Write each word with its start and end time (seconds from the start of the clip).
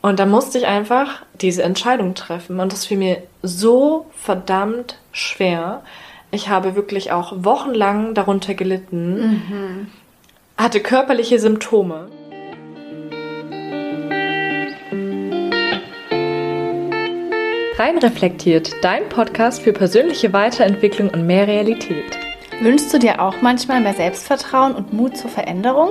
Und 0.00 0.20
da 0.20 0.26
musste 0.26 0.58
ich 0.58 0.66
einfach 0.66 1.22
diese 1.40 1.62
Entscheidung 1.62 2.14
treffen. 2.14 2.60
Und 2.60 2.72
das 2.72 2.86
fiel 2.86 2.98
mir 2.98 3.22
so 3.42 4.06
verdammt 4.12 4.98
schwer. 5.12 5.82
Ich 6.30 6.48
habe 6.48 6.76
wirklich 6.76 7.10
auch 7.10 7.32
wochenlang 7.36 8.14
darunter 8.14 8.54
gelitten, 8.54 9.20
mhm. 9.20 9.86
hatte 10.56 10.80
körperliche 10.80 11.38
Symptome. 11.38 12.08
Rein 17.78 17.98
reflektiert, 17.98 18.72
dein 18.82 19.08
Podcast 19.08 19.62
für 19.62 19.72
persönliche 19.72 20.32
Weiterentwicklung 20.32 21.10
und 21.10 21.26
mehr 21.26 21.46
Realität. 21.46 22.18
Wünschst 22.60 22.92
du 22.92 22.98
dir 22.98 23.22
auch 23.22 23.40
manchmal 23.40 23.80
mehr 23.80 23.94
Selbstvertrauen 23.94 24.74
und 24.74 24.92
Mut 24.92 25.16
zur 25.16 25.30
Veränderung? 25.30 25.90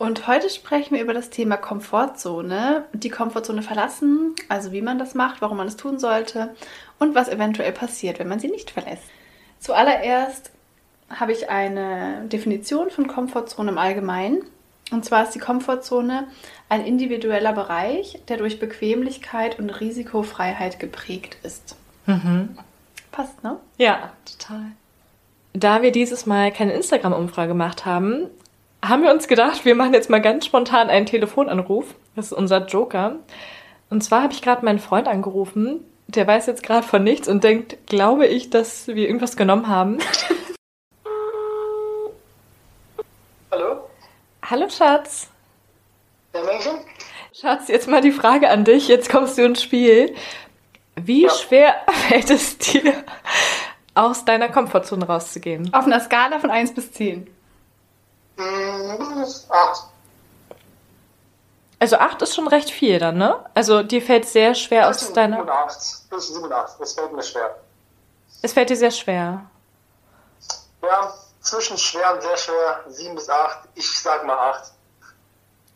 Und 0.00 0.26
heute 0.26 0.48
sprechen 0.48 0.94
wir 0.94 1.02
über 1.02 1.12
das 1.12 1.28
Thema 1.28 1.58
Komfortzone, 1.58 2.86
die 2.94 3.10
Komfortzone 3.10 3.60
verlassen, 3.60 4.34
also 4.48 4.72
wie 4.72 4.80
man 4.80 4.98
das 4.98 5.14
macht, 5.14 5.42
warum 5.42 5.58
man 5.58 5.68
es 5.68 5.76
tun 5.76 5.98
sollte 5.98 6.54
und 6.98 7.14
was 7.14 7.28
eventuell 7.28 7.72
passiert, 7.72 8.18
wenn 8.18 8.26
man 8.26 8.40
sie 8.40 8.48
nicht 8.48 8.70
verlässt. 8.70 9.04
Zuallererst 9.58 10.52
habe 11.10 11.32
ich 11.32 11.50
eine 11.50 12.24
Definition 12.28 12.88
von 12.88 13.08
Komfortzone 13.08 13.72
im 13.72 13.76
Allgemeinen. 13.76 14.42
Und 14.90 15.04
zwar 15.04 15.24
ist 15.24 15.34
die 15.34 15.38
Komfortzone 15.38 16.28
ein 16.70 16.86
individueller 16.86 17.52
Bereich, 17.52 18.22
der 18.28 18.38
durch 18.38 18.58
Bequemlichkeit 18.58 19.58
und 19.58 19.68
Risikofreiheit 19.68 20.80
geprägt 20.80 21.36
ist. 21.42 21.76
Mhm. 22.06 22.56
Passt, 23.12 23.44
ne? 23.44 23.58
Ja, 23.76 24.14
total. 24.24 24.62
Da 25.52 25.82
wir 25.82 25.92
dieses 25.92 26.24
Mal 26.24 26.52
keine 26.52 26.72
Instagram-Umfrage 26.72 27.48
gemacht 27.48 27.84
haben, 27.84 28.30
haben 28.82 29.02
wir 29.02 29.10
uns 29.12 29.28
gedacht, 29.28 29.64
wir 29.64 29.74
machen 29.74 29.94
jetzt 29.94 30.10
mal 30.10 30.20
ganz 30.20 30.46
spontan 30.46 30.88
einen 30.90 31.06
Telefonanruf. 31.06 31.94
Das 32.16 32.26
ist 32.26 32.32
unser 32.32 32.66
Joker. 32.66 33.16
Und 33.90 34.02
zwar 34.02 34.22
habe 34.22 34.32
ich 34.32 34.42
gerade 34.42 34.64
meinen 34.64 34.78
Freund 34.78 35.08
angerufen. 35.08 35.84
Der 36.06 36.26
weiß 36.26 36.46
jetzt 36.46 36.62
gerade 36.62 36.86
von 36.86 37.04
nichts 37.04 37.28
und 37.28 37.44
denkt, 37.44 37.76
glaube 37.86 38.26
ich, 38.26 38.50
dass 38.50 38.88
wir 38.88 39.06
irgendwas 39.06 39.36
genommen 39.36 39.68
haben. 39.68 39.98
Hallo? 43.50 43.80
Hallo, 44.42 44.68
Schatz. 44.68 45.28
Ja, 46.34 46.42
Menschen? 46.42 46.72
Schatz, 47.32 47.68
jetzt 47.68 47.88
mal 47.88 48.00
die 48.00 48.12
Frage 48.12 48.50
an 48.50 48.64
dich. 48.64 48.88
Jetzt 48.88 49.10
kommst 49.10 49.38
du 49.38 49.44
ins 49.44 49.62
Spiel. 49.62 50.14
Wie 50.96 51.22
ja. 51.22 51.30
schwer 51.30 51.74
fällt 52.08 52.30
es 52.30 52.58
dir, 52.58 52.92
aus 53.94 54.24
deiner 54.24 54.48
Komfortzone 54.48 55.06
rauszugehen? 55.06 55.72
Auf 55.72 55.86
einer 55.86 56.00
Skala 56.00 56.38
von 56.38 56.50
1 56.50 56.74
bis 56.74 56.92
10. 56.92 57.28
Acht. 59.48 59.86
Also 61.78 61.96
acht 61.96 62.20
ist 62.20 62.34
schon 62.34 62.46
recht 62.46 62.70
viel 62.70 62.98
dann, 62.98 63.16
ne? 63.16 63.42
Also 63.54 63.82
dir 63.82 64.02
fällt 64.02 64.26
sehr 64.26 64.54
schwer 64.54 64.88
aus 64.88 64.98
Zwischen 64.98 65.14
deiner... 65.14 65.36
Sieben 65.36 65.48
und 65.48 65.54
acht. 65.54 65.80
Zwischen 65.80 66.34
sieben 66.34 66.44
und 66.44 66.52
acht. 66.52 66.80
Es 66.80 66.92
fällt 66.92 67.12
mir 67.12 67.22
schwer. 67.22 67.56
Es 68.42 68.52
fällt 68.52 68.70
dir 68.70 68.76
sehr 68.76 68.90
schwer. 68.90 69.46
Ja, 70.82 71.14
zwischen 71.40 71.78
schwer 71.78 72.14
und 72.14 72.22
sehr 72.22 72.36
schwer. 72.36 72.84
Sieben 72.88 73.14
bis 73.14 73.30
acht. 73.30 73.60
Ich 73.74 74.00
sag 74.00 74.26
mal 74.26 74.50
acht. 74.50 74.72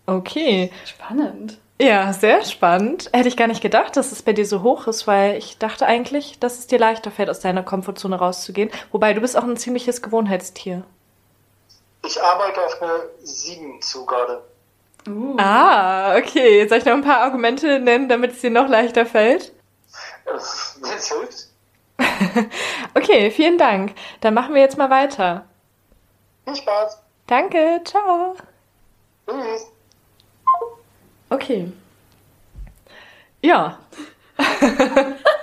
Okay. 0.06 0.70
Spannend. 0.84 1.58
Ja, 1.80 2.12
sehr 2.12 2.44
spannend. 2.44 3.10
Hätte 3.12 3.28
ich 3.28 3.36
gar 3.36 3.48
nicht 3.48 3.62
gedacht, 3.62 3.96
dass 3.96 4.12
es 4.12 4.22
bei 4.22 4.32
dir 4.32 4.46
so 4.46 4.62
hoch 4.62 4.86
ist, 4.86 5.06
weil 5.06 5.36
ich 5.36 5.58
dachte 5.58 5.86
eigentlich, 5.86 6.38
dass 6.38 6.58
es 6.58 6.66
dir 6.66 6.78
leichter 6.78 7.10
fällt, 7.10 7.30
aus 7.30 7.40
deiner 7.40 7.62
Komfortzone 7.62 8.16
rauszugehen. 8.16 8.70
Wobei 8.92 9.12
du 9.14 9.20
bist 9.20 9.36
auch 9.36 9.42
ein 9.42 9.56
ziemliches 9.56 10.02
Gewohnheitstier. 10.02 10.84
Ich 12.04 12.22
arbeite 12.22 12.60
auf 12.60 12.82
eine 12.82 13.08
7 13.22 13.80
zu 13.80 14.04
gerade. 14.04 14.42
Uh. 15.08 15.36
Ah, 15.38 16.16
okay. 16.16 16.66
Soll 16.68 16.78
ich 16.78 16.84
noch 16.84 16.92
ein 16.94 17.02
paar 17.02 17.20
Argumente 17.20 17.78
nennen, 17.80 18.08
damit 18.08 18.32
es 18.32 18.40
dir 18.40 18.50
noch 18.50 18.68
leichter 18.68 19.06
fällt? 19.06 19.52
Wenn 20.24 20.36
es 20.36 21.12
hilft. 21.12 21.48
okay, 22.94 23.30
vielen 23.30 23.58
Dank. 23.58 23.94
Dann 24.20 24.34
machen 24.34 24.54
wir 24.54 24.62
jetzt 24.62 24.78
mal 24.78 24.90
weiter. 24.90 25.44
Viel 26.44 26.56
Spaß. 26.56 26.98
Danke, 27.26 27.80
ciao. 27.84 28.36
Tschüss. 29.26 29.66
Okay. 31.30 31.72
Ja. 33.42 33.78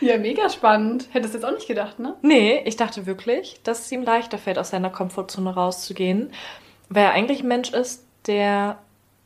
Ja, 0.00 0.18
mega 0.18 0.48
spannend. 0.48 1.08
Hättest 1.12 1.34
du 1.34 1.38
jetzt 1.38 1.46
auch 1.46 1.54
nicht 1.54 1.66
gedacht, 1.66 1.98
ne? 1.98 2.16
Nee, 2.22 2.62
ich 2.64 2.76
dachte 2.76 3.06
wirklich, 3.06 3.60
dass 3.64 3.80
es 3.80 3.92
ihm 3.92 4.02
leichter 4.02 4.38
fällt, 4.38 4.58
aus 4.58 4.70
seiner 4.70 4.90
Komfortzone 4.90 5.54
rauszugehen, 5.54 6.32
weil 6.88 7.04
er 7.04 7.12
eigentlich 7.12 7.42
ein 7.42 7.48
Mensch 7.48 7.72
ist, 7.72 8.04
der 8.26 8.78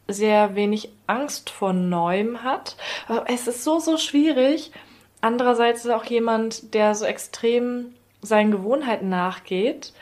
sehr 0.08 0.54
wenig 0.54 0.90
Angst 1.06 1.50
vor 1.50 1.72
Neuem 1.72 2.42
hat. 2.42 2.76
Aber 3.08 3.24
es 3.28 3.46
ist 3.46 3.64
so, 3.64 3.78
so 3.78 3.96
schwierig. 3.96 4.72
Andererseits 5.20 5.80
ist 5.80 5.90
er 5.90 5.96
auch 5.96 6.04
jemand, 6.04 6.74
der 6.74 6.94
so 6.94 7.04
extrem 7.04 7.94
seinen 8.20 8.50
Gewohnheiten 8.50 9.08
nachgeht 9.08 9.92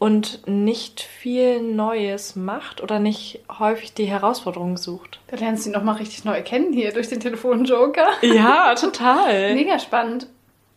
und 0.00 0.48
nicht 0.48 1.02
viel 1.02 1.60
Neues 1.60 2.34
macht 2.34 2.82
oder 2.82 2.98
nicht 2.98 3.40
häufig 3.58 3.92
die 3.92 4.06
Herausforderungen 4.06 4.78
sucht. 4.78 5.20
Da 5.26 5.36
lernst 5.36 5.66
du 5.66 5.68
ihn 5.68 5.74
nochmal 5.74 5.96
richtig 5.96 6.24
neu 6.24 6.42
kennen 6.42 6.72
hier 6.72 6.90
durch 6.92 7.10
den 7.10 7.20
Telefonjoker. 7.20 8.08
Ja, 8.22 8.74
total. 8.80 9.54
Mega 9.54 9.78
spannend. 9.78 10.26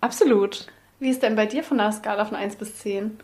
Absolut. 0.02 0.68
Wie 1.00 1.10
ist 1.10 1.24
denn 1.24 1.38
bei 1.38 1.46
dir 1.46 1.64
von 1.64 1.78
der 1.78 1.94
Skala 1.94 2.26
von 2.26 2.36
1 2.36 2.58
bis 2.58 2.76
10? 2.80 3.18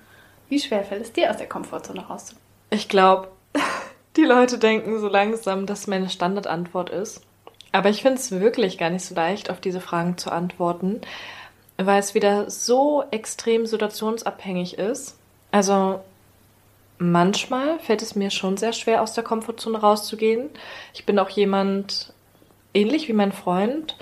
Wie 0.48 0.60
schwer 0.60 0.86
fällt 0.86 1.02
es 1.02 1.12
dir 1.12 1.30
aus 1.32 1.38
der 1.38 1.50
Komfortzone 1.50 2.08
raus? 2.08 2.34
Ich 2.70 2.88
glaube, 2.88 3.28
die 4.16 4.24
Leute 4.24 4.58
denken 4.58 5.02
so 5.02 5.10
langsam, 5.10 5.66
dass 5.66 5.88
meine 5.88 6.10
Standardantwort 6.10 6.92
ist. 6.92 7.24
Aber 7.74 7.90
ich 7.90 8.02
finde 8.02 8.20
es 8.20 8.32
wirklich 8.32 8.78
gar 8.78 8.90
nicht 8.90 9.04
so 9.04 9.14
leicht, 9.16 9.50
auf 9.50 9.60
diese 9.60 9.82
Fragen 9.82 10.18
zu 10.18 10.32
antworten, 10.32 11.02
weil 11.76 12.00
es 12.00 12.16
wieder 12.16 12.50
so 12.50 13.04
extrem 13.12 13.66
situationsabhängig 13.66 14.78
ist 14.78 15.19
also 15.52 16.02
manchmal 16.98 17.80
fällt 17.80 18.02
es 18.02 18.16
mir 18.16 18.30
schon 18.30 18.58
sehr 18.58 18.74
schwer, 18.74 19.02
aus 19.02 19.14
der 19.14 19.24
Komfortzone 19.24 19.80
rauszugehen. 19.80 20.50
Ich 20.94 21.06
bin 21.06 21.18
auch 21.18 21.30
jemand, 21.30 22.14
ähnlich 22.74 23.08
wie 23.08 23.14
mein 23.14 23.32
Freund, 23.32 23.98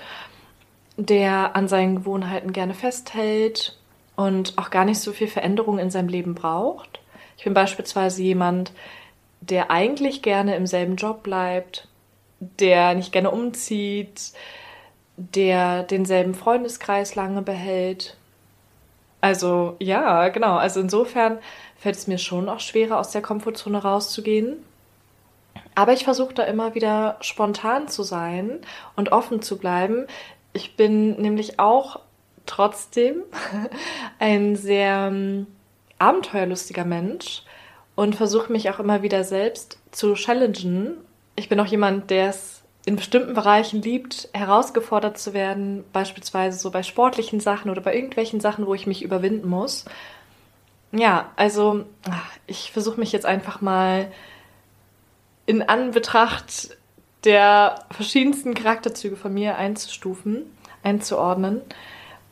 der 0.97 1.55
an 1.55 1.67
seinen 1.67 1.97
Gewohnheiten 1.97 2.51
gerne 2.53 2.73
festhält 2.73 3.77
und 4.15 4.57
auch 4.57 4.71
gar 4.71 4.83
nicht 4.83 4.99
so 4.99 5.13
viel 5.13 5.27
Veränderung 5.27 5.77
in 5.79 5.91
seinem 5.91 6.09
Leben 6.09 6.33
braucht. 6.35 6.99
Ich 7.37 7.43
bin 7.43 7.53
beispielsweise 7.53 8.23
jemand, 8.23 8.71
der 9.41 9.69
eigentlich 9.69 10.23
gerne 10.23 10.55
im 10.55 10.65
selben 10.65 10.95
Job 10.95 11.21
bleibt, 11.21 11.87
der 12.39 12.95
nicht 12.95 13.11
gerne 13.11 13.29
umzieht, 13.29 14.33
der 15.17 15.83
denselben 15.83 16.33
Freundeskreis 16.33 17.15
lange 17.15 17.43
behält, 17.43 18.16
also 19.21 19.75
ja, 19.79 20.29
genau. 20.29 20.55
Also 20.55 20.79
insofern 20.79 21.39
fällt 21.77 21.95
es 21.95 22.07
mir 22.07 22.17
schon 22.17 22.49
auch 22.49 22.59
schwerer, 22.59 22.99
aus 22.99 23.11
der 23.11 23.21
Komfortzone 23.21 23.81
rauszugehen. 23.81 24.57
Aber 25.75 25.93
ich 25.93 26.03
versuche 26.03 26.33
da 26.33 26.43
immer 26.43 26.75
wieder 26.75 27.17
spontan 27.21 27.87
zu 27.87 28.03
sein 28.03 28.59
und 28.95 29.11
offen 29.11 29.41
zu 29.41 29.57
bleiben. 29.57 30.07
Ich 30.53 30.75
bin 30.75 31.21
nämlich 31.21 31.59
auch 31.59 31.99
trotzdem 32.45 33.21
ein 34.19 34.55
sehr 34.55 35.09
ähm, 35.11 35.47
abenteuerlustiger 35.99 36.85
Mensch 36.85 37.43
und 37.95 38.15
versuche 38.15 38.51
mich 38.51 38.69
auch 38.69 38.79
immer 38.79 39.01
wieder 39.01 39.23
selbst 39.23 39.79
zu 39.91 40.13
challengen. 40.13 40.97
Ich 41.35 41.49
bin 41.49 41.59
auch 41.59 41.65
jemand, 41.65 42.09
der 42.09 42.29
es 42.29 42.56
in 42.87 42.95
bestimmten 42.95 43.33
Bereichen 43.33 43.81
liebt, 43.81 44.29
herausgefordert 44.33 45.17
zu 45.17 45.33
werden, 45.33 45.83
beispielsweise 45.91 46.57
so 46.57 46.71
bei 46.71 46.83
sportlichen 46.83 47.41
Sachen 47.41 47.69
oder 47.69 47.81
bei 47.81 47.93
irgendwelchen 47.93 48.39
Sachen, 48.39 48.65
wo 48.65 48.73
ich 48.73 48.87
mich 48.87 49.03
überwinden 49.03 49.49
muss. 49.49 49.83
Ja, 50.93 51.29
also 51.35 51.83
ich 52.47 52.71
versuche 52.71 52.97
mich 52.97 53.11
jetzt 53.11 53.25
einfach 53.25 53.59
mal 53.59 54.09
in 55.45 55.63
Anbetracht 55.63 56.77
der 57.25 57.83
verschiedensten 57.91 58.53
Charakterzüge 58.53 59.17
von 59.17 59.33
mir 59.33 59.57
einzustufen, 59.57 60.43
einzuordnen 60.81 61.59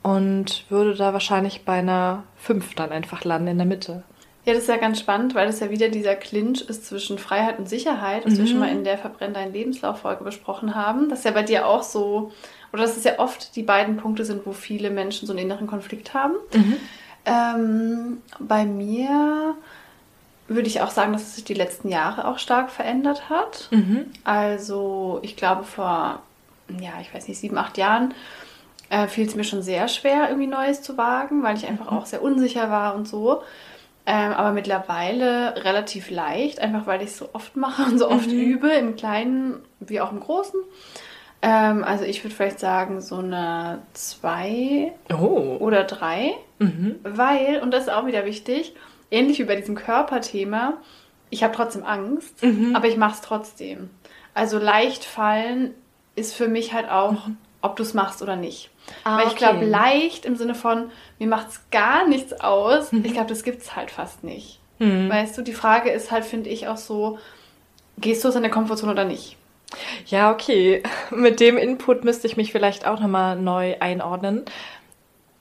und 0.04 0.63
würde 0.69 0.96
da 0.96 1.12
wahrscheinlich 1.12 1.66
bei 1.66 1.80
einer 1.80 2.24
5 2.38 2.75
dann 2.75 2.94
einfach 2.94 3.25
landen 3.25 3.50
in 3.50 3.57
der 3.57 3.68
Mitte. 3.68 4.04
Ja, 4.45 4.53
das 4.53 4.63
ist 4.63 4.69
ja 4.69 4.77
ganz 4.77 5.00
spannend, 5.00 5.33
weil 5.36 5.47
das 5.47 5.59
ja 5.59 5.69
wieder 5.71 5.89
dieser 5.89 6.15
Clinch 6.15 6.62
ist 6.62 6.86
zwischen 6.88 7.18
Freiheit 7.18 7.57
und 7.57 7.68
Sicherheit, 7.68 8.25
was 8.25 8.33
Mhm. 8.33 8.38
wir 8.38 8.47
schon 8.47 8.59
mal 8.59 8.69
in 8.69 8.83
der 8.83 8.97
Verbrenn 8.97 9.33
deinen 9.33 9.53
Lebenslauf-Folge 9.53 10.24
besprochen 10.24 10.75
haben. 10.75 11.09
Das 11.09 11.19
ist 11.19 11.25
ja 11.25 11.31
bei 11.31 11.44
dir 11.44 11.68
auch 11.68 11.81
so, 11.83 12.31
oder 12.71 12.83
dass 12.83 12.95
es 12.95 13.03
ja 13.06 13.18
oft 13.19 13.56
die 13.56 13.63
beiden 13.63 13.97
Punkte 13.97 14.24
sind, 14.24 14.45
wo 14.45 14.51
viele 14.51 14.92
Menschen 14.92 15.25
so 15.25 15.33
einen 15.33 15.42
inneren 15.45 15.65
Konflikt 15.68 16.13
haben. 16.13 16.36
Ähm, 17.25 18.21
bei 18.39 18.65
mir 18.65 19.56
würde 20.47 20.68
ich 20.68 20.81
auch 20.81 20.92
sagen, 20.92 21.13
dass 21.13 21.24
es 21.24 21.36
sich 21.36 21.44
die 21.44 21.56
letzten 21.56 21.89
Jahre 21.89 22.27
auch 22.27 22.38
stark 22.38 22.69
verändert 22.69 23.30
hat. 23.30 23.68
Mhm. 23.71 24.06
Also 24.24 25.19
ich 25.24 25.36
glaube 25.36 25.63
vor, 25.63 26.21
ja, 26.80 26.92
ich 27.01 27.12
weiß 27.13 27.27
nicht, 27.27 27.39
sieben, 27.39 27.57
acht 27.57 27.77
Jahren 27.80 28.13
äh, 28.89 29.07
fiel 29.07 29.27
es 29.27 29.36
mir 29.36 29.44
schon 29.44 29.63
sehr 29.63 29.88
schwer, 29.88 30.30
irgendwie 30.30 30.45
Neues 30.47 30.83
zu 30.83 30.97
wagen, 30.97 31.42
weil 31.42 31.57
ich 31.57 31.65
einfach 31.65 31.92
auch 31.92 32.06
sehr 32.06 32.21
unsicher 32.21 32.69
war 32.69 32.94
und 32.94 33.07
so. 33.07 33.42
Ähm, 34.07 34.34
aber 34.34 34.52
mittlerweile 34.52 35.63
relativ 35.63 36.12
leicht, 36.12 36.60
einfach 36.60 36.86
weil 36.86 37.02
ich 37.02 37.07
es 37.10 37.18
so 37.18 37.30
oft 37.34 37.56
mache 37.56 37.84
und 37.84 37.98
so 37.98 38.10
oft 38.10 38.31
übe, 38.31 38.69
im 38.69 38.96
Kleinen 38.96 39.56
wie 39.80 40.00
auch 40.00 40.12
im 40.12 40.19
Großen. 40.19 40.60
Ähm, 41.42 41.84
also 41.84 42.04
ich 42.06 42.24
würde 42.24 42.36
vielleicht 42.36 42.60
sagen, 42.60 43.02
so 43.02 43.18
eine 43.18 43.80
zwei 43.94 44.94
Oh. 45.12 45.57
oder 45.60 45.84
drei. 45.86 46.34
Mhm. 46.60 46.96
Weil, 47.04 47.60
und 47.62 47.72
das 47.72 47.84
ist 47.84 47.90
auch 47.94 48.06
wieder 48.06 48.25
wichtig, 48.25 48.75
ähnlich 49.12 49.40
wie 49.40 49.44
bei 49.44 49.56
diesem 49.56 49.75
Körperthema, 49.75 50.74
ich 51.31 51.44
habe 51.44 51.56
trotzdem 51.56 51.84
Angst, 51.84 52.42
Mhm. 52.44 52.75
aber 52.75 52.88
ich 52.88 52.98
mache 52.98 53.16
es 53.16 53.22
trotzdem. 53.22 53.90
Also 54.36 54.60
leicht 54.60 55.04
fallen 55.04 55.74
ist 56.16 56.34
für 56.36 56.48
mich 56.48 56.74
halt 56.74 56.90
auch, 56.90 57.16
ob 57.62 57.75
du 57.75 57.84
es 57.84 57.94
machst 57.96 58.22
oder 58.22 58.36
nicht. 58.36 58.69
Ah, 59.04 59.20
Weil 59.20 59.28
ich 59.28 59.36
glaube, 59.36 59.58
okay. 59.58 59.66
leicht 59.66 60.26
im 60.26 60.36
Sinne 60.36 60.56
von, 60.56 60.92
mir 61.20 61.28
macht 61.28 61.50
es 61.50 61.62
gar 61.72 62.08
nichts 62.08 62.34
aus, 62.34 62.92
ich 62.92 63.14
glaube, 63.14 63.30
das 63.30 63.44
gibt 63.44 63.62
es 63.62 63.76
halt 63.76 63.92
fast 63.92 64.24
nicht. 64.24 64.60
Mhm. 64.80 65.10
Weißt 65.10 65.38
du, 65.38 65.42
die 65.42 65.54
Frage 65.54 65.90
ist 65.90 66.12
halt, 66.12 66.26
finde 66.26 66.50
ich, 66.50 66.68
auch 66.68 66.78
so, 66.78 67.18
gehst 67.98 68.24
du 68.24 68.28
aus 68.28 68.34
deiner 68.34 68.50
Komfortzone 68.50 68.92
oder 68.92 69.06
nicht? 69.06 69.38
Ja, 70.08 70.32
okay. 70.32 70.84
Mit 71.12 71.40
dem 71.40 71.58
Input 71.58 72.04
müsste 72.04 72.28
ich 72.28 72.38
mich 72.38 72.52
vielleicht 72.52 72.86
auch 72.86 73.00
nochmal 73.00 73.36
neu 73.36 73.76
einordnen, 73.80 74.44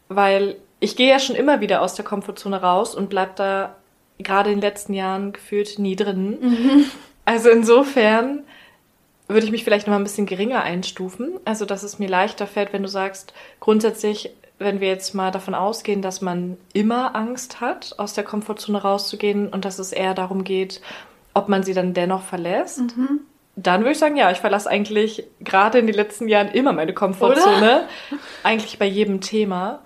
weil 0.09 0.57
ich 0.81 0.97
gehe 0.97 1.09
ja 1.09 1.19
schon 1.19 1.37
immer 1.37 1.61
wieder 1.61 1.81
aus 1.81 1.95
der 1.95 2.05
Komfortzone 2.05 2.61
raus 2.61 2.95
und 2.95 3.09
bleib 3.09 3.37
da 3.37 3.77
gerade 4.19 4.51
in 4.51 4.57
den 4.57 4.63
letzten 4.63 4.95
Jahren 4.95 5.33
gefühlt 5.33 5.79
nie 5.79 5.97
drin. 5.97 6.87
Also 7.25 7.49
insofern 7.49 8.45
würde 9.29 9.47
ich 9.47 9.53
mich 9.53 9.65
vielleicht 9.65 9.87
nochmal 9.87 10.01
ein 10.01 10.05
bisschen 10.05 10.27
geringer 10.27 10.63
einstufen. 10.63 11.33
Also, 11.45 11.65
dass 11.65 11.83
es 11.83 11.99
mir 11.99 12.09
leichter 12.09 12.47
fällt, 12.47 12.73
wenn 12.73 12.83
du 12.83 12.89
sagst, 12.89 13.33
grundsätzlich, 13.61 14.31
wenn 14.59 14.81
wir 14.81 14.89
jetzt 14.89 15.15
mal 15.15 15.31
davon 15.31 15.55
ausgehen, 15.55 16.03
dass 16.03 16.21
man 16.21 16.57
immer 16.73 17.17
Angst 17.17 17.61
hat, 17.61 17.95
aus 17.99 18.15
der 18.15 18.25
Komfortzone 18.25 18.81
rauszugehen 18.81 19.49
und 19.49 19.65
dass 19.65 19.79
es 19.79 19.93
eher 19.93 20.15
darum 20.15 20.45
geht, 20.45 20.81
ob 21.33 21.49
man 21.49 21.63
sie 21.63 21.75
dann 21.75 21.95
dennoch 21.95 22.23
verlässt, 22.23 22.83
dann 23.57 23.81
würde 23.81 23.93
ich 23.93 23.99
sagen, 23.99 24.17
ja, 24.17 24.31
ich 24.31 24.39
verlasse 24.39 24.69
eigentlich 24.69 25.25
gerade 25.41 25.79
in 25.79 25.87
den 25.87 25.95
letzten 25.97 26.29
Jahren 26.29 26.49
immer 26.49 26.73
meine 26.73 26.93
Komfortzone. 26.93 27.89
Eigentlich 28.43 28.79
bei 28.79 28.87
jedem 28.87 29.21
Thema. 29.21 29.81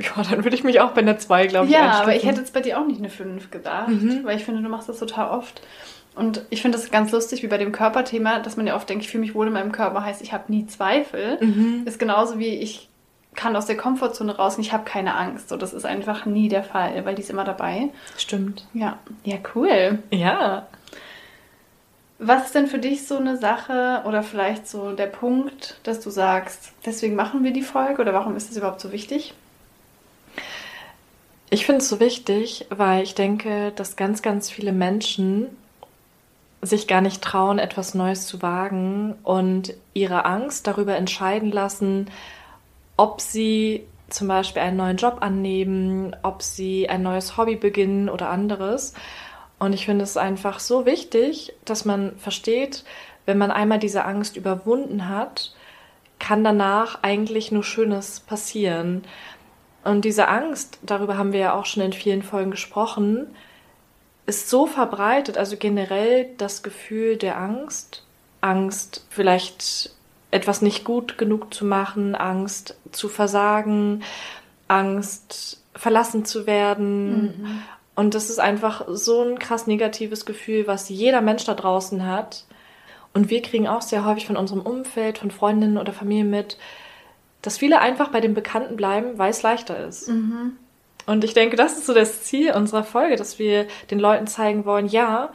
Ja, 0.00 0.22
dann 0.28 0.42
würde 0.42 0.56
ich 0.56 0.64
mich 0.64 0.80
auch 0.80 0.90
bei 0.90 1.00
einer 1.00 1.18
2, 1.18 1.46
glaube 1.46 1.66
ich, 1.66 1.72
Ja, 1.72 2.00
aber 2.00 2.16
ich 2.16 2.24
hätte 2.24 2.40
jetzt 2.40 2.52
bei 2.52 2.60
dir 2.60 2.80
auch 2.80 2.86
nicht 2.86 2.98
eine 2.98 3.10
5 3.10 3.50
gedacht, 3.50 3.90
weil 4.24 4.36
ich 4.36 4.44
finde, 4.44 4.62
du 4.62 4.68
machst 4.68 4.88
das 4.88 4.98
total 4.98 5.30
oft. 5.30 5.62
Und 6.14 6.44
ich 6.50 6.60
finde 6.60 6.76
das 6.78 6.90
ganz 6.90 7.10
lustig, 7.10 7.42
wie 7.42 7.46
bei 7.46 7.58
dem 7.58 7.72
Körperthema, 7.72 8.40
dass 8.40 8.56
man 8.56 8.66
ja 8.66 8.76
oft 8.76 8.88
denkt, 8.88 9.04
ich 9.04 9.10
fühle 9.10 9.22
mich 9.22 9.34
wohl 9.34 9.46
in 9.46 9.52
meinem 9.52 9.72
Körper, 9.72 10.04
heißt, 10.04 10.20
ich 10.20 10.32
habe 10.32 10.52
nie 10.52 10.66
Zweifel. 10.66 11.38
Ist 11.86 11.98
genauso 11.98 12.38
wie 12.38 12.54
ich 12.56 12.90
kann 13.34 13.56
aus 13.56 13.66
der 13.66 13.76
Komfortzone 13.76 14.36
raus 14.36 14.56
und 14.56 14.62
ich 14.62 14.72
habe 14.72 14.84
keine 14.84 15.16
Angst. 15.16 15.48
So, 15.48 15.56
das 15.56 15.72
ist 15.72 15.86
einfach 15.86 16.26
nie 16.26 16.48
der 16.48 16.64
Fall, 16.64 17.04
weil 17.04 17.14
die 17.14 17.22
ist 17.22 17.30
immer 17.30 17.44
dabei. 17.44 17.88
Stimmt. 18.16 18.66
Ja, 18.74 18.98
ja, 19.24 19.36
cool. 19.54 20.00
Ja. 20.10 20.66
Was 22.18 22.46
ist 22.46 22.54
denn 22.54 22.68
für 22.68 22.78
dich 22.78 23.06
so 23.06 23.16
eine 23.16 23.36
Sache 23.36 24.02
oder 24.04 24.22
vielleicht 24.22 24.68
so 24.68 24.92
der 24.92 25.06
Punkt, 25.06 25.80
dass 25.82 26.00
du 26.00 26.10
sagst, 26.10 26.72
deswegen 26.86 27.16
machen 27.16 27.42
wir 27.42 27.52
die 27.52 27.62
Folge 27.62 28.02
oder 28.02 28.12
warum 28.12 28.36
ist 28.36 28.50
das 28.50 28.56
überhaupt 28.56 28.80
so 28.80 28.92
wichtig? 28.92 29.34
Ich 31.50 31.66
finde 31.66 31.80
es 31.80 31.88
so 31.88 32.00
wichtig, 32.00 32.66
weil 32.70 33.02
ich 33.02 33.14
denke, 33.14 33.72
dass 33.76 33.96
ganz, 33.96 34.22
ganz 34.22 34.50
viele 34.50 34.72
Menschen 34.72 35.48
sich 36.62 36.86
gar 36.86 37.00
nicht 37.00 37.22
trauen, 37.22 37.58
etwas 37.58 37.94
Neues 37.94 38.26
zu 38.26 38.40
wagen 38.40 39.16
und 39.24 39.74
ihre 39.94 40.24
Angst 40.24 40.66
darüber 40.68 40.96
entscheiden 40.96 41.50
lassen, 41.50 42.08
ob 42.96 43.20
sie 43.20 43.84
zum 44.08 44.28
Beispiel 44.28 44.62
einen 44.62 44.76
neuen 44.76 44.96
Job 44.96 45.18
annehmen, 45.20 46.14
ob 46.22 46.42
sie 46.42 46.88
ein 46.88 47.02
neues 47.02 47.36
Hobby 47.36 47.56
beginnen 47.56 48.08
oder 48.08 48.30
anderes. 48.30 48.94
Und 49.58 49.72
ich 49.72 49.86
finde 49.86 50.04
es 50.04 50.16
einfach 50.16 50.60
so 50.60 50.86
wichtig, 50.86 51.52
dass 51.64 51.84
man 51.84 52.16
versteht, 52.18 52.84
wenn 53.26 53.38
man 53.38 53.50
einmal 53.50 53.78
diese 53.78 54.04
Angst 54.04 54.36
überwunden 54.36 55.08
hat, 55.08 55.54
kann 56.18 56.44
danach 56.44 57.02
eigentlich 57.02 57.50
nur 57.50 57.64
Schönes 57.64 58.20
passieren. 58.20 59.02
Und 59.84 60.04
diese 60.04 60.28
Angst, 60.28 60.78
darüber 60.82 61.18
haben 61.18 61.32
wir 61.32 61.40
ja 61.40 61.54
auch 61.54 61.66
schon 61.66 61.82
in 61.82 61.92
vielen 61.92 62.22
Folgen 62.22 62.52
gesprochen, 62.52 63.34
ist 64.26 64.48
so 64.48 64.66
verbreitet, 64.66 65.36
also 65.36 65.56
generell 65.56 66.30
das 66.38 66.62
Gefühl 66.62 67.16
der 67.16 67.38
Angst, 67.38 68.04
Angst 68.40 69.06
vielleicht 69.10 69.90
etwas 70.30 70.62
nicht 70.62 70.84
gut 70.84 71.18
genug 71.18 71.52
zu 71.52 71.64
machen, 71.64 72.14
Angst 72.14 72.76
zu 72.90 73.08
versagen, 73.08 74.02
Angst 74.68 75.62
verlassen 75.74 76.24
zu 76.24 76.46
werden. 76.46 77.62
Und 77.94 78.14
das 78.14 78.30
ist 78.30 78.38
einfach 78.38 78.86
so 78.88 79.22
ein 79.22 79.38
krass 79.38 79.66
negatives 79.66 80.24
Gefühl, 80.24 80.66
was 80.66 80.88
jeder 80.88 81.20
Mensch 81.20 81.44
da 81.44 81.54
draußen 81.54 82.06
hat. 82.06 82.46
Und 83.12 83.28
wir 83.28 83.42
kriegen 83.42 83.68
auch 83.68 83.82
sehr 83.82 84.06
häufig 84.06 84.26
von 84.26 84.36
unserem 84.38 84.62
Umfeld, 84.62 85.18
von 85.18 85.30
Freundinnen 85.30 85.76
oder 85.76 85.92
Familie 85.92 86.24
mit, 86.24 86.56
dass 87.42 87.58
viele 87.58 87.80
einfach 87.80 88.08
bei 88.08 88.20
dem 88.20 88.32
Bekannten 88.32 88.76
bleiben, 88.76 89.18
weil 89.18 89.30
es 89.30 89.42
leichter 89.42 89.86
ist. 89.86 90.08
Und 91.06 91.24
ich 91.24 91.34
denke, 91.34 91.56
das 91.56 91.76
ist 91.76 91.86
so 91.86 91.94
das 91.94 92.22
Ziel 92.22 92.52
unserer 92.52 92.84
Folge, 92.84 93.16
dass 93.16 93.38
wir 93.38 93.66
den 93.90 93.98
Leuten 93.98 94.26
zeigen 94.26 94.64
wollen, 94.64 94.86
ja, 94.86 95.30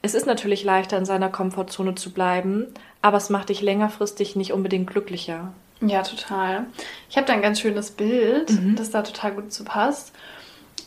es 0.00 0.14
ist 0.14 0.26
natürlich 0.26 0.62
leichter, 0.62 0.96
in 0.96 1.04
seiner 1.04 1.28
Komfortzone 1.28 1.94
zu 1.94 2.12
bleiben, 2.12 2.66
aber 3.02 3.16
es 3.16 3.30
macht 3.30 3.48
dich 3.48 3.62
längerfristig 3.62 4.36
nicht 4.36 4.52
unbedingt 4.52 4.88
glücklicher. 4.88 5.52
Ja, 5.80 6.02
total. 6.02 6.66
Ich 7.08 7.16
habe 7.16 7.26
da 7.26 7.32
ein 7.32 7.42
ganz 7.42 7.60
schönes 7.60 7.90
Bild, 7.90 8.50
das 8.76 8.90
da 8.90 9.02
total 9.02 9.32
gut 9.32 9.52
zu 9.52 9.64
passt. 9.64 10.12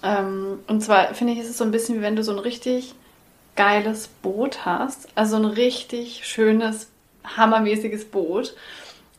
Ähm, 0.04 0.60
und 0.68 0.82
zwar 0.82 1.14
finde 1.14 1.34
ich, 1.34 1.40
ist 1.40 1.50
es 1.50 1.58
so 1.58 1.64
ein 1.64 1.72
bisschen 1.72 1.98
wie 1.98 2.02
wenn 2.02 2.16
du 2.16 2.24
so 2.24 2.32
ein 2.32 2.40
richtig 2.40 2.96
geiles 3.56 4.08
Boot 4.08 4.66
hast. 4.66 5.08
Also 5.16 5.38
ein 5.38 5.46
richtig 5.46 6.26
schönes, 6.26 6.90
hammermäßiges 7.24 8.06
Boot. 8.06 8.56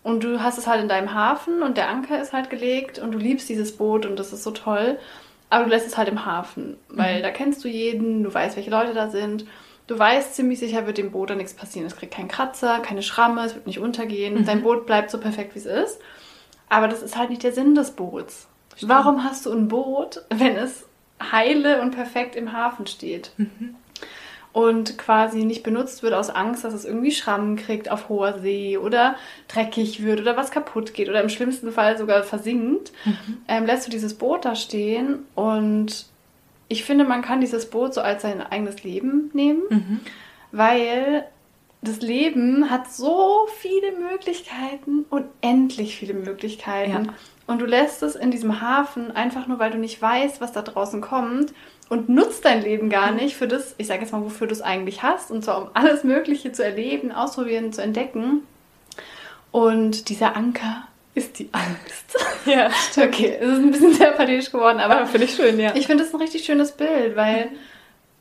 Und 0.03 0.25
du 0.25 0.43
hast 0.43 0.59
es 0.59 0.67
halt 0.67 0.83
in 0.83 0.89
deinem 0.89 1.15
Hafen 1.15 1.63
und 1.63 1.77
der 1.77 1.89
Anker 1.89 2.21
ist 2.21 2.33
halt 2.33 2.51
gelegt 2.51 2.99
und 2.99 3.13
du 3.13 3.19
liebst 3.19 3.49
dieses 3.49 3.77
Boot 3.77 4.05
und 4.05 4.19
das 4.19 4.33
ist 4.33 4.43
so 4.43 4.51
toll. 4.51 4.99
Aber 5.49 5.65
du 5.65 5.71
lässt 5.71 5.87
es 5.87 5.97
halt 5.97 6.09
im 6.09 6.25
Hafen, 6.25 6.77
weil 6.89 7.23
da 7.23 7.31
kennst 7.31 7.63
du 7.63 7.69
jeden, 7.69 8.23
du 8.25 8.33
weißt, 8.33 8.57
welche 8.57 8.71
Leute 8.71 8.95
da 8.95 9.11
sind. 9.11 9.45
Du 9.87 9.99
weißt 9.99 10.35
ziemlich 10.35 10.59
sicher, 10.59 10.87
wird 10.87 10.99
dem 10.99 11.11
Boot 11.11 11.31
da 11.31 11.35
nichts 11.35 11.55
passieren. 11.55 11.87
Es 11.87 11.97
kriegt 11.97 12.15
keinen 12.15 12.29
Kratzer, 12.29 12.81
keine 12.81 13.03
Schramme, 13.03 13.45
es 13.45 13.55
wird 13.55 13.67
nicht 13.67 13.79
untergehen. 13.79 14.45
Dein 14.45 14.63
Boot 14.63 14.87
bleibt 14.87 15.11
so 15.11 15.19
perfekt, 15.19 15.55
wie 15.55 15.59
es 15.59 15.67
ist. 15.67 16.01
Aber 16.69 16.89
das 16.89 17.03
ist 17.03 17.17
halt 17.19 17.31
nicht 17.31 17.43
der 17.43 17.53
Sinn 17.53 17.75
des 17.75 17.91
Boots. 17.91 18.49
Warum 18.81 19.23
hast 19.25 19.45
du 19.45 19.53
ein 19.53 19.69
Boot, 19.69 20.23
wenn 20.31 20.57
es 20.57 20.87
heile 21.31 21.83
und 21.83 21.91
perfekt 21.93 22.35
im 22.35 22.53
Hafen 22.53 22.87
steht? 22.87 23.33
Und 24.53 24.99
quasi 24.99 25.45
nicht 25.45 25.63
benutzt 25.63 26.03
wird 26.03 26.13
aus 26.13 26.29
Angst, 26.29 26.63
dass 26.63 26.75
es 26.75 26.85
irgendwie 26.85 27.11
Schrammen 27.11 27.57
kriegt 27.57 27.91
auf 27.91 28.11
hoher 28.11 28.39
See 28.41 28.77
oder 28.77 29.17
dreckig 29.49 30.03
wird 30.03 30.21
oder 30.21 30.37
was 30.37 30.51
kaputt 30.51 30.93
geht 30.93 31.09
oder 31.09 31.23
im 31.23 31.31
schlimmsten 31.31 31.73
Fall 31.73 31.97
sogar 31.97 32.23
versinkt, 32.23 32.93
ähm, 33.49 33.65
lässt 33.65 33.87
du 33.87 33.91
dieses 33.91 34.13
Boot 34.13 34.45
da 34.45 34.55
stehen 34.55 35.21
und 35.35 36.05
ich 36.69 36.85
finde, 36.85 37.05
man 37.05 37.23
kann 37.23 37.41
dieses 37.41 37.71
Boot 37.71 37.95
so 37.95 38.03
als 38.03 38.23
sein 38.23 38.43
eigenes 38.43 38.83
Leben 38.85 39.31
nehmen, 39.33 39.63
weil 40.53 41.25
das 41.83 42.01
Leben 42.01 42.71
hat 42.71 42.91
so 42.91 43.47
viele 43.59 43.93
Möglichkeiten, 43.93 45.05
unendlich 45.11 45.97
viele 45.97 46.15
Möglichkeiten. 46.15 47.07
Ja. 47.07 47.15
Und 47.47 47.61
du 47.61 47.67
lässt 47.67 48.03
es 48.03 48.15
in 48.15 48.31
diesem 48.31 48.61
Hafen 48.61 49.11
einfach 49.11 49.49
nur, 49.49 49.59
weil 49.59 49.73
du 49.73 49.79
nicht 49.79 50.01
weißt, 50.01 50.41
was 50.41 50.53
da 50.53 50.63
draußen 50.63 51.01
kommt 51.01 51.53
und 51.93 52.09
nutzt 52.09 52.47
dein 52.47 52.63
Leben 52.63 52.89
gar 52.89 53.13
nicht 53.13 53.37
für 53.37 53.47
das, 53.47 53.75
ich 53.77 53.87
sage 53.87 54.01
jetzt 54.01 54.13
mal, 54.13 54.25
wofür 54.25 54.47
du 54.47 54.55
es 54.55 54.63
eigentlich 54.63 55.03
hast, 55.03 55.31
und 55.31 55.45
zwar 55.45 55.61
um 55.61 55.69
alles 55.75 56.05
Mögliche 56.05 56.51
zu 56.51 56.65
erleben, 56.65 57.13
ausprobieren, 57.13 57.71
zu 57.71 57.83
entdecken. 57.83 58.47
Und 59.51 60.09
dieser 60.09 60.35
Anker 60.35 60.89
ist 61.15 61.39
die 61.39 61.51
Angst. 61.53 62.17
Ja, 62.45 62.71
okay, 62.97 63.37
es 63.41 63.49
ist 63.49 63.59
ein 63.59 63.71
bisschen 63.71 63.95
sehr 63.95 64.11
pathetisch 64.11 64.51
geworden, 64.51 64.81
aber 64.81 64.97
aber 64.97 65.07
finde 65.07 65.27
ich 65.27 65.35
schön, 65.37 65.61
ja. 65.61 65.77
ich 65.77 65.87
finde 65.87 66.03
das 66.03 66.13
ein 66.13 66.21
richtig 66.21 66.45
schönes 66.45 66.73
Bild, 66.73 67.15
weil 67.15 67.51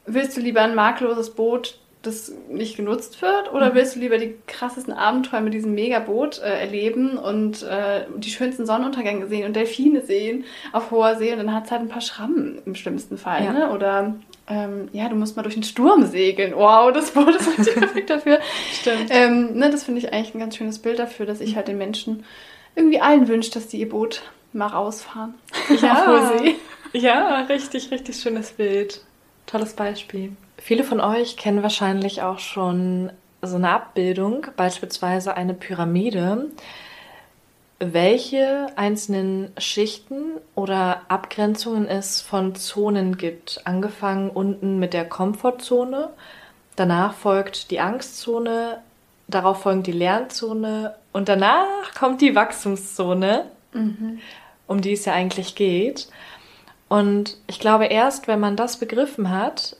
willst 0.05 0.37
du 0.37 0.41
lieber 0.41 0.61
ein 0.61 0.75
makelloses 0.75 1.31
Boot 1.31 1.79
das 2.01 2.31
nicht 2.49 2.77
genutzt 2.77 3.21
wird? 3.21 3.53
Oder 3.53 3.71
mhm. 3.71 3.75
willst 3.75 3.95
du 3.95 3.99
lieber 3.99 4.17
die 4.17 4.35
krassesten 4.47 4.93
Abenteuer 4.93 5.41
mit 5.41 5.53
diesem 5.53 5.73
Megaboot 5.73 6.39
äh, 6.39 6.59
erleben 6.59 7.17
und 7.17 7.63
äh, 7.63 8.05
die 8.17 8.29
schönsten 8.29 8.65
Sonnenuntergänge 8.65 9.27
sehen 9.27 9.45
und 9.45 9.55
Delfine 9.55 10.01
sehen 10.01 10.45
auf 10.71 10.91
hoher 10.91 11.15
See 11.15 11.31
und 11.31 11.37
dann 11.37 11.53
hat 11.53 11.65
es 11.65 11.71
halt 11.71 11.81
ein 11.81 11.89
paar 11.89 12.01
Schrammen 12.01 12.61
im 12.65 12.75
schlimmsten 12.75 13.17
Fall, 13.17 13.43
ja. 13.43 13.53
ne? 13.53 13.71
Oder 13.71 14.15
ähm, 14.47 14.89
ja, 14.91 15.07
du 15.09 15.15
musst 15.15 15.35
mal 15.35 15.43
durch 15.43 15.55
den 15.55 15.63
Sturm 15.63 16.05
segeln. 16.05 16.53
Wow, 16.55 16.91
das 16.91 17.11
Boot 17.11 17.35
ist 17.35 17.47
richtig 17.47 17.75
perfekt 17.79 18.09
dafür. 18.09 18.39
Stimmt. 18.73 19.07
Ähm, 19.09 19.53
ne, 19.53 19.69
das 19.69 19.83
finde 19.83 19.99
ich 19.99 20.11
eigentlich 20.11 20.33
ein 20.33 20.39
ganz 20.39 20.57
schönes 20.57 20.79
Bild 20.79 20.99
dafür, 20.99 21.25
dass 21.25 21.39
ich 21.39 21.55
halt 21.55 21.67
den 21.67 21.77
Menschen 21.77 22.25
irgendwie 22.75 22.99
allen 22.99 23.27
wünsche, 23.27 23.51
dass 23.51 23.67
die 23.67 23.77
ihr 23.77 23.89
Boot 23.89 24.23
mal 24.53 24.67
rausfahren. 24.67 25.35
Ja. 25.81 25.93
auf 26.01 26.07
hoher 26.07 26.37
See. 26.39 26.55
Ja, 26.93 27.41
richtig, 27.41 27.91
richtig 27.91 28.17
schönes 28.17 28.51
Bild. 28.51 29.01
Tolles 29.45 29.73
Beispiel. 29.73 30.33
Viele 30.63 30.83
von 30.83 31.01
euch 31.01 31.37
kennen 31.37 31.63
wahrscheinlich 31.63 32.21
auch 32.21 32.37
schon 32.37 33.11
so 33.41 33.55
eine 33.55 33.71
Abbildung, 33.71 34.45
beispielsweise 34.55 35.33
eine 35.33 35.55
Pyramide, 35.55 36.51
welche 37.79 38.67
einzelnen 38.75 39.51
Schichten 39.57 40.33
oder 40.53 41.01
Abgrenzungen 41.07 41.87
es 41.87 42.21
von 42.21 42.53
Zonen 42.53 43.17
gibt. 43.17 43.61
Angefangen 43.63 44.29
unten 44.29 44.77
mit 44.77 44.93
der 44.93 45.09
Komfortzone, 45.09 46.09
danach 46.75 47.15
folgt 47.15 47.71
die 47.71 47.79
Angstzone, 47.79 48.83
darauf 49.27 49.63
folgt 49.63 49.87
die 49.87 49.91
Lernzone 49.93 50.93
und 51.11 51.27
danach 51.27 51.95
kommt 51.97 52.21
die 52.21 52.35
Wachstumszone, 52.35 53.45
mhm. 53.73 54.19
um 54.67 54.79
die 54.79 54.93
es 54.93 55.05
ja 55.05 55.13
eigentlich 55.13 55.55
geht. 55.55 56.07
Und 56.87 57.37
ich 57.47 57.59
glaube, 57.59 57.85
erst 57.85 58.27
wenn 58.27 58.39
man 58.39 58.55
das 58.55 58.77
begriffen 58.77 59.31
hat, 59.31 59.75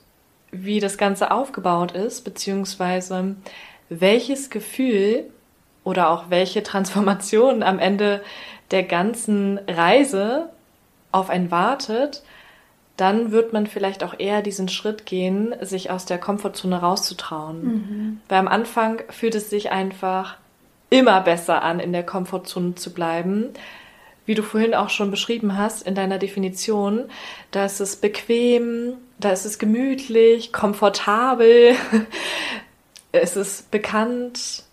wie 0.52 0.80
das 0.80 0.98
Ganze 0.98 1.32
aufgebaut 1.32 1.94
ist, 1.94 2.24
beziehungsweise 2.24 3.36
welches 3.90 4.50
Gefühl 4.50 5.26
oder 5.84 6.10
auch 6.10 6.26
welche 6.30 6.64
Transformation 6.64 7.64
am 7.64 7.80
Ende 7.80 8.22
der 8.72 8.84
ganzen 8.84 9.60
Reise 9.68 10.50
auf 11.12 11.30
einen 11.30 11.52
wartet, 11.52 12.24
dann 12.98 13.32
wird 13.32 13.52
man 13.52 13.68
vielleicht 13.68 14.04
auch 14.04 14.14
eher 14.20 14.42
diesen 14.42 14.70
Schritt 14.70 15.06
gehen, 15.06 15.56
sich 15.62 15.90
aus 15.90 16.06
der 16.06 16.20
Komfortzone 16.20 16.80
rauszutrauen. 16.80 17.64
Mhm. 17.64 18.22
Weil 18.30 18.40
am 18.40 18.48
Anfang 18.48 19.02
fühlt 19.10 19.36
es 19.36 19.50
sich 19.50 19.72
einfach 19.72 20.38
immer 20.90 21.22
besser 21.22 21.64
an, 21.64 21.80
in 21.80 21.94
der 21.94 22.06
Komfortzone 22.06 22.76
zu 22.76 22.94
bleiben. 22.94 23.50
Wie 24.26 24.36
du 24.36 24.44
vorhin 24.44 24.76
auch 24.76 24.90
schon 24.90 25.10
beschrieben 25.10 25.58
hast 25.58 25.88
in 25.88 25.96
deiner 25.96 26.20
Definition, 26.20 27.06
da 27.50 27.66
ist 27.66 27.80
es 27.80 27.96
bequem, 27.96 28.94
da 29.24 29.32
ist 29.32 29.46
es 29.46 29.60
gemütlich, 29.60 30.52
komfortabel, 30.52 31.76
es 33.12 33.36
ist 33.36 33.72
bekannt. 33.72 34.64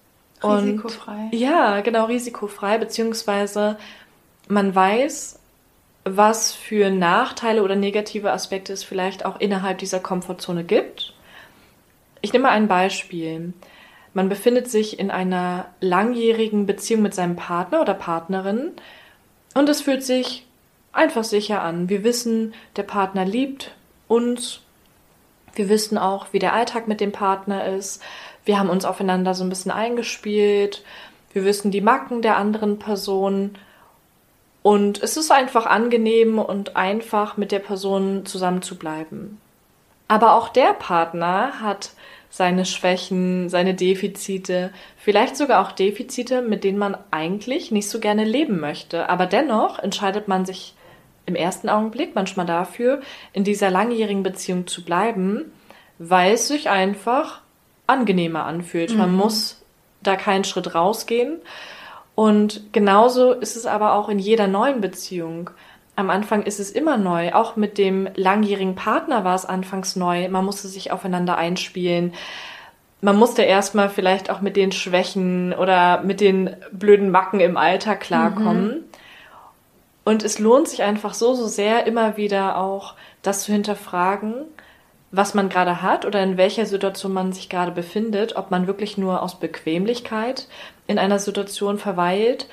Risikofrei. 0.43 1.29
Und, 1.33 1.35
ja, 1.35 1.81
genau, 1.81 2.07
risikofrei, 2.07 2.79
beziehungsweise 2.79 3.77
man 4.49 4.75
weiß, 4.75 5.39
was 6.05 6.53
für 6.53 6.91
Nachteile 6.91 7.63
oder 7.63 7.77
negative 7.77 8.33
Aspekte 8.33 8.73
es 8.73 8.85
vielleicht 8.85 9.25
auch 9.25 9.41
innerhalb 9.41 9.79
dieser 9.79 10.01
Komfortzone 10.01 10.65
gibt. 10.65 11.15
Ich 12.21 12.33
nehme 12.33 12.45
mal 12.45 12.53
ein 12.53 12.69
Beispiel. 12.69 13.53
Man 14.15 14.29
befindet 14.29 14.71
sich 14.71 14.99
in 14.99 15.11
einer 15.11 15.67
langjährigen 15.81 16.67
Beziehung 16.67 17.03
mit 17.03 17.15
seinem 17.15 17.37
Partner 17.37 17.81
oder 17.81 17.95
Partnerin 17.95 18.73
und 19.55 19.69
es 19.69 19.83
fühlt 19.83 20.03
sich 20.03 20.47
einfach 20.93 21.25
sicher 21.25 21.63
an. 21.63 21.89
Wir 21.89 22.05
wissen, 22.05 22.55
der 22.77 22.83
Partner 22.85 23.25
liebt 23.25 23.75
uns. 24.09 24.61
Wir 25.55 25.69
wissen 25.69 25.99
auch, 25.99 26.27
wie 26.33 26.39
der 26.39 26.55
Alltag 26.55 26.89
mit 26.89 27.01
dem 27.01 27.13
Partner 27.13 27.67
ist. 27.67 28.03
Wir 28.45 28.59
haben 28.59 28.71
uns 28.71 28.85
aufeinander 28.85 29.35
so 29.35 29.45
ein 29.45 29.51
bisschen 29.51 29.71
eingespielt. 29.71 30.83
Wir 31.33 31.45
wissen 31.45 31.71
die 31.71 31.81
Macken 31.81 32.23
der 32.23 32.37
anderen 32.37 32.79
Person. 32.79 33.57
Und 34.63 35.03
es 35.03 35.17
ist 35.17 35.31
einfach 35.31 35.67
angenehm 35.67 36.39
und 36.39 36.77
einfach, 36.77 37.37
mit 37.37 37.53
der 37.53 37.59
Person 37.61 38.27
zusammen 38.27 38.63
zu 38.63 38.77
bleiben. 38.77 39.41
Aber 40.09 40.35
auch 40.35 40.49
der 40.49 40.73
Partner 40.73 41.61
hat 41.61 41.91
seine 42.31 42.65
Schwächen, 42.65 43.49
seine 43.49 43.75
Defizite, 43.75 44.73
vielleicht 44.97 45.37
sogar 45.37 45.63
auch 45.63 45.73
Defizite, 45.73 46.43
mit 46.43 46.65
denen 46.65 46.79
man 46.79 46.97
eigentlich 47.11 47.71
nicht 47.71 47.89
so 47.89 48.01
gerne 48.01 48.25
leben 48.25 48.61
möchte. 48.61 49.09
Aber 49.09 49.27
dennoch 49.27 49.79
entscheidet 49.79 50.29
man 50.29 50.45
sich 50.45 50.75
im 51.29 51.37
ersten 51.37 51.69
Augenblick 51.69 52.15
manchmal 52.15 52.47
dafür, 52.47 53.01
in 53.33 53.45
dieser 53.45 53.71
langjährigen 53.71 54.25
Beziehung 54.25 54.67
zu 54.67 54.85
bleiben, 54.85 55.53
weil 55.99 56.33
es 56.33 56.49
sich 56.49 56.69
einfach 56.69 57.43
angenehmer 57.87 58.45
anfühlt. 58.45 58.93
Mhm. 58.93 58.99
Man 58.99 59.15
muss 59.15 59.63
da 60.03 60.17
keinen 60.17 60.45
Schritt 60.45 60.75
rausgehen. 60.75 61.39
Und 62.15 62.73
genauso 62.73 63.33
ist 63.33 63.57
es 63.57 63.67
aber 63.67 63.93
auch 63.93 64.09
in 64.09 64.19
jeder 64.19 64.49
neuen 64.49 64.81
Beziehung. 64.81 65.51
Am 65.95 66.11
Anfang 66.11 66.43
ist 66.43 66.59
es 66.59 66.71
immer 66.71 66.97
neu. 66.97 67.33
Auch 67.33 67.57
mit 67.57 67.79
dem 67.79 68.09
langjährigen 68.15 68.75
Partner 68.75 69.25
war 69.25 69.35
es 69.35 69.45
anfangs 69.45 69.97
neu. 69.97 70.29
Man 70.29 70.45
musste 70.45 70.69
sich 70.69 70.91
aufeinander 70.91 71.37
einspielen. 71.37 72.15
Man 73.01 73.17
musste 73.17 73.43
erstmal 73.43 73.89
vielleicht 73.89 74.31
auch 74.31 74.41
mit 74.41 74.57
den 74.57 74.73
Schwächen 74.73 75.53
oder 75.53 76.03
mit 76.03 76.21
den 76.21 76.57
blöden 76.73 77.11
Macken 77.11 77.41
im 77.41 77.57
Alter 77.57 77.95
klarkommen. 77.95 78.67
Mhm. 78.67 78.85
Und 80.09 80.23
es 80.23 80.39
lohnt 80.39 80.69
sich 80.69 80.83
einfach 80.83 81.13
so, 81.13 81.35
so 81.35 81.47
sehr 81.47 81.87
immer 81.87 82.17
wieder 82.17 82.57
auch 82.57 82.95
das 83.21 83.43
zu 83.43 83.53
hinterfragen, 83.53 84.47
was 85.11 85.35
man 85.35 85.51
gerade 85.51 85.83
hat 85.83 86.07
oder 86.07 86.23
in 86.23 86.39
welcher 86.39 86.65
Situation 86.65 87.13
man 87.13 87.35
sich 87.35 87.51
gerade 87.51 87.73
befindet, 87.73 88.35
ob 88.35 88.51
man 88.51 88.67
wirklich 88.67 88.97
nur 88.97 89.23
aus 89.23 89.39
Bequemlichkeit 89.39 90.49
in 90.87 90.99
einer 90.99 91.19
Situation 91.19 91.77
verweilt 91.77 92.47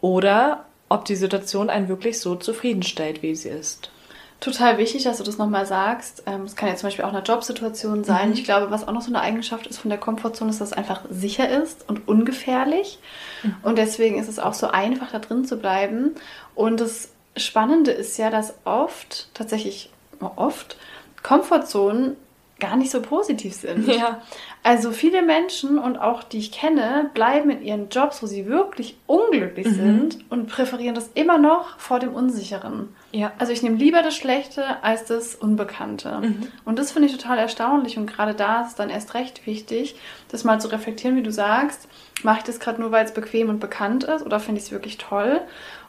oder 0.00 0.64
ob 0.88 1.04
die 1.04 1.14
Situation 1.14 1.70
einen 1.70 1.86
wirklich 1.86 2.18
so 2.18 2.34
zufriedenstellt, 2.34 3.22
wie 3.22 3.36
sie 3.36 3.50
ist. 3.50 3.92
Total 4.40 4.78
wichtig, 4.78 5.04
dass 5.04 5.18
du 5.18 5.22
das 5.22 5.36
nochmal 5.36 5.66
sagst. 5.66 6.22
Ähm, 6.24 6.44
es 6.44 6.56
kann 6.56 6.70
ja 6.70 6.74
zum 6.74 6.86
Beispiel 6.86 7.04
auch 7.04 7.12
eine 7.12 7.22
Jobsituation 7.22 8.04
sein. 8.04 8.28
Mhm. 8.28 8.34
Ich 8.34 8.44
glaube, 8.44 8.70
was 8.70 8.88
auch 8.88 8.92
noch 8.92 9.02
so 9.02 9.08
eine 9.08 9.20
Eigenschaft 9.20 9.66
ist 9.66 9.78
von 9.78 9.90
der 9.90 9.98
Komfortzone, 9.98 10.50
ist, 10.50 10.62
dass 10.62 10.70
es 10.70 10.76
einfach 10.76 11.02
sicher 11.10 11.48
ist 11.62 11.86
und 11.88 12.08
ungefährlich. 12.08 12.98
Mhm. 13.42 13.56
Und 13.62 13.76
deswegen 13.76 14.18
ist 14.18 14.28
es 14.28 14.38
auch 14.38 14.54
so 14.54 14.68
einfach, 14.68 15.12
da 15.12 15.18
drin 15.18 15.44
zu 15.44 15.58
bleiben. 15.58 16.14
Und 16.54 16.80
das 16.80 17.10
Spannende 17.36 17.90
ist 17.90 18.16
ja, 18.16 18.30
dass 18.30 18.54
oft, 18.64 19.28
tatsächlich 19.34 19.90
oft, 20.36 20.78
Komfortzonen 21.22 22.16
gar 22.60 22.76
nicht 22.76 22.90
so 22.90 23.02
positiv 23.02 23.54
sind. 23.54 23.88
Ja. 23.88 24.22
Also 24.62 24.92
viele 24.92 25.22
Menschen 25.22 25.78
und 25.78 25.98
auch 25.98 26.22
die 26.22 26.38
ich 26.38 26.52
kenne, 26.52 27.10
bleiben 27.14 27.50
in 27.50 27.62
ihren 27.62 27.88
Jobs, 27.88 28.22
wo 28.22 28.26
sie 28.26 28.46
wirklich 28.46 28.96
unglücklich 29.06 29.66
mhm. 29.66 29.74
sind 29.74 30.18
und 30.30 30.48
präferieren 30.48 30.94
das 30.94 31.10
immer 31.14 31.38
noch 31.38 31.78
vor 31.78 31.98
dem 31.98 32.14
Unsicheren. 32.14 32.94
Ja. 33.12 33.32
Also 33.38 33.52
ich 33.52 33.62
nehme 33.62 33.76
lieber 33.76 34.02
das 34.02 34.14
Schlechte 34.14 34.82
als 34.82 35.06
das 35.06 35.34
Unbekannte. 35.34 36.20
Mhm. 36.20 36.48
Und 36.64 36.78
das 36.78 36.92
finde 36.92 37.08
ich 37.08 37.16
total 37.16 37.38
erstaunlich 37.38 37.96
und 37.96 38.06
gerade 38.06 38.34
da 38.34 38.66
ist 38.66 38.78
dann 38.78 38.90
erst 38.90 39.14
recht 39.14 39.46
wichtig, 39.46 39.96
das 40.28 40.44
mal 40.44 40.60
zu 40.60 40.68
reflektieren, 40.68 41.16
wie 41.16 41.22
du 41.22 41.32
sagst, 41.32 41.88
mache 42.22 42.38
ich 42.38 42.44
das 42.44 42.60
gerade 42.60 42.80
nur, 42.80 42.92
weil 42.92 43.04
es 43.04 43.12
bequem 43.12 43.48
und 43.48 43.60
bekannt 43.60 44.04
ist 44.04 44.24
oder 44.24 44.38
finde 44.38 44.60
ich 44.60 44.66
es 44.66 44.72
wirklich 44.72 44.98
toll? 44.98 45.40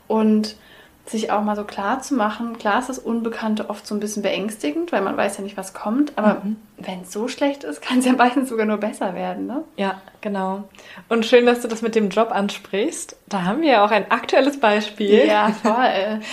Und 0.08 0.56
sich 1.05 1.31
auch 1.31 1.41
mal 1.41 1.55
so 1.55 1.63
klar 1.63 2.01
zu 2.01 2.13
machen. 2.13 2.58
Klar 2.58 2.79
ist 2.79 2.89
das 2.89 3.00
Unbekannte 3.00 3.70
oft 3.70 3.86
so 3.86 3.96
ein 3.96 4.00
bisschen 4.00 4.24
beängstigend, 4.24 4.91
weil 4.91 5.01
man 5.01 5.17
weiß 5.17 5.38
ja 5.38 5.43
nicht, 5.43 5.58
was 5.58 5.74
kommt. 5.74 6.17
Aber 6.17 6.41
mhm. 6.43 6.58
wenn 6.77 7.01
es 7.01 7.12
so 7.12 7.27
schlecht 7.27 7.63
ist, 7.63 7.81
kann 7.81 8.00
es 8.00 8.05
ja 8.05 8.13
meistens 8.13 8.50
sogar 8.50 8.65
nur 8.65 8.77
besser 8.77 9.15
werden, 9.15 9.48
ne? 9.48 9.63
Ja, 9.77 10.01
genau. 10.22 10.63
Und 11.10 11.25
schön, 11.25 11.46
dass 11.46 11.62
du 11.62 11.67
das 11.67 11.81
mit 11.81 11.96
dem 11.96 12.10
Job 12.10 12.31
ansprichst. 12.31 13.15
Da 13.27 13.43
haben 13.43 13.62
wir 13.62 13.72
ja 13.72 13.86
auch 13.86 13.91
ein 13.91 14.10
aktuelles 14.12 14.60
Beispiel. 14.60 15.25
Ja, 15.27 15.51
voll. 15.51 16.22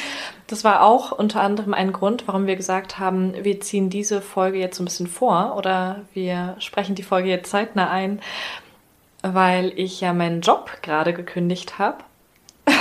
Das 0.48 0.64
war 0.64 0.82
auch 0.82 1.12
unter 1.12 1.42
anderem 1.42 1.74
ein 1.74 1.92
Grund, 1.92 2.26
warum 2.26 2.46
wir 2.46 2.56
gesagt 2.56 2.98
haben, 2.98 3.34
wir 3.44 3.60
ziehen 3.60 3.90
diese 3.90 4.22
Folge 4.22 4.58
jetzt 4.58 4.78
so 4.78 4.82
ein 4.82 4.86
bisschen 4.86 5.06
vor 5.06 5.54
oder 5.58 6.00
wir 6.14 6.56
sprechen 6.58 6.94
die 6.94 7.02
Folge 7.02 7.28
jetzt 7.28 7.50
zeitnah 7.50 7.90
ein, 7.90 8.22
weil 9.20 9.74
ich 9.76 10.00
ja 10.00 10.14
meinen 10.14 10.40
Job 10.40 10.70
gerade 10.80 11.12
gekündigt 11.12 11.78
habe. 11.78 11.98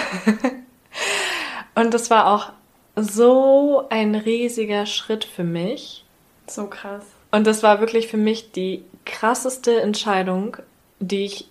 Und 1.77 1.93
das 1.93 2.09
war 2.09 2.33
auch 2.33 2.51
so 2.95 3.85
ein 3.91 4.15
riesiger 4.15 4.87
Schritt 4.87 5.25
für 5.25 5.43
mich. 5.43 6.03
So 6.47 6.65
krass. 6.65 7.03
Und 7.29 7.45
das 7.45 7.61
war 7.61 7.79
wirklich 7.79 8.07
für 8.07 8.17
mich 8.17 8.51
die 8.51 8.83
krasseste 9.05 9.79
Entscheidung, 9.81 10.57
die 10.99 11.25
ich 11.25 11.47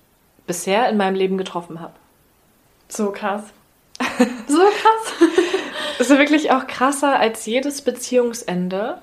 bisher 0.48 0.88
in 0.88 0.96
meinem 0.96 1.14
Leben 1.14 1.38
getroffen 1.38 1.80
habe. 1.80 1.92
So 2.88 3.12
krass. 3.12 3.44
so 4.48 4.58
krass. 4.58 5.30
Das 5.98 6.10
ist 6.10 6.18
wirklich 6.18 6.50
auch 6.50 6.66
krasser 6.66 7.20
als 7.20 7.46
jedes 7.46 7.82
Beziehungsende, 7.82 8.98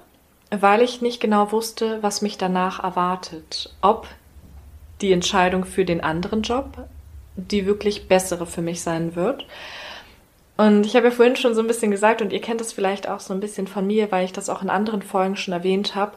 weil 0.51 0.82
ich 0.82 1.01
nicht 1.01 1.22
genau 1.22 1.53
wusste, 1.53 2.03
was 2.03 2.22
mich 2.22 2.38
danach 2.38 2.84
erwartet. 2.84 3.74
Ob 3.82 4.08
die 5.00 5.13
Entscheidung 5.13 5.63
für 5.63 5.86
den 5.86 6.03
anderen 6.03 6.42
Job 6.42 6.86
die 7.36 7.65
wirklich 7.65 8.08
bessere 8.08 8.46
für 8.46 8.62
mich 8.62 8.82
sein 8.82 9.15
wird 9.15 9.46
und 10.58 10.86
ich 10.86 10.96
habe 10.96 11.08
ja 11.08 11.12
vorhin 11.12 11.36
schon 11.36 11.56
so 11.56 11.62
ein 11.62 11.68
bisschen 11.68 11.92
gesagt, 11.92 12.22
und 12.22 12.32
ihr 12.32 12.42
kennt 12.42 12.62
es 12.62 12.74
vielleicht 12.74 13.08
auch 13.08 13.20
so 13.20 13.34
ein 13.34 13.40
bisschen 13.40 13.68
von 13.68 13.88
mir, 13.88 14.12
weil 14.12 14.26
ich 14.26 14.34
das 14.34 14.50
auch 14.50 14.62
in 14.62 14.70
anderen 14.70 15.02
Folgen 15.02 15.36
schon 15.36 15.54
erwähnt 15.54 15.96
habe, 15.96 16.14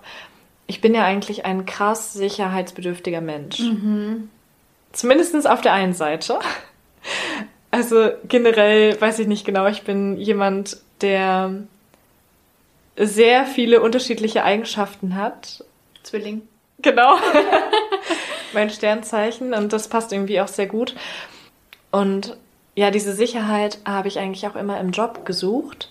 ich 0.67 0.81
bin 0.81 0.95
ja 0.95 1.05
eigentlich 1.05 1.45
ein 1.45 1.65
krass 1.65 2.13
sicherheitsbedürftiger 2.13 3.21
Mensch. 3.21 3.61
Mhm. 3.61 4.31
Zumindest 4.93 5.49
auf 5.49 5.61
der 5.61 5.73
einen 5.73 5.95
Seite. 5.95 6.39
Also 7.71 8.11
generell 8.27 8.99
weiß 9.01 9.19
ich 9.19 9.27
nicht 9.27 9.45
genau, 9.45 9.67
ich 9.67 9.83
bin 9.83 10.17
jemand, 10.17 10.79
der 11.03 11.55
sehr 12.97 13.45
viele 13.45 13.81
unterschiedliche 13.81 14.45
Eigenschaften 14.45 15.15
hat. 15.15 15.65
Zwilling. 16.03 16.43
Genau. 16.81 17.17
mein 18.53 18.71
Sternzeichen 18.71 19.55
und 19.55 19.73
das 19.73 19.89
passt 19.89 20.13
irgendwie 20.13 20.41
auch 20.41 20.49
sehr 20.49 20.67
gut. 20.67 20.95
Und 21.91 22.37
ja, 22.77 22.91
diese 22.91 23.15
Sicherheit 23.15 23.79
habe 23.85 24.07
ich 24.07 24.19
eigentlich 24.19 24.47
auch 24.47 24.55
immer 24.55 24.79
im 24.79 24.91
Job 24.91 25.25
gesucht. 25.25 25.91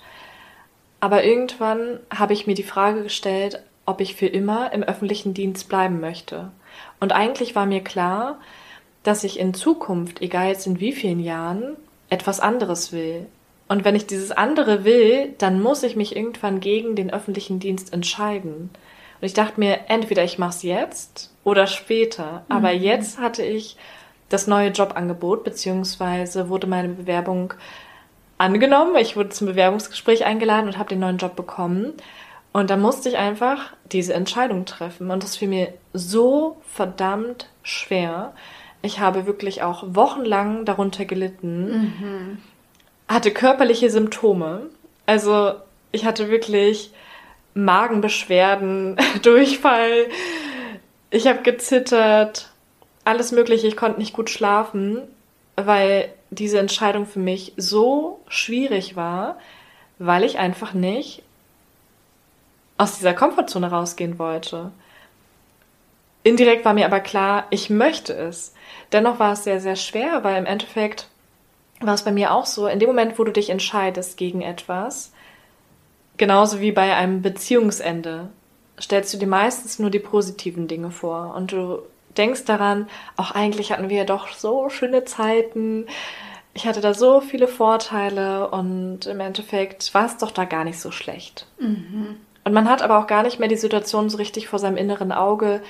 Aber 1.01 1.24
irgendwann 1.24 2.00
habe 2.15 2.34
ich 2.34 2.48
mir 2.48 2.56
die 2.56 2.63
Frage 2.63 3.04
gestellt, 3.04 3.62
ob 3.86 4.01
ich 4.01 4.15
für 4.15 4.27
immer 4.27 4.72
im 4.72 4.84
öffentlichen 4.84 5.34
Dienst 5.34 5.68
bleiben 5.68 6.00
möchte. 6.00 6.51
Und 7.00 7.12
eigentlich 7.12 7.56
war 7.56 7.65
mir 7.65 7.84
klar, 7.84 8.39
dass 9.04 9.24
ich 9.24 9.39
in 9.39 9.54
Zukunft, 9.54 10.22
egal 10.22 10.48
jetzt 10.48 10.65
in 10.68 10.80
wie 10.80 10.94
vielen 10.94 11.20
Jahren, 11.20 11.75
etwas 12.10 12.39
anderes 12.39 12.92
will. 12.92 13.25
Und 13.68 13.84
wenn 13.84 13.96
ich 13.96 14.06
dieses 14.06 14.32
andere 14.32 14.84
will, 14.86 15.34
dann 15.39 15.62
muss 15.62 15.84
ich 15.84 15.96
mich 15.96 16.15
irgendwann 16.15 16.60
gegen 16.60 16.96
den 16.96 17.12
öffentlichen 17.12 17.60
Dienst 17.60 17.94
entscheiden. 17.94 18.70
Und 19.22 19.25
ich 19.25 19.34
dachte 19.34 19.60
mir, 19.60 19.89
entweder 19.89 20.24
ich 20.24 20.38
mache 20.38 20.51
es 20.51 20.63
jetzt 20.63 21.34
oder 21.44 21.65
später. 21.65 22.46
Mhm. 22.48 22.56
Aber 22.56 22.72
jetzt 22.72 23.20
hatte 23.20 23.44
ich 23.44 23.75
das 24.29 24.48
neue 24.48 24.70
Jobangebot, 24.70 25.44
beziehungsweise 25.44 26.50
wurde 26.50 26.67
meine 26.67 26.89
Bewerbung 26.89 27.53
angenommen. 28.38 28.96
Ich 28.98 29.15
wurde 29.15 29.29
zum 29.29 29.48
Bewerbungsgespräch 29.48 30.25
eingeladen 30.25 30.67
und 30.67 30.77
habe 30.77 30.89
den 30.89 31.00
neuen 31.00 31.17
Job 31.17 31.36
bekommen. 31.36 31.94
Und 32.51 32.70
da 32.70 32.77
musste 32.77 33.10
ich 33.10 33.17
einfach 33.17 33.74
diese 33.91 34.13
Entscheidung 34.13 34.65
treffen. 34.65 35.12
Und 35.12 35.24
das 35.24 35.36
fiel 35.36 35.50
mir 35.50 35.74
so 35.94 36.58
verdammt 36.72 37.50
schwer. 37.63 38.34
Ich 38.82 39.00
habe 39.00 39.25
wirklich 39.25 39.62
auch 39.63 39.84
wochenlang 39.88 40.63
darunter 40.63 41.05
gelitten, 41.05 41.65
mhm. 41.65 42.38
hatte 43.08 43.32
körperliche 43.32 43.89
Symptome. 43.89 44.70
Also 45.05 45.53
ich 45.91 46.05
hatte 46.05 46.29
wirklich 46.29 46.91
Magenbeschwerden, 47.55 48.98
Durchfall. 49.22 50.08
Ich 51.10 51.27
habe 51.27 51.41
gezittert, 51.41 52.51
alles 53.05 53.31
Mögliche. 53.31 53.67
Ich 53.67 53.77
konnte 53.77 54.00
nicht 54.00 54.13
gut 54.13 54.29
schlafen, 54.29 55.01
weil 55.55 56.09
diese 56.31 56.59
Entscheidung 56.59 57.05
für 57.05 57.19
mich 57.19 57.53
so 57.55 58.19
schwierig 58.27 58.95
war, 58.95 59.38
weil 60.00 60.24
ich 60.24 60.38
einfach 60.38 60.74
nicht 60.74 61.24
aus 62.77 62.97
dieser 62.97 63.13
Komfortzone 63.13 63.69
rausgehen 63.71 64.19
wollte. 64.19 64.71
Indirekt 66.24 66.65
war 66.65 66.74
mir 66.74 66.85
aber 66.85 67.00
klar, 67.00 67.45
ich 67.51 67.69
möchte 67.69 68.13
es. 68.13 68.53
Dennoch 68.91 69.19
war 69.19 69.33
es 69.33 69.43
sehr, 69.43 69.62
sehr 69.62 69.75
schwer, 69.75 70.24
weil 70.24 70.38
im 70.38 70.45
Endeffekt 70.45 71.07
war 71.79 71.93
es 71.93 72.03
bei 72.03 72.12
mir 72.12 72.33
auch 72.33 72.45
so, 72.45 72.67
in 72.67 72.79
dem 72.79 72.89
Moment, 72.89 73.19
wo 73.19 73.24
du 73.24 73.31
dich 73.31 73.50
entscheidest 73.50 74.17
gegen 74.17 74.41
etwas, 74.41 75.13
genauso 76.17 76.59
wie 76.59 76.71
bei 76.71 76.95
einem 76.95 77.21
Beziehungsende, 77.21 78.29
stellst 78.79 79.13
du 79.13 79.17
dir 79.17 79.27
meistens 79.27 79.79
nur 79.79 79.89
die 79.89 80.00
positiven 80.00 80.67
Dinge 80.67 80.91
vor 80.91 81.35
und 81.35 81.51
du 81.51 81.79
denkst 82.17 82.45
daran, 82.45 82.88
auch 83.17 83.31
eigentlich 83.31 83.72
hatten 83.72 83.89
wir 83.89 84.05
doch 84.05 84.29
so 84.29 84.69
schöne 84.69 85.05
Zeiten, 85.05 85.88
ich 86.55 86.65
hatte 86.65 86.79
da 86.79 86.93
so 86.93 87.19
viele 87.19 87.50
Vorteile 87.50 88.50
und 88.50 89.05
im 89.07 89.19
Endeffekt 89.19 89.93
war 89.93 90.05
es 90.05 90.17
doch 90.17 90.31
da 90.31 90.45
gar 90.45 90.63
nicht 90.63 90.79
so 90.79 90.89
schlecht. 90.89 91.48
Mhm. 91.60 92.15
Und 92.45 92.53
man 92.53 92.69
hat 92.69 92.81
aber 92.81 92.98
auch 92.98 93.07
gar 93.07 93.24
nicht 93.24 93.39
mehr 93.39 93.50
die 93.50 93.57
Situation 93.57 94.10
so 94.10 94.17
richtig 94.17 94.48
vor 94.48 94.57
seinem 94.57 94.77
inneren 94.77 95.12
Auge, 95.12 95.62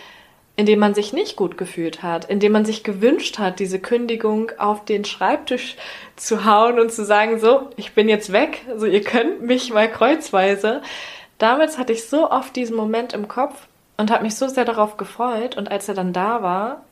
in 0.58 0.68
dem 0.68 0.80
man 0.80 0.94
sich 0.94 1.12
nicht 1.12 1.36
gut 1.36 1.58
gefühlt 1.58 2.04
hat, 2.04 2.26
in 2.26 2.40
dem 2.40 2.52
man 2.52 2.66
sich 2.66 2.84
gewünscht 2.84 3.40
hat, 3.40 3.60
diese 3.60 3.80
Kündigung 3.80 4.52
auf 4.58 4.86
den 4.86 5.06
Schreibtisch 5.06 5.76
zu 6.16 6.46
hauen 6.46 6.80
und 6.80 6.92
zu 6.92 7.04
sagen, 7.04 7.40
so, 7.40 7.70
ich 7.78 7.94
bin 7.94 8.08
jetzt 8.08 8.32
weg, 8.32 8.62
also 8.70 8.86
ihr 8.86 9.02
könnt 9.02 9.42
mich 9.42 9.74
mal 9.74 9.92
kreuzweise. 9.92 10.82
Damals 11.40 11.78
hatte 11.78 11.94
ich 11.94 12.08
so 12.08 12.30
oft 12.30 12.56
diesen 12.56 12.76
Moment 12.76 13.14
im 13.14 13.28
Kopf 13.28 13.68
und 13.98 14.12
habe 14.12 14.24
mich 14.24 14.36
so 14.36 14.48
sehr 14.48 14.66
darauf 14.66 14.98
gefreut 14.98 15.58
und 15.58 15.72
als 15.72 15.88
er 15.88 15.96
dann 15.96 16.14
da 16.14 16.42
war, 16.42 16.84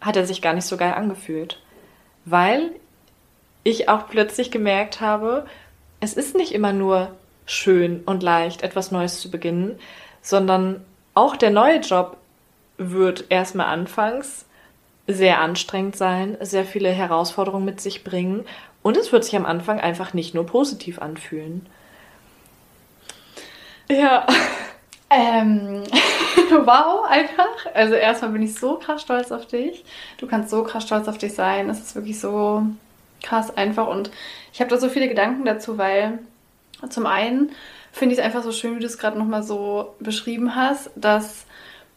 hat 0.00 0.16
er 0.16 0.26
sich 0.26 0.42
gar 0.42 0.52
nicht 0.52 0.66
so 0.66 0.76
geil 0.76 0.92
angefühlt, 0.92 1.60
weil 2.24 2.72
ich 3.62 3.88
auch 3.88 4.08
plötzlich 4.08 4.50
gemerkt 4.50 5.00
habe, 5.00 5.46
es 6.00 6.14
ist 6.14 6.36
nicht 6.36 6.52
immer 6.52 6.72
nur 6.72 7.10
schön 7.46 8.02
und 8.04 8.22
leicht, 8.22 8.62
etwas 8.62 8.90
Neues 8.90 9.20
zu 9.20 9.30
beginnen, 9.30 9.78
sondern 10.20 10.84
auch 11.14 11.36
der 11.36 11.50
neue 11.50 11.80
Job 11.80 12.16
wird 12.76 13.26
erstmal 13.30 13.66
anfangs 13.66 14.46
sehr 15.06 15.40
anstrengend 15.40 15.96
sein, 15.96 16.36
sehr 16.40 16.64
viele 16.64 16.90
Herausforderungen 16.90 17.64
mit 17.64 17.80
sich 17.80 18.04
bringen 18.04 18.46
und 18.82 18.96
es 18.96 19.12
wird 19.12 19.24
sich 19.24 19.36
am 19.36 19.46
Anfang 19.46 19.80
einfach 19.80 20.14
nicht 20.14 20.34
nur 20.34 20.46
positiv 20.46 20.98
anfühlen. 21.00 21.66
Ja. 23.88 24.26
Ähm, 25.10 25.84
wow, 26.66 27.04
einfach. 27.08 27.66
Also 27.74 27.94
erstmal 27.94 28.30
bin 28.30 28.42
ich 28.42 28.54
so 28.54 28.76
krass 28.76 29.02
stolz 29.02 29.32
auf 29.32 29.46
dich. 29.46 29.84
Du 30.18 30.26
kannst 30.26 30.50
so 30.50 30.62
krass 30.62 30.84
stolz 30.84 31.08
auf 31.08 31.18
dich 31.18 31.34
sein. 31.34 31.68
Es 31.70 31.80
ist 31.80 31.94
wirklich 31.94 32.20
so 32.20 32.66
krass 33.22 33.56
einfach 33.56 33.88
und 33.88 34.10
ich 34.52 34.60
habe 34.60 34.70
da 34.70 34.76
so 34.76 34.88
viele 34.88 35.08
Gedanken 35.08 35.44
dazu, 35.44 35.78
weil 35.78 36.18
zum 36.90 37.06
einen 37.06 37.52
finde 37.92 38.14
ich 38.14 38.18
es 38.18 38.24
einfach 38.24 38.42
so 38.42 38.52
schön, 38.52 38.76
wie 38.76 38.80
du 38.80 38.86
es 38.86 38.98
gerade 38.98 39.18
nochmal 39.18 39.42
so 39.42 39.94
beschrieben 40.00 40.54
hast, 40.54 40.90
dass 40.96 41.46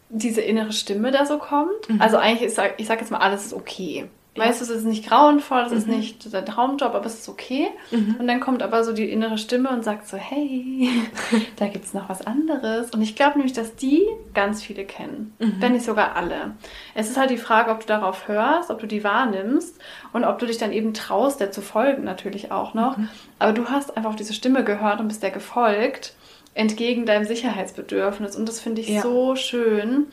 diese 0.09 0.41
innere 0.41 0.71
Stimme 0.71 1.11
da 1.11 1.25
so 1.25 1.37
kommt. 1.37 1.89
Mhm. 1.89 2.01
Also 2.01 2.17
eigentlich, 2.17 2.47
ist, 2.47 2.59
ich 2.77 2.87
sage 2.87 3.01
jetzt 3.01 3.11
mal, 3.11 3.19
alles 3.19 3.47
ist 3.47 3.53
okay. 3.53 4.07
Weißt 4.37 4.61
du, 4.61 4.65
es 4.65 4.69
ist 4.69 4.85
nicht 4.85 5.07
grauenvoll, 5.07 5.61
es 5.61 5.71
mhm. 5.71 5.77
ist 5.77 5.87
nicht 5.87 6.33
dein 6.33 6.45
Traumjob, 6.45 6.93
aber 6.93 7.05
es 7.05 7.19
ist 7.19 7.29
okay. 7.29 7.67
Mhm. 7.91 8.17
Und 8.19 8.27
dann 8.27 8.39
kommt 8.39 8.63
aber 8.63 8.83
so 8.83 8.93
die 8.93 9.09
innere 9.09 9.37
Stimme 9.37 9.69
und 9.69 9.83
sagt 9.83 10.07
so, 10.07 10.17
hey, 10.17 10.89
da 11.57 11.67
gibt 11.67 11.85
es 11.85 11.93
noch 11.93 12.09
was 12.09 12.25
anderes. 12.25 12.91
Und 12.91 13.01
ich 13.01 13.15
glaube 13.15 13.37
nämlich, 13.37 13.53
dass 13.53 13.75
die 13.75 14.05
ganz 14.33 14.61
viele 14.63 14.85
kennen, 14.85 15.33
mhm. 15.39 15.55
wenn 15.59 15.73
nicht 15.73 15.85
sogar 15.85 16.15
alle. 16.15 16.53
Es 16.95 17.09
ist 17.09 17.17
halt 17.17 17.29
die 17.29 17.37
Frage, 17.37 17.71
ob 17.71 17.81
du 17.81 17.87
darauf 17.87 18.27
hörst, 18.27 18.69
ob 18.69 18.79
du 18.79 18.87
die 18.87 19.03
wahrnimmst 19.03 19.79
und 20.13 20.23
ob 20.23 20.39
du 20.39 20.45
dich 20.45 20.57
dann 20.57 20.71
eben 20.71 20.93
traust, 20.93 21.39
der 21.39 21.51
zu 21.51 21.61
folgen 21.61 22.03
natürlich 22.03 22.51
auch 22.51 22.73
noch. 22.73 22.97
Mhm. 22.97 23.09
Aber 23.39 23.53
du 23.53 23.65
hast 23.65 23.95
einfach 23.97 24.11
auf 24.11 24.15
diese 24.15 24.33
Stimme 24.33 24.63
gehört 24.63 24.99
und 24.99 25.07
bist 25.07 25.23
der 25.23 25.31
gefolgt 25.31 26.13
entgegen 26.57 27.05
deinem 27.05 27.25
Sicherheitsbedürfnis. 27.25 28.35
Und 28.35 28.49
das 28.49 28.59
finde 28.59 28.81
ich 28.81 28.89
ja. 28.89 29.01
so 29.01 29.35
schön. 29.35 30.07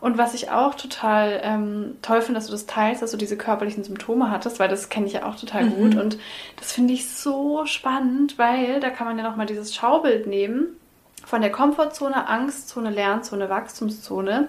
Und 0.00 0.18
was 0.18 0.34
ich 0.34 0.50
auch 0.50 0.74
total 0.74 1.40
ähm, 1.42 1.96
toll 2.02 2.20
finde, 2.20 2.38
dass 2.38 2.46
du 2.46 2.52
das 2.52 2.66
teilst, 2.66 3.02
dass 3.02 3.10
du 3.10 3.16
diese 3.16 3.36
körperlichen 3.36 3.84
Symptome 3.84 4.30
hattest, 4.30 4.58
weil 4.58 4.68
das 4.68 4.88
kenne 4.88 5.06
ich 5.06 5.14
ja 5.14 5.26
auch 5.26 5.36
total 5.36 5.64
mhm. 5.64 5.74
gut. 5.74 5.94
Und 5.96 6.18
das 6.56 6.72
finde 6.72 6.94
ich 6.94 7.08
so 7.08 7.64
spannend, 7.66 8.38
weil 8.38 8.80
da 8.80 8.90
kann 8.90 9.06
man 9.06 9.18
ja 9.18 9.24
nochmal 9.24 9.46
dieses 9.46 9.74
Schaubild 9.74 10.26
nehmen 10.26 10.76
von 11.24 11.40
der 11.40 11.50
Komfortzone, 11.50 12.28
Angstzone, 12.28 12.90
Lernzone, 12.90 13.48
Wachstumszone. 13.48 14.48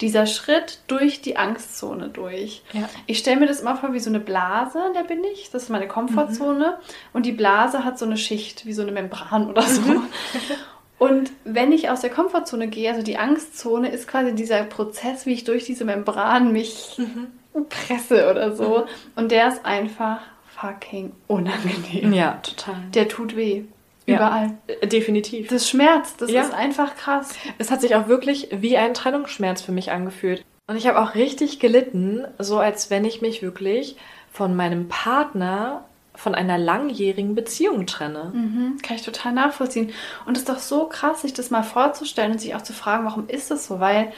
Dieser 0.00 0.26
Schritt 0.26 0.80
durch 0.88 1.22
die 1.22 1.36
Angstzone 1.36 2.08
durch. 2.08 2.62
Ja. 2.72 2.88
Ich 3.06 3.18
stelle 3.18 3.38
mir 3.38 3.46
das 3.46 3.60
immer 3.60 3.76
vor 3.76 3.92
wie 3.92 4.00
so 4.00 4.10
eine 4.10 4.18
Blase, 4.18 4.80
in 4.88 4.94
der 4.94 5.04
bin 5.04 5.22
ich. 5.22 5.50
Das 5.52 5.64
ist 5.64 5.68
meine 5.68 5.86
Komfortzone. 5.86 6.78
Mhm. 6.78 6.84
Und 7.12 7.26
die 7.26 7.32
Blase 7.32 7.84
hat 7.84 7.98
so 7.98 8.04
eine 8.04 8.16
Schicht, 8.16 8.66
wie 8.66 8.72
so 8.72 8.82
eine 8.82 8.90
Membran 8.90 9.48
oder 9.48 9.62
so. 9.62 9.82
Mhm. 9.82 10.06
Und 11.04 11.32
wenn 11.44 11.72
ich 11.72 11.90
aus 11.90 12.00
der 12.00 12.10
Komfortzone 12.10 12.68
gehe, 12.68 12.90
also 12.90 13.02
die 13.02 13.16
Angstzone 13.16 13.88
ist 13.90 14.08
quasi 14.08 14.34
dieser 14.34 14.62
Prozess, 14.64 15.26
wie 15.26 15.32
ich 15.32 15.44
durch 15.44 15.64
diese 15.64 15.84
Membran 15.84 16.52
mich 16.52 16.96
mhm. 16.98 17.28
presse 17.68 18.30
oder 18.30 18.54
so. 18.54 18.80
Mhm. 18.80 18.84
Und 19.16 19.32
der 19.32 19.48
ist 19.48 19.64
einfach 19.64 20.20
fucking 20.48 21.12
unangenehm. 21.26 22.12
Ja, 22.12 22.38
total. 22.42 22.76
Der 22.94 23.08
tut 23.08 23.36
weh. 23.36 23.64
Überall. 24.06 24.52
Ja, 24.68 24.74
äh, 24.80 24.86
definitiv. 24.86 25.48
Das 25.48 25.68
schmerzt. 25.68 26.20
Das 26.20 26.30
ja. 26.30 26.42
ist 26.42 26.52
einfach 26.52 26.96
krass. 26.96 27.34
Es 27.58 27.70
hat 27.70 27.80
sich 27.80 27.94
auch 27.94 28.06
wirklich 28.08 28.48
wie 28.52 28.76
ein 28.76 28.94
Trennungsschmerz 28.94 29.62
für 29.62 29.72
mich 29.72 29.92
angefühlt. 29.92 30.44
Und 30.66 30.76
ich 30.76 30.86
habe 30.86 31.00
auch 31.00 31.14
richtig 31.14 31.58
gelitten, 31.58 32.26
so 32.38 32.58
als 32.58 32.90
wenn 32.90 33.04
ich 33.04 33.22
mich 33.22 33.42
wirklich 33.42 33.96
von 34.30 34.56
meinem 34.56 34.88
Partner 34.88 35.84
von 36.14 36.34
einer 36.34 36.58
langjährigen 36.58 37.34
Beziehung 37.34 37.86
trenne. 37.86 38.30
Mhm, 38.32 38.78
kann 38.82 38.96
ich 38.96 39.02
total 39.02 39.32
nachvollziehen. 39.32 39.92
Und 40.26 40.36
es 40.36 40.44
ist 40.44 40.48
doch 40.48 40.58
so 40.58 40.86
krass, 40.86 41.22
sich 41.22 41.34
das 41.34 41.50
mal 41.50 41.62
vorzustellen 41.62 42.32
und 42.32 42.40
sich 42.40 42.54
auch 42.54 42.62
zu 42.62 42.72
fragen, 42.72 43.04
warum 43.04 43.28
ist 43.28 43.50
das 43.50 43.66
so? 43.66 43.80
Weil 43.80 44.12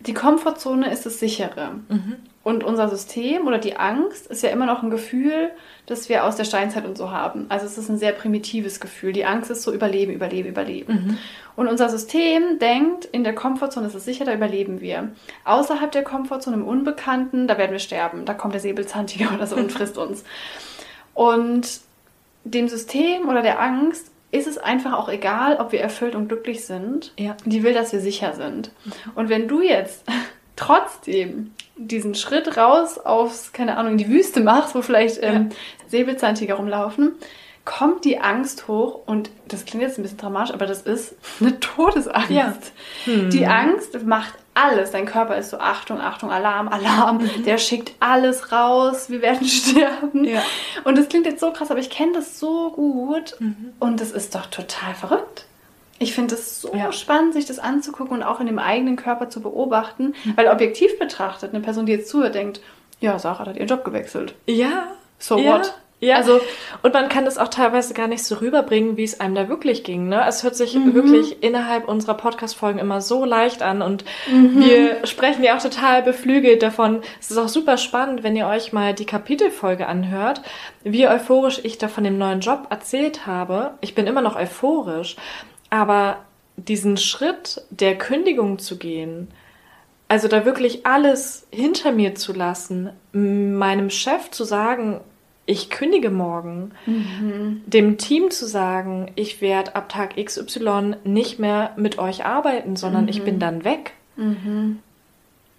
die 0.00 0.14
Komfortzone 0.14 0.90
ist 0.90 1.04
das 1.04 1.20
sichere. 1.20 1.72
Mhm. 1.88 2.16
Und 2.42 2.64
unser 2.64 2.88
System 2.88 3.46
oder 3.46 3.58
die 3.58 3.76
Angst 3.76 4.26
ist 4.28 4.42
ja 4.42 4.48
immer 4.48 4.64
noch 4.64 4.82
ein 4.82 4.88
Gefühl, 4.88 5.50
das 5.84 6.08
wir 6.08 6.24
aus 6.24 6.36
der 6.36 6.44
Steinzeit 6.44 6.86
und 6.86 6.96
so 6.96 7.10
haben. 7.10 7.44
Also 7.50 7.66
es 7.66 7.76
ist 7.76 7.90
ein 7.90 7.98
sehr 7.98 8.12
primitives 8.12 8.80
Gefühl. 8.80 9.12
Die 9.12 9.26
Angst 9.26 9.50
ist 9.50 9.62
so 9.62 9.74
Überleben, 9.74 10.12
Überleben, 10.12 10.48
Überleben. 10.48 10.92
Mhm. 10.92 11.18
Und 11.54 11.68
unser 11.68 11.90
System 11.90 12.58
denkt, 12.58 13.04
in 13.04 13.24
der 13.24 13.34
Komfortzone 13.34 13.88
ist 13.88 13.94
es 13.94 14.06
sicher, 14.06 14.24
da 14.24 14.32
überleben 14.32 14.80
wir. 14.80 15.10
Außerhalb 15.44 15.92
der 15.92 16.02
Komfortzone, 16.02 16.56
im 16.56 16.64
Unbekannten, 16.64 17.46
da 17.46 17.58
werden 17.58 17.72
wir 17.72 17.78
sterben. 17.78 18.24
Da 18.24 18.32
kommt 18.32 18.54
der 18.54 18.62
Säbelzahntiger 18.62 19.30
oder 19.34 19.46
so 19.46 19.56
und 19.56 19.70
frisst 19.70 19.98
uns. 19.98 20.24
Und 21.20 21.80
dem 22.44 22.68
System 22.68 23.28
oder 23.28 23.42
der 23.42 23.60
Angst 23.60 24.10
ist 24.30 24.46
es 24.46 24.56
einfach 24.56 24.94
auch 24.94 25.10
egal, 25.10 25.58
ob 25.58 25.70
wir 25.70 25.82
erfüllt 25.82 26.14
und 26.14 26.28
glücklich 26.28 26.64
sind. 26.64 27.12
Ja. 27.18 27.36
Die 27.44 27.62
will, 27.62 27.74
dass 27.74 27.92
wir 27.92 28.00
sicher 28.00 28.32
sind. 28.32 28.70
Und 29.16 29.28
wenn 29.28 29.46
du 29.46 29.60
jetzt 29.60 30.02
trotzdem 30.56 31.50
diesen 31.76 32.14
Schritt 32.14 32.56
raus 32.56 32.96
aufs, 32.96 33.52
keine 33.52 33.76
Ahnung, 33.76 33.92
in 33.92 33.98
die 33.98 34.08
Wüste 34.08 34.40
machst, 34.40 34.74
wo 34.74 34.80
vielleicht 34.80 35.18
ähm, 35.20 35.50
Säbelzahntiger 35.88 36.54
rumlaufen, 36.54 37.12
kommt 37.66 38.06
die 38.06 38.18
Angst 38.18 38.66
hoch 38.66 39.00
und 39.04 39.28
das 39.46 39.66
klingt 39.66 39.82
jetzt 39.82 39.98
ein 39.98 40.02
bisschen 40.02 40.16
dramatisch, 40.16 40.54
aber 40.54 40.64
das 40.64 40.80
ist 40.80 41.16
eine 41.38 41.60
Todesangst. 41.60 42.30
Ja. 42.30 42.54
Die 43.04 43.44
Angst 43.44 44.06
macht 44.06 44.32
alles. 44.62 44.90
Dein 44.90 45.06
Körper 45.06 45.36
ist 45.36 45.50
so 45.50 45.58
Achtung, 45.58 46.00
Achtung, 46.00 46.30
Alarm, 46.30 46.68
Alarm. 46.68 47.28
Der 47.44 47.58
schickt 47.58 47.92
alles 48.00 48.52
raus. 48.52 49.10
Wir 49.10 49.22
werden 49.22 49.46
sterben. 49.48 50.24
Ja. 50.24 50.42
Und 50.84 50.96
das 50.98 51.08
klingt 51.08 51.26
jetzt 51.26 51.40
so 51.40 51.52
krass, 51.52 51.70
aber 51.70 51.80
ich 51.80 51.90
kenne 51.90 52.12
das 52.12 52.38
so 52.38 52.70
gut 52.70 53.36
und 53.78 54.00
das 54.00 54.10
ist 54.12 54.34
doch 54.34 54.46
total 54.46 54.94
verrückt. 54.94 55.46
Ich 55.98 56.14
finde 56.14 56.34
es 56.34 56.62
so 56.62 56.74
Ja. 56.74 56.92
spannend, 56.92 57.34
sich 57.34 57.44
das 57.44 57.58
anzugucken 57.58 58.16
und 58.16 58.22
auch 58.22 58.40
in 58.40 58.46
dem 58.46 58.58
eigenen 58.58 58.96
Körper 58.96 59.28
zu 59.28 59.42
beobachten, 59.42 60.14
weil 60.34 60.48
objektiv 60.48 60.98
betrachtet 60.98 61.52
eine 61.52 61.62
Person, 61.62 61.84
die 61.84 61.92
jetzt 61.92 62.08
zuhört, 62.08 62.34
denkt, 62.34 62.60
ja, 63.00 63.18
Sarah 63.18 63.46
hat 63.46 63.56
ihren 63.56 63.68
Job 63.68 63.84
gewechselt. 63.84 64.34
Ja. 64.46 64.88
So 65.18 65.38
ja. 65.38 65.58
what? 65.58 65.74
Ja, 66.02 66.16
Also- 66.16 66.40
und 66.82 66.94
man 66.94 67.10
kann 67.10 67.26
das 67.26 67.36
auch 67.36 67.48
teilweise 67.48 67.92
gar 67.92 68.06
nicht 68.08 68.24
so 68.24 68.36
rüberbringen, 68.36 68.96
wie 68.96 69.04
es 69.04 69.20
einem 69.20 69.34
da 69.34 69.50
wirklich 69.50 69.84
ging. 69.84 70.08
Ne? 70.08 70.24
Es 70.26 70.42
hört 70.42 70.56
sich 70.56 70.74
Mhm. 70.74 70.94
wirklich 70.94 71.42
innerhalb 71.42 71.86
unserer 71.88 72.14
Podcast-Folgen 72.14 72.78
immer 72.78 73.02
so 73.02 73.26
leicht 73.26 73.60
an 73.62 73.82
und 73.82 74.04
Mhm. 74.32 74.60
wir 74.64 75.06
sprechen 75.06 75.44
ja 75.44 75.56
auch 75.58 75.62
total 75.62 76.02
beflügelt 76.02 76.62
davon. 76.62 77.02
Es 77.20 77.30
ist 77.30 77.36
auch 77.36 77.48
super 77.48 77.76
spannend, 77.76 78.22
wenn 78.22 78.34
ihr 78.34 78.46
euch 78.46 78.72
mal 78.72 78.94
die 78.94 79.04
Kapitelfolge 79.04 79.86
anhört, 79.86 80.40
wie 80.84 81.06
euphorisch 81.06 81.60
ich 81.64 81.76
da 81.76 81.88
von 81.88 82.04
dem 82.04 82.16
neuen 82.16 82.40
Job 82.40 82.68
erzählt 82.70 83.26
habe. 83.26 83.72
Ich 83.82 83.94
bin 83.94 84.06
immer 84.06 84.22
noch 84.22 84.36
euphorisch, 84.36 85.16
aber 85.68 86.16
diesen 86.56 86.96
Schritt 86.96 87.62
der 87.68 87.98
Kündigung 87.98 88.58
zu 88.58 88.78
gehen, 88.78 89.28
also 90.08 90.28
da 90.28 90.44
wirklich 90.44 90.86
alles 90.86 91.46
hinter 91.50 91.92
mir 91.92 92.14
zu 92.14 92.32
lassen, 92.32 92.90
meinem 93.12 93.90
Chef 93.90 94.30
zu 94.30 94.44
sagen, 94.44 95.00
ich 95.50 95.68
kündige 95.68 96.10
morgen, 96.10 96.70
dem 97.66 97.98
Team 97.98 98.30
zu 98.30 98.46
sagen, 98.46 99.10
ich 99.16 99.40
werde 99.40 99.74
ab 99.74 99.88
Tag 99.88 100.16
XY 100.16 100.94
nicht 101.04 101.38
mehr 101.38 101.72
mit 101.76 101.98
euch 101.98 102.24
arbeiten, 102.24 102.76
sondern 102.76 103.08
ich 103.08 103.22
bin 103.22 103.38
dann 103.40 103.64
weg. 103.64 103.92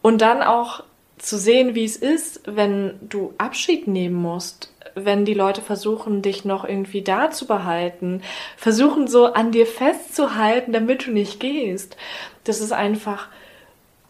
Und 0.02 0.22
dann 0.22 0.42
auch 0.42 0.84
zu 1.18 1.38
sehen, 1.38 1.76
wie 1.76 1.84
es 1.84 1.98
ist, 1.98 2.42
wenn 2.46 2.94
du 3.02 3.34
Abschied 3.38 3.88
nehmen 3.88 4.16
musst, 4.16 4.74
wenn 4.96 5.26
die 5.26 5.34
Leute 5.34 5.62
versuchen, 5.62 6.22
dich 6.22 6.46
noch 6.46 6.66
irgendwie 6.66 7.02
da 7.02 7.30
zu 7.32 7.46
behalten, 7.46 8.22
versuchen 8.58 9.08
so 9.08 9.26
an 9.34 9.52
dir 9.52 9.66
festzuhalten, 9.68 10.72
damit 10.74 11.06
du 11.08 11.12
nicht 11.12 11.40
gehst. 11.40 11.98
Das 12.44 12.60
ist 12.60 12.72
einfach 12.72 13.28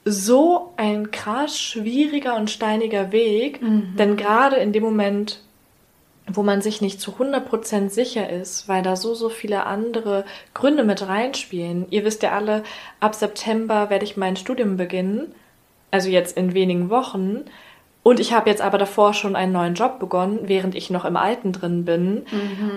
so 0.05 0.73
ein 0.77 1.11
krass 1.11 1.59
schwieriger 1.59 2.35
und 2.35 2.49
steiniger 2.49 3.11
Weg, 3.11 3.59
denn 3.97 4.17
gerade 4.17 4.55
in 4.55 4.73
dem 4.73 4.83
Moment, 4.83 5.41
wo 6.35 6.43
man 6.43 6.61
sich 6.61 6.81
nicht 6.81 6.99
zu 7.01 7.11
100% 7.11 7.89
sicher 7.89 8.29
ist, 8.29 8.67
weil 8.67 8.83
da 8.83 8.95
so, 8.95 9.13
so 9.13 9.29
viele 9.29 9.65
andere 9.65 10.25
Gründe 10.53 10.83
mit 10.83 11.07
reinspielen. 11.07 11.87
Ihr 11.89 12.05
wisst 12.05 12.23
ja 12.23 12.31
alle, 12.31 12.63
ab 12.99 13.15
September 13.15 13.89
werde 13.89 14.05
ich 14.05 14.17
mein 14.17 14.35
Studium 14.35 14.77
beginnen, 14.77 15.33
also 15.91 16.09
jetzt 16.09 16.37
in 16.37 16.53
wenigen 16.53 16.89
Wochen. 16.89 17.45
Und 18.03 18.19
ich 18.19 18.33
habe 18.33 18.49
jetzt 18.49 18.61
aber 18.61 18.79
davor 18.79 19.13
schon 19.13 19.35
einen 19.35 19.51
neuen 19.51 19.75
Job 19.75 19.99
begonnen, 19.99 20.39
während 20.43 20.73
ich 20.73 20.89
noch 20.89 21.05
im 21.05 21.17
alten 21.17 21.51
drin 21.51 21.85
bin. 21.85 22.25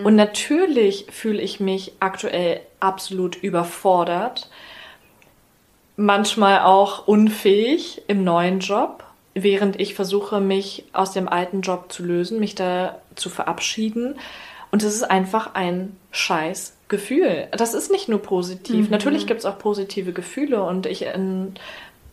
Und 0.04 0.16
natürlich 0.16 1.06
fühle 1.10 1.40
ich 1.40 1.60
mich 1.60 1.92
aktuell 2.00 2.60
absolut 2.78 3.36
überfordert, 3.36 4.50
manchmal 5.96 6.60
auch 6.60 7.06
unfähig 7.06 8.02
im 8.06 8.22
neuen 8.24 8.60
Job, 8.60 9.04
während 9.34 9.80
ich 9.80 9.94
versuche, 9.94 10.40
mich 10.40 10.84
aus 10.92 11.12
dem 11.12 11.28
alten 11.28 11.60
Job 11.60 11.90
zu 11.92 12.04
lösen, 12.04 12.38
mich 12.40 12.54
da 12.54 12.98
zu 13.16 13.28
verabschieden. 13.28 14.16
Und 14.70 14.82
es 14.82 14.94
ist 14.94 15.02
einfach 15.04 15.54
ein 15.54 15.96
scheiß 16.10 16.74
Gefühl. 16.88 17.48
Das 17.52 17.74
ist 17.74 17.90
nicht 17.90 18.08
nur 18.08 18.20
positiv. 18.20 18.90
Natürlich 18.90 19.26
gibt 19.26 19.40
es 19.40 19.46
auch 19.46 19.58
positive 19.58 20.12
Gefühle 20.12 20.62
und 20.62 20.86
ich, 20.86 21.04
ähm, 21.06 21.54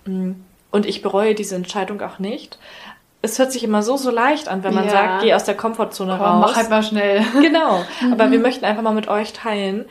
und 0.06 0.86
ich 0.86 1.02
bereue 1.02 1.36
diese 1.36 1.56
Entscheidung 1.56 2.02
auch 2.02 2.20
nicht. 2.20 2.58
Es 3.24 3.38
hört 3.38 3.52
sich 3.52 3.64
immer 3.64 3.84
so, 3.84 3.98
so 3.98 4.10
leicht 4.10 4.48
an, 4.48 4.64
wenn 4.64 4.74
man 4.74 4.86
Ja. 4.86 4.92
sagt, 4.92 5.24
geh 5.24 5.34
aus 5.34 5.44
der 5.44 5.56
Komfortzone 5.56 6.14
Komm, 6.18 6.26
raus. 6.26 6.42
mach 6.42 6.56
halt 6.56 6.70
mal 6.70 6.84
schnell. 6.84 7.24
Genau, 7.42 7.84
aber 8.12 8.32
wir 8.32 8.40
möchten 8.40 8.66
einfach 8.66 8.82
mal 8.82 8.94
mit 8.96 9.08
euch 9.08 9.34
teilen. 9.34 9.86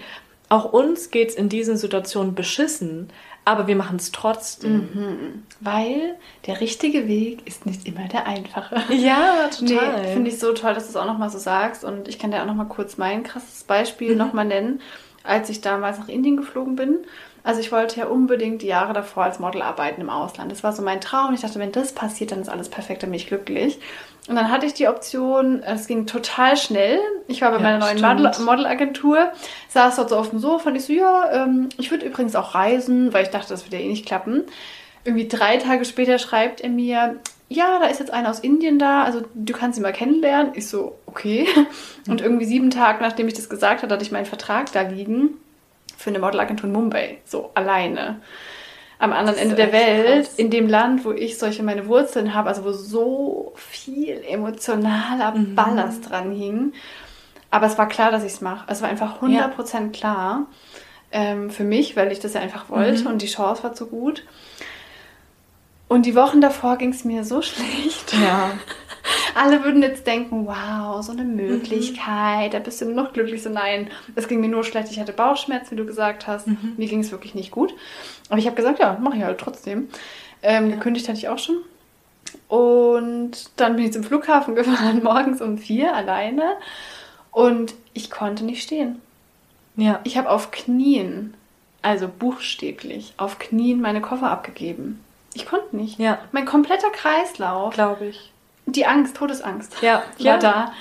Auch 0.49 0.73
uns 0.73 1.11
geht's 1.13 1.35
in 1.35 1.49
diesen 1.49 1.77
Situationen 1.77 2.35
beschissen, 2.35 3.09
aber 3.51 3.67
wir 3.67 3.77
machen 3.77 3.97
es 3.97 4.13
trotzdem. 4.13 5.43
Weil 5.61 6.17
der 6.47 6.61
richtige 6.61 7.07
Weg 7.07 7.47
ist 7.47 7.67
nicht 7.67 7.87
immer 7.87 8.09
der 8.09 8.27
einfache. 8.27 8.77
Ja, 8.95 9.49
Nee, 9.61 9.75
total. 9.75 10.05
finde 10.05 10.31
ich 10.31 10.39
so 10.39 10.53
toll, 10.53 10.75
dass 10.75 10.85
du 10.85 10.91
es 10.91 10.97
auch 10.97 11.07
nochmal 11.07 11.31
so 11.31 11.39
sagst. 11.39 11.85
Und 11.85 12.09
ich 12.09 12.19
kann 12.19 12.31
dir 12.31 12.41
auch 12.43 12.47
nochmal 12.47 12.67
kurz 12.67 12.97
mein 12.97 13.23
krasses 13.23 13.65
Beispiel 13.65 14.17
noch 14.17 14.27
nochmal 14.27 14.45
nennen, 14.47 14.81
als 15.25 15.51
ich 15.51 15.61
damals 15.61 15.99
nach 15.99 16.09
Indien 16.09 16.37
geflogen 16.37 16.77
bin. 16.77 16.99
Also 17.43 17.61
ich 17.61 17.73
wollte 17.73 18.01
ja 18.01 18.07
unbedingt 18.07 18.63
die 18.63 18.67
Jahre 18.67 18.93
davor 18.93 19.25
als 19.25 19.39
Model 19.39 19.63
arbeiten 19.63 20.01
im 20.03 20.11
Ausland. 20.11 20.53
Das 20.53 20.63
war 20.63 20.73
so 20.73 20.83
mein 20.83 21.01
Traum. 21.01 21.33
Ich 21.35 21.41
dachte, 21.41 21.59
wenn 21.59 21.73
das 21.73 21.93
passiert, 21.95 22.33
dann 22.33 22.41
ist 22.43 22.49
alles 22.51 22.69
perfekt, 22.69 23.03
dann 23.03 23.11
bin 23.11 23.19
ich 23.19 23.27
glücklich. 23.29 23.79
Und 24.31 24.37
dann 24.37 24.49
hatte 24.49 24.65
ich 24.65 24.75
die 24.75 24.87
Option, 24.87 25.61
es 25.65 25.89
ging 25.89 26.07
total 26.07 26.57
schnell. 26.57 27.01
Ich 27.27 27.43
war 27.43 27.51
bei 27.51 27.57
Ja, 27.57 27.63
meiner 27.65 27.79
neuen. 27.79 28.01
Model 28.01 28.45
Modelagentur, 28.45 29.33
saß 29.71 29.97
dort 29.97 30.11
so 30.11 30.17
auf 30.17 30.31
dem 30.31 30.39
Sofa 30.39 30.71
und 30.71 30.77
ich 30.77 30.85
so, 30.85 30.93
ja, 30.93 31.33
ähm, 31.33 31.69
ich 31.79 31.91
würde 31.91 32.07
übrigens 32.07 32.37
auch 32.37 32.55
reisen, 32.55 33.13
weil 33.13 33.25
ich 33.25 33.31
dachte, 33.31 33.49
das 33.49 33.67
würde 33.67 33.79
ja 33.79 33.83
eh 33.83 33.89
nicht 33.89 34.07
klappen. 34.07 34.45
Irgendwie 35.03 35.27
drei 35.27 35.57
Tage 35.57 35.85
später 35.85 36.21
schreibt 36.21 36.61
er 36.61 36.69
mir, 36.69 37.17
ja, 37.49 37.81
da 37.81 37.87
ist 37.87 37.99
jetzt 37.99 38.13
einer 38.13 38.31
aus 38.31 38.39
Indien 38.39 38.79
da, 38.79 39.03
also 39.03 39.23
du 39.35 39.53
kannst 39.53 39.77
ihn 39.81 39.83
mal 39.83 39.93
kennenlernen. 39.93 40.53
Ich 40.55 40.69
so, 40.69 40.97
okay. 41.07 41.49
Und 42.07 42.21
irgendwie 42.21 42.45
sieben 42.45 42.71
Tage, 42.71 43.03
nachdem 43.03 43.27
ich 43.27 43.35
das 43.35 43.49
gesagt 43.49 43.83
hatte, 43.83 43.93
hatte 43.93 44.05
ich 44.05 44.13
meinen 44.13 44.27
Vertrag 44.27 44.71
da 44.71 44.83
liegen 44.83 45.31
für 45.97 46.11
eine 46.11 46.21
Modelagentur 46.21 46.69
in 46.69 46.73
Mumbai, 46.73 47.19
so 47.25 47.51
alleine. 47.55 48.21
Am 49.01 49.13
anderen 49.13 49.39
Ende 49.39 49.55
der 49.57 49.73
Welt, 49.73 50.27
krass. 50.27 50.35
in 50.37 50.51
dem 50.51 50.69
Land, 50.69 51.05
wo 51.05 51.11
ich 51.13 51.39
solche 51.39 51.63
meine 51.63 51.89
Wurzeln 51.89 52.35
habe, 52.35 52.49
also 52.51 52.65
wo 52.65 52.71
so 52.73 53.53
viel 53.57 54.23
emotionaler 54.29 55.33
Mhm. 55.33 55.55
Ballast 55.57 56.09
dran 56.11 56.31
hing. 56.33 56.73
Aber 57.51 57.67
es 57.67 57.77
war 57.79 57.89
klar, 57.89 58.13
dass 58.13 58.23
ich 58.25 58.35
es 58.35 58.41
mache. 58.41 58.65
Es 58.69 58.83
war 58.83 58.89
einfach 58.91 59.21
100% 59.23 59.91
klar 59.93 60.47
ähm, 61.13 61.51
für 61.51 61.65
mich, 61.65 61.97
weil 61.97 62.13
ich 62.13 62.21
das 62.21 62.35
ja 62.35 62.41
einfach 62.41 62.69
wollte 62.69 63.01
Mhm. 63.03 63.07
und 63.09 63.23
die 63.23 63.27
Chance 63.27 63.65
war 63.65 63.75
so 63.75 63.87
gut. 63.87 64.23
Und 65.89 66.07
die 66.07 66.15
Wochen 66.15 66.41
davor 66.41 66.77
ging 66.77 66.91
es 66.91 67.05
mir 67.05 67.25
so 67.25 67.43
schlecht. 67.43 68.13
Ja. 68.13 68.53
Alle 69.35 69.65
würden 69.65 69.83
jetzt 69.83 70.07
denken, 70.07 70.47
wow, 70.47 71.03
so 71.03 71.13
eine 71.13 71.23
Mhm. 71.25 71.37
Möglichkeit, 71.37 72.55
da 72.55 72.59
bist 72.59 72.81
du 72.81 72.87
nur 72.87 72.95
noch 73.05 73.13
glücklich. 73.13 73.43
So 73.43 73.51
nein, 73.51 73.89
es 74.15 74.29
ging 74.29 74.41
mir 74.41 74.49
nur 74.49 74.65
schlecht. 74.65 74.91
Ich 74.91 74.99
hatte 75.01 75.13
Bauchschmerzen, 75.13 75.73
wie 75.73 75.77
du 75.77 75.87
gesagt 75.87 76.27
hast. 76.27 76.47
Mhm. 76.47 76.75
Mir 76.77 76.89
ging 76.89 77.01
es 77.01 77.11
wirklich 77.13 77.35
nicht 77.35 77.51
gut. 77.51 77.75
Aber 78.29 78.39
ich 78.39 78.47
habe 78.47 78.57
gesagt, 78.57 78.79
ja, 78.79 78.99
mache 79.01 79.17
ich 79.17 79.23
halt 79.23 79.39
trotzdem. 79.39 79.89
Ähm, 80.43 80.71
Gekündigt 80.71 81.09
hatte 81.09 81.19
ich 81.19 81.29
auch 81.29 81.39
schon. 81.39 81.57
Und 82.49 83.51
dann 83.57 83.77
bin 83.77 83.85
ich 83.87 83.93
zum 83.93 84.05
Flughafen 84.05 84.55
gefahren, 84.57 85.03
morgens 85.03 85.41
um 85.41 85.59
vier 85.59 85.95
alleine. 85.95 86.57
Und 87.31 87.75
ich 87.95 88.11
konnte 88.11 88.45
nicht 88.45 88.63
stehen. 88.63 89.01
Ja. 89.77 90.01
Ich 90.05 90.17
habe 90.19 90.31
auf 90.31 90.51
Knien, 90.51 91.35
also 91.83 92.09
buchstäblich, 92.09 93.15
auf 93.17 93.39
Knien 93.39 93.81
meine 93.81 94.01
Koffer 94.01 94.31
abgegeben. 94.31 95.01
Ich 95.35 95.47
konnte 95.47 95.77
nicht. 95.77 95.99
Ja. 96.01 96.19
Mein 96.33 96.45
kompletter 96.45 96.91
Kreislauf, 96.91 97.75
Glaube 97.75 98.07
ich. 98.07 98.33
Die 98.77 98.87
Angst, 98.87 99.17
Todesangst, 99.17 99.75
Ja. 99.83 100.03
war 100.19 100.25
Ja. 100.27 100.39
da. 100.39 100.73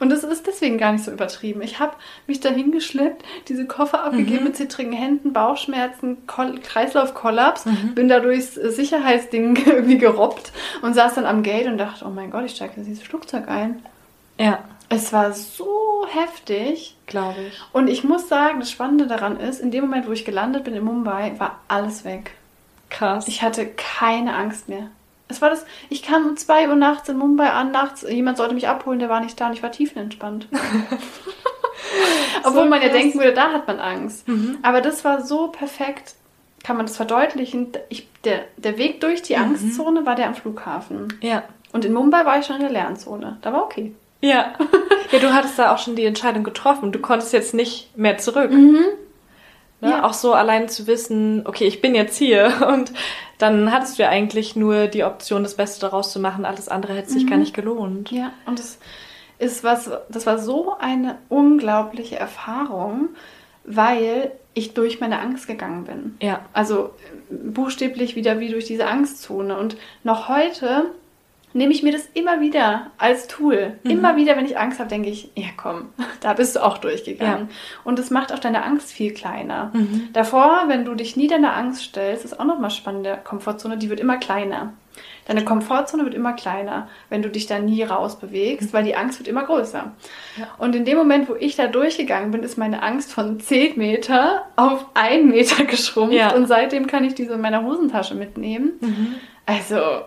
Und 0.00 0.10
das 0.10 0.24
ist 0.24 0.46
deswegen 0.46 0.76
gar 0.78 0.92
nicht 0.92 1.04
so 1.04 1.10
übertrieben. 1.12 1.62
Ich 1.62 1.78
habe 1.78 1.92
mich 2.26 2.40
dahin 2.40 2.72
geschleppt, 2.72 3.24
diese 3.48 3.66
Koffer 3.66 4.02
abgegeben 4.04 4.38
Mhm. 4.38 4.44
mit 4.44 4.56
zittrigen 4.56 4.92
Händen, 4.92 5.32
Bauchschmerzen, 5.32 6.26
Kol 6.26 6.58
Kreislaufkollaps, 6.60 7.66
Mhm. 7.66 7.94
bin 7.94 8.08
da 8.08 8.20
durchs 8.20 8.56
äh, 8.56 8.70
Sicherheitsding 8.70 9.56
irgendwie 9.66 9.98
gerobbt 9.98 10.52
und 10.82 10.94
saß 10.94 11.14
dann 11.14 11.26
am 11.26 11.42
Gate 11.42 11.66
und 11.66 11.78
dachte, 11.78 12.04
oh 12.06 12.10
mein 12.10 12.30
Gott, 12.30 12.44
ich 12.44 12.52
steige 12.56 12.74
in 12.76 12.84
dieses 12.84 13.02
Flugzeug 13.02 13.48
ein. 13.48 13.82
Ja. 14.38 14.58
Es 14.88 15.12
war 15.12 15.32
so 15.32 16.06
heftig. 16.10 16.96
Glaube 17.06 17.36
ich. 17.48 17.54
Und 17.72 17.88
ich 17.88 18.04
muss 18.04 18.28
sagen, 18.28 18.60
das 18.60 18.70
Spannende 18.70 19.06
daran 19.06 19.38
ist, 19.38 19.60
in 19.60 19.70
dem 19.70 19.82
Moment, 19.84 20.06
wo 20.06 20.12
ich 20.12 20.24
gelandet 20.24 20.64
bin 20.64 20.74
in 20.74 20.84
Mumbai, 20.84 21.34
war 21.38 21.60
alles 21.68 22.04
weg. 22.04 22.32
Krass. 22.90 23.26
Ich 23.28 23.42
hatte 23.42 23.66
keine 23.66 24.34
Angst 24.34 24.68
mehr. 24.68 24.88
Es 25.28 25.40
war 25.40 25.50
das, 25.50 25.64
ich 25.88 26.02
kam 26.02 26.26
um 26.26 26.36
2 26.36 26.68
Uhr 26.68 26.74
nachts 26.76 27.08
in 27.08 27.16
Mumbai 27.16 27.48
an, 27.50 27.70
nachts, 27.72 28.02
jemand 28.08 28.36
sollte 28.36 28.54
mich 28.54 28.68
abholen, 28.68 28.98
der 28.98 29.08
war 29.08 29.20
nicht 29.20 29.40
da 29.40 29.46
und 29.46 29.54
ich 29.54 29.62
war 29.62 29.72
tiefenentspannt. 29.72 30.48
Obwohl 32.44 32.68
man 32.68 32.82
ja 32.82 32.88
denken 32.88 33.18
würde, 33.18 33.32
da 33.32 33.52
hat 33.52 33.66
man 33.66 33.78
Angst. 33.80 34.28
Mhm. 34.28 34.58
Aber 34.62 34.80
das 34.80 35.04
war 35.04 35.22
so 35.24 35.48
perfekt, 35.48 36.14
kann 36.62 36.76
man 36.76 36.86
das 36.86 36.96
verdeutlichen. 36.96 37.68
Ich, 37.88 38.08
der, 38.24 38.44
der 38.56 38.76
Weg 38.78 39.00
durch 39.00 39.20
Mhm. 39.20 39.24
die 39.24 39.36
Angstzone 39.36 40.06
war 40.06 40.14
der 40.14 40.26
am 40.28 40.34
Flughafen. 40.34 41.08
ja. 41.20 41.42
Und 41.72 41.84
in 41.84 41.92
Mumbai 41.92 42.24
war 42.24 42.38
ich 42.38 42.46
schon 42.46 42.54
in 42.54 42.62
der 42.62 42.70
Lernzone. 42.70 43.38
Da 43.42 43.52
war 43.52 43.64
okay. 43.64 43.92
Ja. 44.20 44.52
Ja, 45.12 45.18
du 45.18 45.32
hattest 45.34 45.58
da 45.58 45.72
auch 45.72 45.78
schon 45.78 45.96
die 45.96 46.04
Entscheidung 46.06 46.44
getroffen. 46.44 46.90
Du 46.90 46.98
konntest 46.98 47.32
jetzt 47.32 47.52
nicht 47.52 47.96
mehr 47.96 48.16
zurück. 48.18 48.50
Mhm. 48.50 48.84
Ne? 49.80 49.90
Ja. 49.90 50.04
Auch 50.04 50.14
so 50.14 50.32
allein 50.32 50.68
zu 50.68 50.86
wissen, 50.86 51.46
okay, 51.46 51.66
ich 51.66 51.80
bin 51.80 51.94
jetzt 51.94 52.16
hier 52.16 52.66
und 52.68 52.92
dann 53.38 53.72
hattest 53.72 53.98
du 53.98 54.02
ja 54.02 54.08
eigentlich 54.08 54.56
nur 54.56 54.86
die 54.86 55.04
Option, 55.04 55.42
das 55.42 55.56
Beste 55.56 55.80
daraus 55.80 56.12
zu 56.12 56.20
machen. 56.20 56.44
Alles 56.44 56.68
andere 56.68 56.94
hätte 56.94 57.10
sich 57.10 57.26
gar 57.26 57.36
nicht 57.36 57.54
gelohnt. 57.54 58.10
Ja, 58.10 58.32
und 58.46 58.58
das 58.58 58.78
ist 59.38 59.64
was, 59.64 59.90
das 60.08 60.26
war 60.26 60.38
so 60.38 60.76
eine 60.78 61.18
unglaubliche 61.28 62.16
Erfahrung, 62.16 63.10
weil 63.64 64.32
ich 64.54 64.74
durch 64.74 65.00
meine 65.00 65.18
Angst 65.18 65.46
gegangen 65.46 65.84
bin. 65.84 66.16
Ja. 66.22 66.40
Also 66.52 66.92
äh, 67.30 67.34
buchstäblich 67.34 68.16
wieder 68.16 68.38
wie 68.40 68.50
durch 68.50 68.66
diese 68.66 68.86
Angstzone. 68.86 69.58
Und 69.58 69.76
noch 70.04 70.28
heute 70.28 70.86
nehme 71.54 71.72
ich 71.72 71.82
mir 71.82 71.92
das 71.92 72.06
immer 72.12 72.40
wieder 72.40 72.90
als 72.98 73.28
Tool. 73.28 73.78
Mhm. 73.84 73.90
Immer 73.90 74.16
wieder, 74.16 74.36
wenn 74.36 74.44
ich 74.44 74.58
Angst 74.58 74.80
habe, 74.80 74.90
denke 74.90 75.08
ich, 75.08 75.30
ja 75.36 75.48
komm, 75.56 75.88
da 76.20 76.34
bist 76.34 76.56
du 76.56 76.62
auch 76.62 76.78
durchgegangen. 76.78 77.48
Und 77.84 77.98
es 77.98 78.10
macht 78.10 78.32
auch 78.32 78.38
deine 78.38 78.64
Angst 78.64 78.92
viel 78.92 79.14
kleiner. 79.14 79.70
Mhm. 79.72 80.08
Davor, 80.12 80.64
wenn 80.66 80.84
du 80.84 80.94
dich 80.94 81.16
nie 81.16 81.28
deiner 81.28 81.56
Angst 81.56 81.82
stellst, 81.82 82.24
ist 82.24 82.38
auch 82.38 82.44
nochmal 82.44 82.70
spannend, 82.70 83.06
der 83.06 83.16
Komfortzone, 83.16 83.78
die 83.78 83.88
wird 83.88 84.00
immer 84.00 84.18
kleiner. 84.18 84.74
Deine 85.26 85.44
Komfortzone 85.44 86.04
wird 86.04 86.14
immer 86.14 86.34
kleiner, 86.34 86.88
wenn 87.08 87.22
du 87.22 87.30
dich 87.30 87.46
da 87.46 87.58
nie 87.58 87.82
rausbewegst, 87.82 88.72
weil 88.72 88.84
die 88.84 88.94
Angst 88.94 89.18
wird 89.18 89.28
immer 89.28 89.44
größer. 89.44 89.92
Ja. 90.36 90.48
Und 90.58 90.76
in 90.76 90.84
dem 90.84 90.98
Moment, 90.98 91.28
wo 91.28 91.34
ich 91.34 91.56
da 91.56 91.66
durchgegangen 91.66 92.30
bin, 92.30 92.42
ist 92.42 92.58
meine 92.58 92.82
Angst 92.82 93.12
von 93.12 93.40
10 93.40 93.78
Meter 93.78 94.44
auf 94.56 94.86
1 94.94 95.24
Meter 95.24 95.64
geschrumpft. 95.64 96.14
Ja. 96.14 96.34
Und 96.34 96.46
seitdem 96.46 96.86
kann 96.86 97.04
ich 97.04 97.14
diese 97.14 97.34
in 97.34 97.40
meiner 97.40 97.64
Hosentasche 97.64 98.14
mitnehmen. 98.14 98.72
Mhm. 98.80 99.14
Also, 99.46 100.02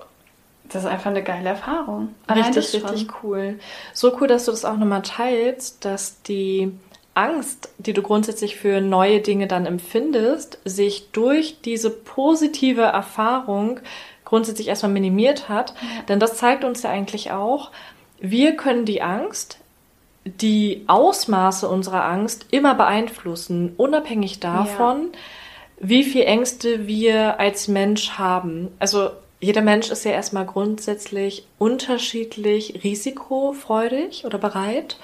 das 0.70 0.84
ist 0.84 0.90
einfach 0.90 1.12
eine 1.12 1.24
geile 1.24 1.50
Erfahrung. 1.50 2.16
Allein 2.28 2.54
Richtig, 2.54 2.84
richtig 2.84 3.08
cool. 3.24 3.60
So 3.94 4.18
cool, 4.20 4.28
dass 4.28 4.46
du 4.46 4.52
das 4.52 4.66
auch 4.66 4.78
nochmal 4.78 5.02
teilst, 5.02 5.86
dass 5.86 6.22
die 6.24 6.72
Angst, 7.14 7.70
die 7.80 7.94
du 7.94 8.02
grundsätzlich 8.02 8.58
für 8.58 8.80
neue 8.80 9.22
Dinge 9.22 9.48
dann 9.48 9.66
empfindest, 9.66 10.60
sich 10.66 11.12
durch 11.12 11.62
diese 11.62 11.90
positive 11.90 12.84
Erfahrung 12.84 13.80
grundsätzlich 14.24 14.68
erstmal 14.68 14.92
minimiert 14.92 15.50
hat. 15.50 15.74
Denn 16.10 16.20
das 16.20 16.38
zeigt 16.38 16.64
uns 16.64 16.84
ja 16.84 16.90
eigentlich 16.90 17.32
auch, 17.32 17.72
wir 18.20 18.56
können 18.56 18.86
die 18.86 19.02
Angst, 19.02 19.58
die 20.26 20.84
Ausmaße 20.88 21.68
unserer 21.68 22.04
Angst 22.06 22.48
immer 22.52 22.76
beeinflussen, 22.76 23.74
unabhängig 23.78 24.40
davon, 24.40 25.10
wie 25.80 26.04
viel 26.04 26.24
Ängste 26.24 26.88
wir 26.88 27.40
als 27.40 27.68
Mensch 27.68 28.12
haben. 28.12 28.70
Also 28.80 29.12
jeder 29.40 29.62
Mensch 29.62 29.90
ist 29.92 30.06
ja 30.06 30.12
erstmal 30.12 30.46
grundsätzlich 30.46 31.46
unterschiedlich 31.60 32.84
risikofreudig 32.84 34.26
oder 34.26 34.38
bereit. 34.38 34.98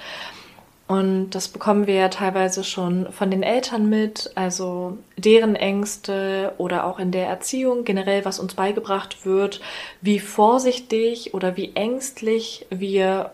Und 0.86 1.30
das 1.30 1.48
bekommen 1.48 1.86
wir 1.86 1.94
ja 1.94 2.08
teilweise 2.08 2.62
schon 2.62 3.10
von 3.10 3.30
den 3.30 3.42
Eltern 3.42 3.88
mit, 3.88 4.32
also 4.34 4.98
deren 5.16 5.56
Ängste 5.56 6.52
oder 6.58 6.84
auch 6.84 6.98
in 6.98 7.10
der 7.10 7.26
Erziehung 7.26 7.84
generell, 7.84 8.24
was 8.26 8.38
uns 8.38 8.54
beigebracht 8.54 9.24
wird, 9.24 9.62
wie 10.02 10.18
vorsichtig 10.18 11.32
oder 11.32 11.56
wie 11.56 11.74
ängstlich 11.74 12.66
wir 12.68 13.30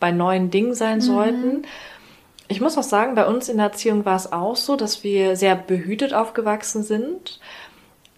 bei 0.00 0.12
neuen 0.12 0.50
Dingen 0.50 0.74
sein 0.74 1.02
sollten. 1.02 1.66
Ich 2.48 2.60
muss 2.60 2.78
auch 2.78 2.82
sagen, 2.82 3.14
bei 3.14 3.26
uns 3.26 3.48
in 3.48 3.58
der 3.58 3.66
Erziehung 3.66 4.04
war 4.04 4.16
es 4.16 4.32
auch 4.32 4.56
so, 4.56 4.76
dass 4.76 5.04
wir 5.04 5.36
sehr 5.36 5.56
behütet 5.56 6.14
aufgewachsen 6.14 6.82
sind. 6.82 7.38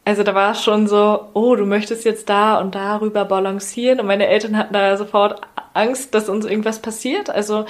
Also 0.06 0.22
da 0.22 0.36
war 0.36 0.52
es 0.52 0.62
schon 0.62 0.86
so, 0.86 1.30
oh, 1.34 1.56
du 1.56 1.66
möchtest 1.66 2.04
jetzt 2.04 2.28
da 2.28 2.60
und 2.60 2.76
darüber 2.76 3.24
balancieren 3.24 3.98
und 3.98 4.06
meine 4.06 4.28
Eltern 4.28 4.56
hatten 4.56 4.72
da 4.72 4.96
sofort 4.96 5.40
Angst, 5.74 6.14
dass 6.14 6.28
uns 6.28 6.46
irgendwas 6.46 6.80
passiert. 6.80 7.28
Also 7.28 7.66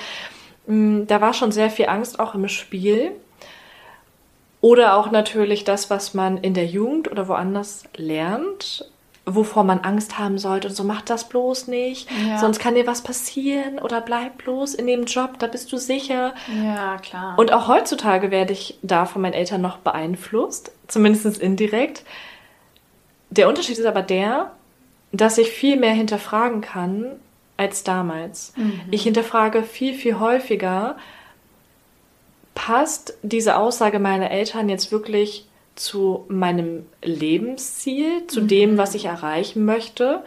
mh, 0.67 1.07
da 1.07 1.23
war 1.23 1.33
schon 1.33 1.51
sehr 1.51 1.71
viel 1.71 1.87
Angst 1.87 2.21
auch 2.21 2.35
im 2.35 2.47
Spiel. 2.49 3.13
Oder 4.61 4.97
auch 4.97 5.11
natürlich 5.11 5.65
das, 5.65 5.89
was 5.89 6.13
man 6.13 6.37
in 6.37 6.53
der 6.53 6.67
Jugend 6.67 7.11
oder 7.11 7.27
woanders 7.27 7.85
lernt, 7.97 8.85
wovor 9.29 9.65
man 9.65 9.81
Angst 9.81 10.19
haben 10.19 10.39
sollte. 10.39 10.69
Und 10.69 10.75
so 10.75 10.85
mach 10.85 11.03
das 11.03 11.29
bloß 11.29 11.67
nicht, 11.67 12.09
Ja. 12.29 12.39
sonst 12.39 12.61
kann 12.61 12.77
dir 12.77 12.87
was 12.87 13.03
passieren 13.03 13.79
oder 13.81 14.01
bleib 14.01 14.39
bloß 14.39 14.75
in 14.75 14.87
dem 14.87 15.05
Job, 15.05 15.39
da 15.41 15.49
bist 15.49 15.73
du 15.73 15.79
sicher. 15.79 16.33
Ja, 16.65 16.97
klar. 16.99 17.37
Und 17.37 17.53
auch 17.53 17.67
heutzutage 17.67 18.31
werde 18.31 18.53
ich 18.53 18.79
da 18.83 19.05
von 19.05 19.23
meinen 19.23 19.35
Eltern 19.35 19.61
noch 19.61 19.79
beeinflusst, 19.79 20.71
zumindest 20.87 21.39
indirekt. 21.39 22.05
Der 23.31 23.49
Unterschied 23.49 23.77
ist 23.79 23.85
aber 23.87 24.03
der, 24.03 24.53
dass 25.11 25.39
ich 25.39 25.51
viel 25.51 25.77
mehr 25.77 25.93
hinterfragen 25.93 26.61
kann 26.61 27.07
als 27.57 27.83
damals. 27.83 28.53
Ich 28.91 29.03
hinterfrage 29.03 29.63
viel, 29.65 29.95
viel 29.95 30.21
häufiger, 30.21 30.97
passt 32.55 33.15
diese 33.23 33.57
Aussage 33.57 33.99
meiner 33.99 34.31
Eltern 34.31 34.69
jetzt 34.69 34.93
wirklich 34.93 35.47
zu 35.77 36.25
meinem 36.29 36.87
Lebensziel, 37.03 38.27
zu 38.27 38.41
dem, 38.41 38.79
was 38.79 38.95
ich 38.95 39.05
erreichen 39.05 39.65
möchte? 39.65 40.23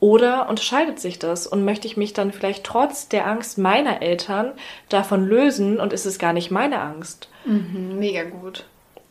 Oder 0.00 0.48
unterscheidet 0.48 1.00
sich 1.00 1.18
das 1.18 1.46
und 1.46 1.64
möchte 1.64 1.86
ich 1.86 1.96
mich 1.96 2.12
dann 2.12 2.32
vielleicht 2.32 2.64
trotz 2.64 3.08
der 3.08 3.26
Angst 3.26 3.58
meiner 3.58 4.00
Eltern 4.00 4.52
davon 4.88 5.26
lösen 5.26 5.80
und 5.80 5.92
ist 5.92 6.06
es 6.06 6.18
gar 6.18 6.32
nicht 6.32 6.50
meine 6.50 6.80
Angst? 6.80 7.28
mhm, 7.44 7.98
mega 7.98 8.22
gut. 8.24 8.64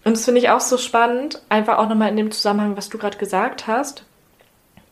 Und 0.05 0.15
das 0.15 0.25
finde 0.25 0.39
ich 0.39 0.49
auch 0.49 0.61
so 0.61 0.77
spannend, 0.77 1.41
einfach 1.49 1.77
auch 1.77 1.89
nochmal 1.89 2.09
in 2.09 2.17
dem 2.17 2.31
Zusammenhang, 2.31 2.77
was 2.77 2.87
du 2.87 2.97
gerade 2.97 3.17
gesagt 3.17 3.67
hast. 3.67 4.05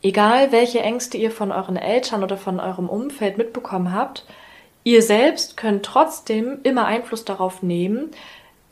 Egal, 0.01 0.51
welche 0.51 0.81
Ängste 0.81 1.17
ihr 1.17 1.31
von 1.31 1.51
euren 1.53 1.77
Eltern 1.77 2.23
oder 2.23 2.37
von 2.37 2.59
eurem 2.59 2.89
Umfeld 2.89 3.37
mitbekommen 3.37 3.93
habt, 3.93 4.25
ihr 4.83 5.01
selbst 5.01 5.55
könnt 5.55 5.85
trotzdem 5.85 6.59
immer 6.63 6.85
Einfluss 6.85 7.23
darauf 7.23 7.63
nehmen, 7.63 8.11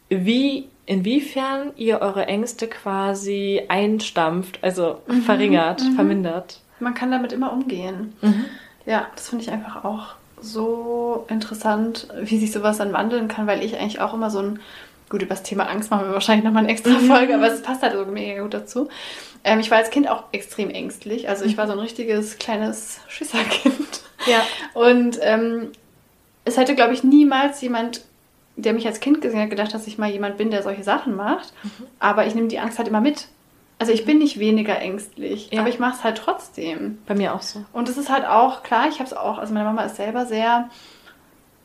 wie, 0.09 0.67
inwiefern 0.85 1.71
ihr 1.75 2.01
eure 2.01 2.25
Ängste 2.27 2.67
quasi 2.67 3.63
einstampft, 3.67 4.59
also 4.61 4.99
verringert, 5.25 5.81
vermindert. 5.95 6.59
Man 6.79 6.93
kann 6.93 7.11
damit 7.11 7.31
immer 7.31 7.53
umgehen. 7.53 8.13
Ja, 8.85 9.07
das 9.15 9.29
finde 9.29 9.45
ich 9.45 9.51
einfach 9.51 9.85
auch 9.85 10.15
so 10.41 11.25
interessant, 11.29 12.07
wie 12.21 12.37
sich 12.37 12.51
sowas 12.51 12.77
dann 12.77 12.91
wandeln 12.91 13.29
kann, 13.29 13.47
weil 13.47 13.63
ich 13.63 13.77
eigentlich 13.77 14.01
auch 14.01 14.13
immer 14.13 14.29
so 14.29 14.39
ein, 14.39 14.59
gut, 15.09 15.21
über 15.21 15.35
das 15.35 15.43
Thema 15.43 15.69
Angst 15.69 15.89
machen 15.89 16.07
wir 16.07 16.13
wahrscheinlich 16.13 16.43
nochmal 16.43 16.63
eine 16.63 16.71
extra 16.71 16.91
Folge, 16.99 17.35
aber 17.35 17.47
es 17.47 17.61
passt 17.61 17.81
halt 17.81 17.93
so 17.93 18.05
mega 18.05 18.41
gut 18.41 18.53
dazu. 18.53 18.89
Ähm, 19.45 19.59
ich 19.59 19.71
war 19.71 19.77
als 19.77 19.89
Kind 19.89 20.09
auch 20.09 20.25
extrem 20.33 20.69
ängstlich, 20.69 21.29
also 21.29 21.45
ich 21.45 21.57
war 21.57 21.67
so 21.67 21.73
ein 21.73 21.79
richtiges 21.79 22.37
kleines 22.39 22.99
Schisserkind. 23.07 24.01
Ja. 24.25 24.41
Und 24.73 25.19
ähm, 25.21 25.71
es 26.45 26.57
hätte, 26.57 26.75
glaube 26.75 26.93
ich, 26.93 27.03
niemals 27.03 27.61
jemand, 27.61 28.03
der 28.55 28.73
mich 28.73 28.85
als 28.87 28.99
Kind 28.99 29.21
gesehen 29.21 29.41
hat, 29.41 29.49
gedacht, 29.49 29.73
dass 29.73 29.87
ich 29.87 29.97
mal 29.97 30.09
jemand 30.09 30.37
bin, 30.37 30.51
der 30.51 30.63
solche 30.63 30.83
Sachen 30.83 31.15
macht. 31.15 31.53
Aber 31.99 32.25
ich 32.27 32.35
nehme 32.35 32.47
die 32.47 32.59
Angst 32.59 32.77
halt 32.77 32.87
immer 32.87 33.01
mit. 33.01 33.27
Also 33.79 33.91
ich 33.91 34.05
bin 34.05 34.19
nicht 34.19 34.39
weniger 34.39 34.79
ängstlich, 34.79 35.49
Ja. 35.51 35.61
aber 35.61 35.69
ich 35.69 35.79
mache 35.79 35.95
es 35.97 36.03
halt 36.03 36.17
trotzdem. 36.17 36.99
Bei 37.07 37.15
mir 37.15 37.33
auch 37.33 37.41
so. 37.41 37.65
Und 37.73 37.89
es 37.89 37.97
ist 37.97 38.09
halt 38.09 38.25
auch, 38.25 38.63
klar, 38.63 38.87
ich 38.87 38.95
habe 38.99 39.05
es 39.05 39.13
auch, 39.13 39.37
also 39.39 39.53
meine 39.53 39.65
Mama 39.65 39.83
ist 39.83 39.95
selber 39.97 40.25
sehr, 40.25 40.69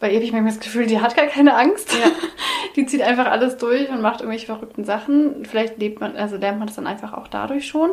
bei 0.00 0.08
ihr 0.10 0.14
habe 0.16 0.24
ich 0.24 0.32
manchmal 0.32 0.52
das 0.52 0.60
Gefühl, 0.60 0.86
die 0.86 1.00
hat 1.00 1.16
gar 1.16 1.26
keine 1.26 1.54
Angst. 1.54 1.92
Ja. 1.92 2.10
Die 2.76 2.86
zieht 2.86 3.02
einfach 3.02 3.26
alles 3.26 3.56
durch 3.56 3.88
und 3.88 4.00
macht 4.02 4.20
irgendwelche 4.20 4.46
verrückten 4.46 4.84
Sachen. 4.84 5.44
Vielleicht 5.44 5.78
lebt 5.78 6.00
man, 6.00 6.16
also 6.16 6.36
lernt 6.36 6.58
man 6.58 6.68
das 6.68 6.76
dann 6.76 6.86
einfach 6.86 7.12
auch 7.12 7.26
dadurch 7.26 7.66
schon. 7.66 7.90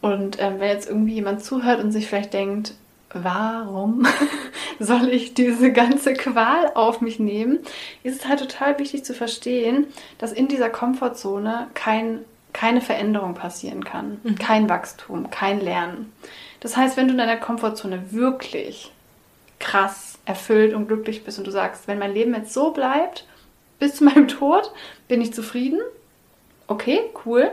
Und 0.00 0.40
ähm, 0.40 0.54
wenn 0.58 0.68
jetzt 0.68 0.88
irgendwie 0.88 1.14
jemand 1.14 1.44
zuhört 1.44 1.82
und 1.84 1.92
sich 1.92 2.06
vielleicht 2.08 2.32
denkt, 2.32 2.72
warum 3.14 4.06
soll 4.78 5.08
ich 5.08 5.34
diese 5.34 5.72
ganze 5.72 6.14
Qual 6.14 6.72
auf 6.74 7.00
mich 7.00 7.18
nehmen, 7.18 7.60
ist 8.02 8.20
es 8.20 8.28
halt 8.28 8.40
total 8.40 8.78
wichtig 8.78 9.04
zu 9.04 9.14
verstehen, 9.14 9.86
dass 10.18 10.32
in 10.32 10.48
dieser 10.48 10.70
Komfortzone 10.70 11.68
kein, 11.74 12.20
keine 12.52 12.80
Veränderung 12.80 13.34
passieren 13.34 13.84
kann, 13.84 14.20
kein 14.38 14.68
Wachstum, 14.68 15.30
kein 15.30 15.60
Lernen. 15.60 16.12
Das 16.60 16.76
heißt, 16.76 16.96
wenn 16.96 17.06
du 17.06 17.12
in 17.12 17.18
deiner 17.18 17.38
Komfortzone 17.38 18.12
wirklich 18.12 18.92
krass 19.58 20.18
erfüllt 20.24 20.74
und 20.74 20.86
glücklich 20.86 21.24
bist 21.24 21.38
und 21.38 21.46
du 21.46 21.50
sagst, 21.50 21.88
wenn 21.88 21.98
mein 21.98 22.14
Leben 22.14 22.34
jetzt 22.34 22.52
so 22.52 22.70
bleibt, 22.70 23.26
bis 23.78 23.96
zu 23.96 24.04
meinem 24.04 24.28
Tod, 24.28 24.70
bin 25.08 25.20
ich 25.20 25.32
zufrieden. 25.32 25.80
Okay, 26.66 27.00
cool. 27.26 27.50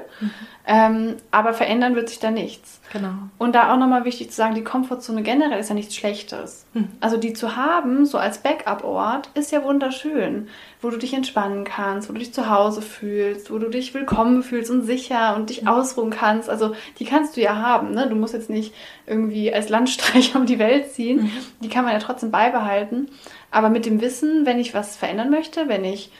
Ähm, 0.66 1.18
aber 1.32 1.54
verändern 1.54 1.96
wird 1.96 2.10
sich 2.10 2.20
da 2.20 2.32
nichts. 2.32 2.80
Genau. 2.94 3.14
Und 3.38 3.56
da 3.56 3.74
auch 3.74 3.78
nochmal 3.78 4.06
wichtig 4.06 4.30
zu 4.30 4.36
sagen, 4.36 4.56
die 4.56 4.64
Komfortzone 4.64 5.24
generell 5.24 5.60
ist 5.60 5.70
ja 5.70 5.76
nichts 5.76 5.96
Schlechtes. 5.96 6.66
Also 7.00 7.18
die 7.18 7.34
zu 7.34 7.56
haben, 7.56 8.06
so 8.06 8.18
als 8.18 8.40
Backup-Ort, 8.40 9.32
ist 9.34 9.52
ja 9.52 9.64
wunderschön. 9.64 10.48
Wo 10.82 10.90
du 10.90 10.98
dich 10.98 11.14
entspannen 11.14 11.66
kannst, 11.66 12.08
wo 12.08 12.14
du 12.14 12.20
dich 12.20 12.34
zu 12.34 12.50
Hause 12.50 12.82
fühlst, 12.82 13.52
wo 13.52 13.58
du 13.58 13.70
dich 13.70 13.94
willkommen 13.94 14.44
fühlst 14.44 14.72
und 14.72 14.84
sicher 14.84 15.36
und 15.36 15.50
dich 15.50 15.68
ausruhen 15.68 16.12
kannst. 16.12 16.50
Also 16.50 16.76
die 17.00 17.06
kannst 17.06 17.36
du 17.36 17.42
ja 17.42 17.56
haben. 17.56 17.92
Ne? 17.92 18.08
Du 18.08 18.16
musst 18.16 18.34
jetzt 18.34 18.50
nicht 18.50 18.74
irgendwie 19.08 19.54
als 19.54 19.70
Landstreicher 19.70 20.40
um 20.40 20.46
die 20.46 20.60
Welt 20.60 20.92
ziehen. 20.92 21.32
Die 21.62 21.70
kann 21.70 21.84
man 21.84 21.94
ja 21.94 22.00
trotzdem 22.00 22.32
beibehalten. 22.32 23.10
Aber 23.52 23.70
mit 23.70 23.86
dem 23.86 24.02
Wissen, 24.02 24.46
wenn 24.46 24.60
ich 24.60 24.74
was 24.74 24.96
verändern 24.96 25.30
möchte, 25.32 25.68
wenn 25.68 25.84
ich 25.84 26.12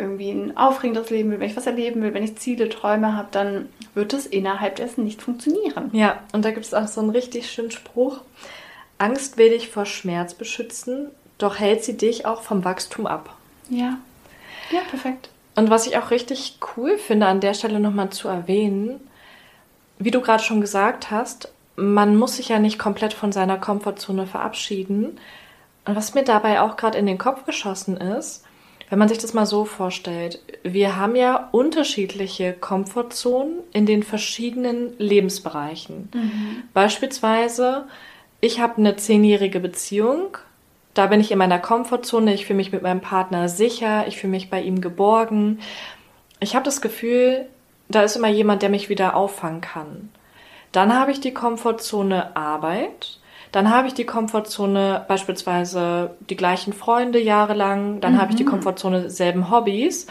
irgendwie 0.00 0.30
ein 0.30 0.56
aufregendes 0.56 1.10
Leben 1.10 1.30
will, 1.30 1.40
wenn 1.40 1.50
ich 1.50 1.56
was 1.56 1.66
erleben 1.66 2.02
will, 2.02 2.14
wenn 2.14 2.24
ich 2.24 2.36
Ziele, 2.36 2.68
Träume 2.68 3.16
habe, 3.16 3.28
dann 3.30 3.68
wird 3.94 4.12
es 4.12 4.26
innerhalb 4.26 4.76
dessen 4.76 5.04
nicht 5.04 5.22
funktionieren. 5.22 5.90
Ja, 5.92 6.20
und 6.32 6.44
da 6.44 6.50
gibt 6.50 6.66
es 6.66 6.74
auch 6.74 6.88
so 6.88 7.00
einen 7.00 7.10
richtig 7.10 7.50
schönen 7.50 7.70
Spruch. 7.70 8.20
Angst 8.98 9.38
will 9.38 9.50
dich 9.50 9.68
vor 9.68 9.86
Schmerz 9.86 10.34
beschützen, 10.34 11.08
doch 11.38 11.58
hält 11.58 11.84
sie 11.84 11.96
dich 11.96 12.26
auch 12.26 12.42
vom 12.42 12.64
Wachstum 12.64 13.06
ab. 13.06 13.36
Ja. 13.68 13.98
Ja, 14.70 14.80
perfekt. 14.88 15.30
Und 15.54 15.70
was 15.70 15.86
ich 15.86 15.96
auch 15.98 16.10
richtig 16.10 16.58
cool 16.76 16.98
finde, 16.98 17.26
an 17.26 17.40
der 17.40 17.54
Stelle 17.54 17.80
nochmal 17.80 18.10
zu 18.10 18.28
erwähnen, 18.28 19.00
wie 19.98 20.10
du 20.10 20.20
gerade 20.20 20.42
schon 20.42 20.60
gesagt 20.60 21.10
hast, 21.10 21.52
man 21.76 22.16
muss 22.16 22.36
sich 22.36 22.48
ja 22.48 22.58
nicht 22.58 22.78
komplett 22.78 23.12
von 23.12 23.32
seiner 23.32 23.58
Komfortzone 23.58 24.26
verabschieden. 24.26 25.18
Und 25.84 25.96
was 25.96 26.14
mir 26.14 26.24
dabei 26.24 26.60
auch 26.60 26.76
gerade 26.76 26.98
in 26.98 27.06
den 27.06 27.18
Kopf 27.18 27.44
geschossen 27.46 27.96
ist, 27.96 28.44
wenn 28.90 28.98
man 28.98 29.08
sich 29.08 29.18
das 29.18 29.34
mal 29.34 29.46
so 29.46 29.64
vorstellt, 29.64 30.40
wir 30.64 30.96
haben 30.96 31.14
ja 31.14 31.48
unterschiedliche 31.52 32.52
Komfortzonen 32.52 33.60
in 33.72 33.86
den 33.86 34.02
verschiedenen 34.02 34.98
Lebensbereichen. 34.98 36.10
Mhm. 36.12 36.64
Beispielsweise, 36.74 37.86
ich 38.40 38.60
habe 38.60 38.78
eine 38.78 38.96
zehnjährige 38.96 39.60
Beziehung, 39.60 40.36
da 40.92 41.06
bin 41.06 41.20
ich 41.20 41.30
in 41.30 41.38
meiner 41.38 41.60
Komfortzone, 41.60 42.34
ich 42.34 42.46
fühle 42.46 42.56
mich 42.56 42.72
mit 42.72 42.82
meinem 42.82 43.00
Partner 43.00 43.48
sicher, 43.48 44.08
ich 44.08 44.18
fühle 44.18 44.32
mich 44.32 44.50
bei 44.50 44.60
ihm 44.60 44.80
geborgen. 44.80 45.60
Ich 46.40 46.56
habe 46.56 46.64
das 46.64 46.80
Gefühl, 46.80 47.46
da 47.88 48.02
ist 48.02 48.16
immer 48.16 48.28
jemand, 48.28 48.62
der 48.62 48.70
mich 48.70 48.88
wieder 48.88 49.14
auffangen 49.14 49.60
kann. 49.60 50.10
Dann 50.72 50.92
habe 50.92 51.12
ich 51.12 51.20
die 51.20 51.34
Komfortzone 51.34 52.36
Arbeit. 52.36 53.19
Dann 53.52 53.70
habe 53.70 53.88
ich 53.88 53.94
die 53.94 54.06
Komfortzone 54.06 55.04
beispielsweise 55.08 56.12
die 56.28 56.36
gleichen 56.36 56.72
Freunde 56.72 57.20
jahrelang. 57.20 58.00
Dann 58.00 58.14
mhm. 58.14 58.20
habe 58.20 58.30
ich 58.30 58.36
die 58.36 58.44
mhm. 58.44 58.50
Komfortzone 58.50 59.10
selben 59.10 59.50
Hobbys. 59.50 60.06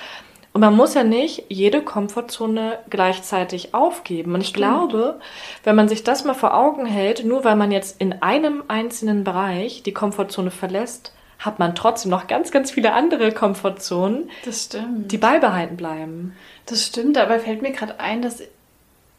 Und 0.52 0.62
man 0.62 0.76
muss 0.76 0.96
ja 0.96 1.04
nicht 1.04 1.46
jede 1.50 1.82
Komfortzone 1.82 2.80
gleichzeitig 2.90 3.74
aufgeben. 3.74 4.34
Und 4.34 4.42
ich 4.42 4.50
Stimmt. 4.50 4.66
glaube, 4.66 5.20
wenn 5.64 5.76
man 5.76 5.88
sich 5.88 6.04
das 6.04 6.26
mal 6.26 6.34
vor 6.34 6.56
Augen 6.56 6.86
hält, 6.86 7.24
nur 7.24 7.44
weil 7.44 7.56
man 7.56 7.72
jetzt 7.72 8.02
in 8.02 8.22
einem 8.22 8.64
einzelnen 8.68 9.24
Bereich 9.24 9.84
die 9.84 9.94
Komfortzone 9.94 10.52
verlässt, 10.52 11.14
hat 11.38 11.60
man 11.60 11.76
trotzdem 11.76 12.12
noch 12.12 12.28
ganz, 12.28 12.52
ganz 12.52 12.72
viele 12.72 12.94
andere 12.94 13.32
Komfortzonen, 13.32 14.30
das 14.44 14.66
stimmt. 14.66 15.12
die 15.12 15.18
beibehalten 15.18 15.78
bleiben. 15.78 16.36
Das 16.66 16.86
stimmt, 16.86 17.16
dabei 17.16 17.40
fällt 17.40 17.62
mir 17.62 17.72
gerade 17.72 18.00
ein, 18.00 18.22
dass 18.22 18.44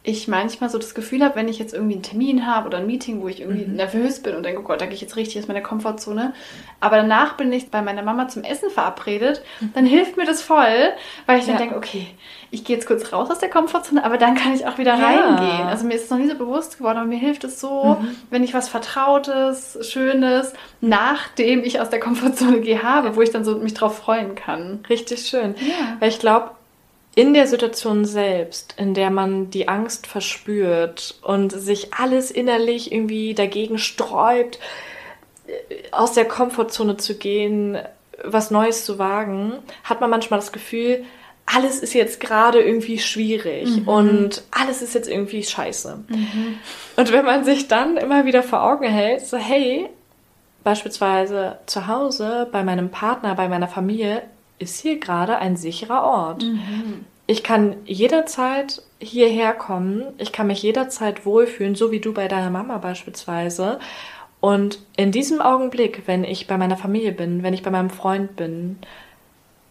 ich 0.03 0.27
manchmal 0.27 0.69
so 0.71 0.79
das 0.79 0.95
Gefühl 0.95 1.23
habe, 1.23 1.35
wenn 1.35 1.47
ich 1.47 1.59
jetzt 1.59 1.75
irgendwie 1.75 1.93
einen 1.93 2.03
Termin 2.03 2.47
habe 2.47 2.67
oder 2.67 2.79
ein 2.79 2.87
Meeting, 2.87 3.21
wo 3.21 3.27
ich 3.27 3.41
irgendwie 3.41 3.65
mhm. 3.65 3.75
nervös 3.75 4.23
bin 4.23 4.35
und 4.35 4.43
denke, 4.43 4.61
oh 4.61 4.63
Gott, 4.63 4.81
da 4.81 4.85
gehe 4.85 4.95
ich 4.95 5.01
jetzt 5.01 5.15
richtig 5.15 5.39
aus 5.39 5.47
meiner 5.47 5.61
Komfortzone. 5.61 6.33
Aber 6.79 6.97
danach 6.97 7.37
bin 7.37 7.53
ich 7.53 7.69
bei 7.69 7.83
meiner 7.83 8.01
Mama 8.01 8.27
zum 8.27 8.43
Essen 8.43 8.71
verabredet, 8.71 9.43
mhm. 9.59 9.71
dann 9.75 9.85
hilft 9.85 10.17
mir 10.17 10.25
das 10.25 10.41
voll, 10.41 10.93
weil 11.27 11.37
ich 11.37 11.45
dann 11.45 11.55
ja. 11.55 11.59
denke, 11.59 11.75
okay, 11.75 12.07
ich 12.49 12.63
gehe 12.63 12.75
jetzt 12.75 12.87
kurz 12.87 13.13
raus 13.13 13.29
aus 13.29 13.37
der 13.37 13.49
Komfortzone, 13.49 14.03
aber 14.03 14.17
dann 14.17 14.33
kann 14.33 14.55
ich 14.55 14.65
auch 14.65 14.79
wieder 14.79 14.97
ja. 14.97 15.05
reingehen. 15.05 15.67
Also 15.67 15.85
mir 15.85 15.93
ist 15.93 16.05
es 16.05 16.09
noch 16.09 16.17
nie 16.17 16.29
so 16.29 16.35
bewusst 16.35 16.79
geworden, 16.79 16.97
aber 16.97 17.07
mir 17.07 17.19
hilft 17.19 17.43
es 17.43 17.59
so, 17.61 17.97
mhm. 18.01 18.17
wenn 18.31 18.43
ich 18.43 18.55
was 18.55 18.69
Vertrautes, 18.69 19.77
Schönes, 19.81 20.53
nachdem 20.81 21.63
ich 21.63 21.79
aus 21.79 21.91
der 21.91 21.99
Komfortzone 21.99 22.59
gehe, 22.61 22.81
habe, 22.81 23.15
wo 23.15 23.21
ich 23.21 23.29
dann 23.29 23.45
so 23.45 23.57
mich 23.57 23.75
drauf 23.75 23.99
freuen 23.99 24.33
kann. 24.33 24.79
Richtig 24.89 25.27
schön. 25.27 25.53
Ja. 25.59 25.97
Weil 25.99 26.09
ich 26.09 26.17
glaube, 26.17 26.51
in 27.15 27.33
der 27.33 27.47
Situation 27.47 28.05
selbst, 28.05 28.75
in 28.77 28.93
der 28.93 29.09
man 29.09 29.49
die 29.49 29.67
Angst 29.67 30.07
verspürt 30.07 31.15
und 31.21 31.51
sich 31.51 31.93
alles 31.93 32.31
innerlich 32.31 32.91
irgendwie 32.91 33.33
dagegen 33.33 33.77
sträubt, 33.77 34.59
aus 35.91 36.13
der 36.13 36.25
Komfortzone 36.25 36.97
zu 36.97 37.15
gehen, 37.15 37.77
was 38.23 38.51
Neues 38.51 38.85
zu 38.85 38.97
wagen, 38.99 39.53
hat 39.83 39.99
man 39.99 40.09
manchmal 40.09 40.39
das 40.39 40.51
Gefühl, 40.51 41.03
alles 41.45 41.79
ist 41.79 41.93
jetzt 41.93 42.19
gerade 42.19 42.61
irgendwie 42.61 42.99
schwierig 42.99 43.67
mhm. 43.67 43.87
und 43.87 44.43
alles 44.51 44.81
ist 44.81 44.95
jetzt 44.95 45.09
irgendwie 45.09 45.43
scheiße. 45.43 45.99
Mhm. 46.07 46.59
Und 46.95 47.11
wenn 47.11 47.25
man 47.25 47.43
sich 47.43 47.67
dann 47.67 47.97
immer 47.97 48.25
wieder 48.25 48.43
vor 48.43 48.63
Augen 48.63 48.85
hält, 48.85 49.25
so 49.25 49.37
hey, 49.37 49.89
beispielsweise 50.63 51.57
zu 51.65 51.87
Hause, 51.87 52.47
bei 52.51 52.63
meinem 52.63 52.89
Partner, 52.89 53.35
bei 53.35 53.49
meiner 53.49 53.67
Familie, 53.67 54.21
ist 54.61 54.79
hier 54.79 54.99
gerade 54.99 55.37
ein 55.37 55.55
sicherer 55.55 56.03
Ort. 56.03 56.43
Mhm. 56.43 57.05
Ich 57.27 57.43
kann 57.43 57.77
jederzeit 57.85 58.81
hierher 58.99 59.53
kommen, 59.53 60.03
ich 60.17 60.31
kann 60.31 60.47
mich 60.47 60.61
jederzeit 60.61 61.25
wohlfühlen, 61.25 61.75
so 61.75 61.91
wie 61.91 61.99
du 61.99 62.13
bei 62.13 62.27
deiner 62.27 62.49
Mama 62.49 62.77
beispielsweise. 62.77 63.79
Und 64.39 64.79
in 64.97 65.11
diesem 65.11 65.39
Augenblick, 65.39 66.03
wenn 66.07 66.23
ich 66.23 66.47
bei 66.47 66.57
meiner 66.57 66.77
Familie 66.77 67.11
bin, 67.11 67.43
wenn 67.43 67.53
ich 67.53 67.63
bei 67.63 67.71
meinem 67.71 67.89
Freund 67.89 68.35
bin, 68.35 68.79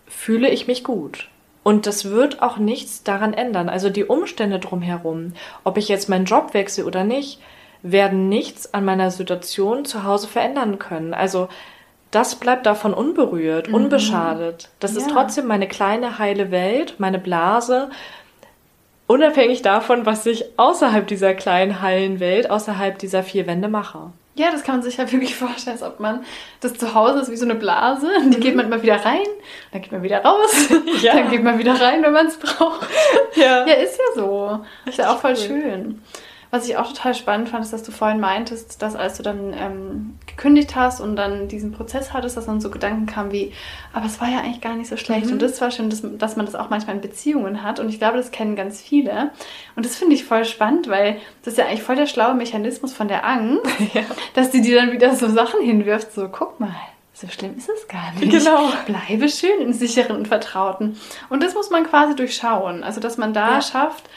fühle 0.06 0.48
ich 0.48 0.66
mich 0.66 0.84
gut. 0.84 1.28
Und 1.62 1.86
das 1.86 2.06
wird 2.06 2.40
auch 2.40 2.56
nichts 2.56 3.02
daran 3.02 3.34
ändern. 3.34 3.68
Also 3.68 3.90
die 3.90 4.04
Umstände 4.04 4.58
drumherum, 4.58 5.34
ob 5.64 5.76
ich 5.76 5.88
jetzt 5.88 6.08
meinen 6.08 6.24
Job 6.24 6.54
wechsle 6.54 6.84
oder 6.86 7.04
nicht, 7.04 7.40
werden 7.82 8.28
nichts 8.28 8.72
an 8.74 8.84
meiner 8.84 9.10
Situation 9.10 9.84
zu 9.84 10.04
Hause 10.04 10.28
verändern 10.28 10.78
können. 10.78 11.14
Also 11.14 11.48
das 12.10 12.34
bleibt 12.36 12.66
davon 12.66 12.92
unberührt, 12.92 13.68
mhm. 13.68 13.74
unbeschadet. 13.74 14.68
Das 14.80 14.94
ja. 14.94 14.98
ist 14.98 15.10
trotzdem 15.10 15.46
meine 15.46 15.68
kleine 15.68 16.18
heile 16.18 16.50
Welt, 16.50 16.94
meine 16.98 17.18
Blase, 17.18 17.90
unabhängig 19.06 19.62
davon, 19.62 20.06
was 20.06 20.26
ich 20.26 20.44
außerhalb 20.56 21.06
dieser 21.06 21.34
kleinen 21.34 21.82
heilen 21.82 22.20
Welt, 22.20 22.50
außerhalb 22.50 22.98
dieser 22.98 23.22
vier 23.22 23.46
Wände 23.46 23.68
mache. 23.68 24.12
Ja, 24.36 24.50
das 24.50 24.62
kann 24.62 24.76
man 24.76 24.82
sich 24.82 24.96
ja 24.96 25.10
wirklich 25.12 25.34
vorstellen, 25.34 25.76
als 25.76 25.82
ob 25.82 26.00
man 26.00 26.24
das 26.60 26.74
Zuhause 26.74 27.20
ist 27.20 27.30
wie 27.30 27.36
so 27.36 27.44
eine 27.44 27.56
Blase. 27.56 28.08
Die 28.24 28.36
mhm. 28.36 28.40
geht 28.40 28.56
man 28.56 28.66
immer 28.66 28.82
wieder 28.82 29.04
rein, 29.04 29.26
dann 29.72 29.82
geht 29.82 29.92
man 29.92 30.02
wieder 30.02 30.24
raus, 30.24 30.68
ja. 31.02 31.14
dann 31.14 31.30
geht 31.30 31.42
man 31.42 31.58
wieder 31.58 31.80
rein, 31.80 32.02
wenn 32.02 32.12
man 32.12 32.26
es 32.26 32.36
braucht. 32.36 32.86
Ja. 33.34 33.66
ja, 33.66 33.74
ist 33.74 33.98
ja 33.98 34.20
so. 34.22 34.60
Ist 34.86 34.98
ja 34.98 35.12
auch 35.12 35.20
voll 35.20 35.32
cool. 35.32 35.36
schön. 35.36 36.02
Was 36.50 36.68
ich 36.68 36.76
auch 36.76 36.88
total 36.88 37.14
spannend 37.14 37.48
fand, 37.48 37.64
ist, 37.64 37.72
dass 37.72 37.84
du 37.84 37.92
vorhin 37.92 38.18
meintest, 38.18 38.82
dass 38.82 38.96
als 38.96 39.16
du 39.16 39.22
dann 39.22 39.54
ähm, 39.56 40.18
gekündigt 40.26 40.74
hast 40.74 41.00
und 41.00 41.14
dann 41.14 41.46
diesen 41.46 41.70
Prozess 41.70 42.12
hattest, 42.12 42.36
dass 42.36 42.46
dann 42.46 42.60
so 42.60 42.70
Gedanken 42.70 43.06
kamen 43.06 43.30
wie, 43.30 43.52
aber 43.92 44.06
es 44.06 44.20
war 44.20 44.28
ja 44.28 44.40
eigentlich 44.40 44.60
gar 44.60 44.74
nicht 44.74 44.88
so 44.88 44.96
schlecht. 44.96 45.26
Mhm. 45.26 45.32
Und 45.32 45.42
das 45.42 45.60
war 45.60 45.70
schön, 45.70 45.90
dass, 45.90 46.02
dass 46.02 46.36
man 46.36 46.46
das 46.46 46.56
auch 46.56 46.68
manchmal 46.68 46.96
in 46.96 47.02
Beziehungen 47.02 47.62
hat. 47.62 47.78
Und 47.78 47.88
ich 47.88 47.98
glaube, 47.98 48.16
das 48.16 48.32
kennen 48.32 48.56
ganz 48.56 48.80
viele. 48.80 49.30
Und 49.76 49.86
das 49.86 49.96
finde 49.96 50.14
ich 50.14 50.24
voll 50.24 50.44
spannend, 50.44 50.88
weil 50.88 51.18
das 51.44 51.54
ist 51.54 51.58
ja 51.58 51.66
eigentlich 51.66 51.82
voll 51.82 51.96
der 51.96 52.06
schlaue 52.06 52.34
Mechanismus 52.34 52.92
von 52.92 53.06
der 53.06 53.24
Angst, 53.24 53.64
ja. 53.94 54.02
dass 54.34 54.50
die 54.50 54.60
dir 54.60 54.76
dann 54.80 54.92
wieder 54.92 55.14
so 55.14 55.28
Sachen 55.28 55.60
hinwirft, 55.62 56.12
so 56.12 56.28
guck 56.28 56.58
mal 56.58 56.74
so 57.20 57.28
schlimm 57.28 57.54
ist 57.56 57.68
es 57.68 57.86
gar 57.86 58.12
nicht. 58.12 58.30
Genau. 58.30 58.70
Bleibe 58.86 59.28
schön 59.28 59.60
im 59.60 59.74
sicheren 59.74 60.16
und 60.16 60.28
vertrauten. 60.28 60.96
Und 61.28 61.42
das 61.42 61.54
muss 61.54 61.68
man 61.68 61.84
quasi 61.84 62.16
durchschauen. 62.16 62.82
Also, 62.82 62.98
dass 62.98 63.18
man 63.18 63.34
da 63.34 63.56
ja. 63.56 63.62
schafft, 63.62 64.08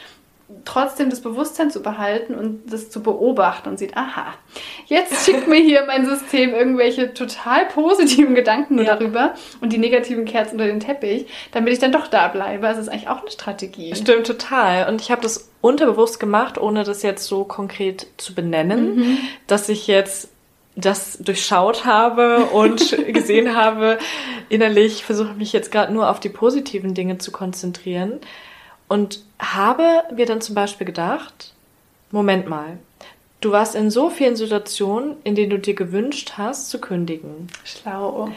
trotzdem 0.66 1.10
das 1.10 1.22
Bewusstsein 1.22 1.72
zu 1.72 1.82
behalten 1.82 2.36
und 2.36 2.72
das 2.72 2.90
zu 2.90 3.02
beobachten 3.04 3.70
und 3.70 3.80
sieht, 3.80 3.98
aha, 3.98 4.34
jetzt 4.86 5.26
schickt 5.26 5.48
mir 5.48 5.60
hier 5.60 5.86
mein 5.86 6.06
System 6.06 6.54
irgendwelche 6.54 7.14
total 7.14 7.66
positiven 7.66 8.36
Gedanken 8.36 8.76
nur 8.76 8.86
ja. 8.86 8.96
darüber 8.96 9.34
und 9.62 9.74
die 9.74 9.78
negativen 9.78 10.26
Kerzen 10.26 10.54
unter 10.54 10.66
den 10.66 10.80
Teppich, 10.80 11.28
damit 11.52 11.74
ich 11.74 11.80
dann 11.80 11.92
doch 11.92 12.08
da 12.08 12.28
bleibe. 12.28 12.68
Also 12.68 12.80
das 12.80 12.88
ist 12.88 12.94
eigentlich 12.94 13.10
auch 13.10 13.22
eine 13.22 13.32
Strategie. 13.32 13.96
Stimmt 13.96 14.28
total. 14.28 14.90
Und 14.90 15.02
ich 15.02 15.12
habe 15.12 15.22
das 15.22 15.50
unterbewusst 15.62 16.20
gemacht, 16.20 16.58
ohne 16.58 16.84
das 16.84 17.04
jetzt 17.04 17.26
so 17.26 17.44
konkret 17.44 18.08
zu 18.18 18.36
benennen, 18.36 18.96
mhm. 18.96 19.18
dass 19.48 19.70
ich 19.70 19.88
jetzt 19.88 20.30
das 20.76 21.20
durchschaut 21.20 21.86
habe 21.86 22.46
und 22.46 22.98
gesehen 23.14 23.56
habe, 23.56 24.00
innerlich 24.50 25.04
versuche 25.04 25.32
ich 25.32 25.38
mich 25.38 25.54
jetzt 25.54 25.72
gerade 25.72 25.94
nur 25.94 26.10
auf 26.10 26.20
die 26.20 26.30
positiven 26.30 26.94
Dinge 26.94 27.18
zu 27.18 27.32
konzentrieren. 27.32 28.20
Und 28.94 29.24
habe 29.40 30.04
mir 30.16 30.28
dann 30.28 30.40
zum 30.40 30.54
Beispiel 30.54 30.86
gedacht, 30.86 31.56
Moment 32.12 32.48
mal, 32.48 32.78
du 33.42 33.52
warst 33.52 33.74
in 33.74 33.90
so 33.90 34.12
vielen 34.12 34.36
Situationen, 34.36 35.16
in 35.24 35.34
denen 35.34 35.50
du 35.50 35.58
dir 35.58 35.74
gewünscht 35.74 36.34
hast, 36.38 36.70
zu 36.70 36.80
kündigen. 36.80 37.48
Schlau. 37.64 38.30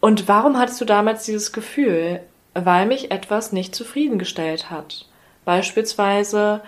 Und 0.00 0.28
warum 0.28 0.58
hattest 0.58 0.82
du 0.82 0.84
damals 0.84 1.24
dieses 1.24 1.54
Gefühl? 1.54 2.20
Weil 2.52 2.84
mich 2.84 3.10
etwas 3.10 3.52
nicht 3.52 3.74
zufriedengestellt 3.74 4.70
hat. 4.70 5.06
Beispielsweise 5.46 6.60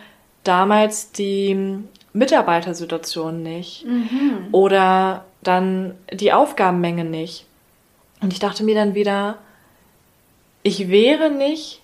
damals 0.43 1.13
die 1.13 1.85
Mitarbeitersituation 2.15 3.43
nicht 3.43 3.85
mhm. 3.85 4.49
oder 4.53 5.27
dann 5.43 5.97
die 6.11 6.33
Aufgabenmenge 6.33 7.05
nicht. 7.05 7.45
Und 8.23 8.33
ich 8.33 8.39
dachte 8.39 8.65
mir 8.65 8.75
dann 8.75 8.95
wieder, 8.95 9.37
ich 10.63 10.89
wäre 10.89 11.29
nicht 11.29 11.83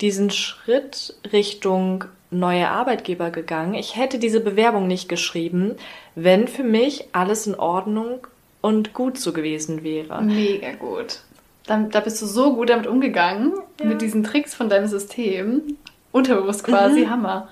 diesen 0.00 0.30
Schritt 0.30 1.14
Richtung 1.32 2.04
neue 2.30 2.68
Arbeitgeber 2.68 3.30
gegangen. 3.30 3.74
Ich 3.74 3.96
hätte 3.96 4.18
diese 4.18 4.40
Bewerbung 4.40 4.86
nicht 4.86 5.08
geschrieben, 5.08 5.76
wenn 6.14 6.48
für 6.48 6.62
mich 6.62 7.06
alles 7.12 7.46
in 7.46 7.54
Ordnung 7.54 8.26
und 8.60 8.92
gut 8.92 9.18
so 9.18 9.32
gewesen 9.32 9.82
wäre. 9.82 10.22
Mega 10.22 10.72
gut. 10.72 11.20
Dann, 11.66 11.90
da 11.90 12.00
bist 12.00 12.20
du 12.22 12.26
so 12.26 12.54
gut 12.54 12.70
damit 12.70 12.86
umgegangen, 12.86 13.52
ja. 13.78 13.86
mit 13.86 14.00
diesen 14.00 14.22
Tricks 14.22 14.54
von 14.54 14.68
deinem 14.68 14.86
System. 14.86 15.76
Unterbewusst 16.12 16.64
quasi, 16.64 17.00
mhm. 17.00 17.10
Hammer. 17.10 17.48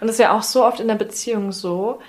Und 0.00 0.08
es 0.08 0.14
ist 0.14 0.20
ja 0.20 0.36
auch 0.36 0.42
so 0.42 0.64
oft 0.64 0.80
in 0.80 0.88
der 0.88 0.94
Beziehung 0.94 1.52
so, 1.52 2.00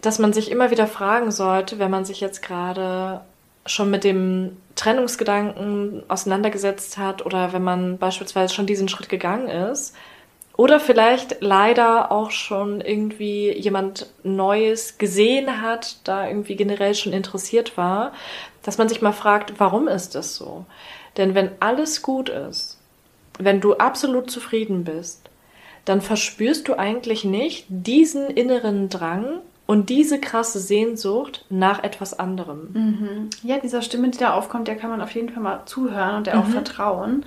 dass 0.00 0.18
man 0.18 0.32
sich 0.32 0.50
immer 0.50 0.70
wieder 0.70 0.86
fragen 0.86 1.30
sollte, 1.30 1.78
wenn 1.78 1.90
man 1.90 2.04
sich 2.04 2.20
jetzt 2.20 2.42
gerade 2.42 3.20
schon 3.66 3.90
mit 3.90 4.04
dem 4.04 4.56
Trennungsgedanken 4.76 6.02
auseinandergesetzt 6.08 6.98
hat 6.98 7.24
oder 7.24 7.52
wenn 7.52 7.62
man 7.62 7.98
beispielsweise 7.98 8.52
schon 8.52 8.66
diesen 8.66 8.88
Schritt 8.88 9.08
gegangen 9.08 9.48
ist, 9.48 9.94
Oder 10.56 10.78
vielleicht 10.78 11.38
leider 11.40 12.12
auch 12.12 12.30
schon 12.30 12.80
irgendwie 12.80 13.50
jemand 13.52 14.06
Neues 14.22 14.98
gesehen 14.98 15.60
hat, 15.62 15.96
da 16.04 16.28
irgendwie 16.28 16.54
generell 16.54 16.94
schon 16.94 17.12
interessiert 17.12 17.76
war, 17.76 18.12
dass 18.62 18.78
man 18.78 18.88
sich 18.88 19.02
mal 19.02 19.12
fragt, 19.12 19.54
warum 19.58 19.88
ist 19.88 20.14
das 20.14 20.36
so? 20.36 20.64
Denn 21.16 21.34
wenn 21.34 21.50
alles 21.58 22.02
gut 22.02 22.28
ist, 22.28 22.78
wenn 23.38 23.60
du 23.60 23.74
absolut 23.74 24.30
zufrieden 24.30 24.84
bist, 24.84 25.28
dann 25.84 26.00
verspürst 26.00 26.68
du 26.68 26.78
eigentlich 26.78 27.24
nicht 27.24 27.66
diesen 27.68 28.30
inneren 28.30 28.88
Drang 28.88 29.40
und 29.66 29.88
diese 29.88 30.20
krasse 30.20 30.58
Sehnsucht 30.60 31.44
nach 31.50 31.82
etwas 31.82 32.18
anderem. 32.18 32.68
Mhm. 32.72 33.30
Ja, 33.42 33.58
dieser 33.58 33.80
Stimme, 33.82 34.08
die 34.10 34.18
da 34.18 34.34
aufkommt, 34.34 34.68
der 34.68 34.76
kann 34.76 34.90
man 34.90 35.00
auf 35.00 35.10
jeden 35.14 35.30
Fall 35.30 35.42
mal 35.42 35.62
zuhören 35.66 36.16
und 36.16 36.26
der 36.26 36.38
auch 36.38 36.46
Mhm. 36.46 36.52
vertrauen. 36.52 37.26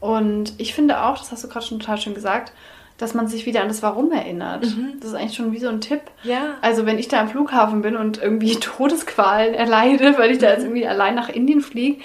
Und 0.00 0.54
ich 0.58 0.74
finde 0.74 1.02
auch, 1.02 1.18
das 1.18 1.32
hast 1.32 1.44
du 1.44 1.48
gerade 1.48 1.64
schon 1.64 1.78
total 1.80 1.98
schön 1.98 2.14
gesagt, 2.14 2.52
dass 2.98 3.14
man 3.14 3.26
sich 3.26 3.46
wieder 3.46 3.62
an 3.62 3.68
das 3.68 3.82
Warum 3.82 4.12
erinnert. 4.12 4.64
Mhm. 4.66 4.94
Das 5.00 5.10
ist 5.10 5.14
eigentlich 5.14 5.34
schon 5.36 5.52
wie 5.52 5.58
so 5.58 5.68
ein 5.68 5.80
Tipp. 5.80 6.02
Ja. 6.24 6.56
Also 6.60 6.86
wenn 6.86 6.98
ich 6.98 7.08
da 7.08 7.20
am 7.20 7.28
Flughafen 7.28 7.82
bin 7.82 7.96
und 7.96 8.20
irgendwie 8.22 8.56
Todesqualen 8.60 9.54
erleide, 9.54 10.18
weil 10.18 10.30
ich 10.30 10.38
da 10.38 10.50
jetzt 10.50 10.62
irgendwie 10.64 10.86
allein 10.86 11.14
nach 11.14 11.28
Indien 11.28 11.60
fliege, 11.62 12.02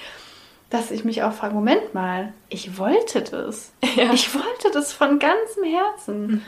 dass 0.70 0.92
ich 0.92 1.04
mich 1.06 1.24
auch 1.24 1.34
frage, 1.34 1.54
Moment 1.54 1.94
mal, 1.94 2.34
ich 2.50 2.78
wollte 2.78 3.22
das. 3.22 3.74
Ja. 3.96 4.12
Ich 4.14 4.34
wollte 4.36 4.70
das 4.74 4.92
von 4.94 5.18
ganzem 5.20 5.64
Herzen. 5.64 6.44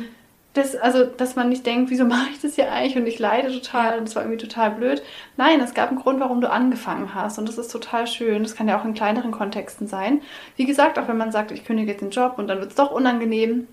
Das, 0.53 0.75
also, 0.75 1.05
dass 1.05 1.35
man 1.35 1.49
nicht 1.49 1.65
denkt, 1.65 1.91
wieso 1.91 2.05
mache 2.05 2.29
ich 2.31 2.41
das 2.41 2.55
hier 2.55 2.71
eigentlich 2.71 2.97
und 2.97 3.07
ich 3.07 3.19
leide 3.19 3.51
total 3.51 3.99
und 3.99 4.07
es 4.07 4.15
war 4.15 4.23
irgendwie 4.23 4.45
total 4.45 4.71
blöd. 4.71 5.01
Nein, 5.37 5.61
es 5.61 5.73
gab 5.73 5.89
einen 5.89 5.99
Grund, 5.99 6.19
warum 6.19 6.41
du 6.41 6.49
angefangen 6.49 7.13
hast 7.13 7.37
und 7.37 7.47
das 7.47 7.57
ist 7.57 7.71
total 7.71 8.07
schön. 8.07 8.43
Das 8.43 8.55
kann 8.55 8.67
ja 8.67 8.79
auch 8.79 8.85
in 8.85 8.93
kleineren 8.93 9.31
Kontexten 9.31 9.87
sein. 9.87 10.21
Wie 10.55 10.65
gesagt, 10.65 10.97
auch 10.97 11.07
wenn 11.07 11.17
man 11.17 11.31
sagt, 11.31 11.51
ich 11.51 11.65
kündige 11.65 11.91
jetzt 11.91 12.01
den 12.01 12.09
Job 12.09 12.35
und 12.37 12.47
dann 12.47 12.59
wird 12.59 12.71
es 12.71 12.75
doch 12.75 12.91
unangenehm, 12.91 13.67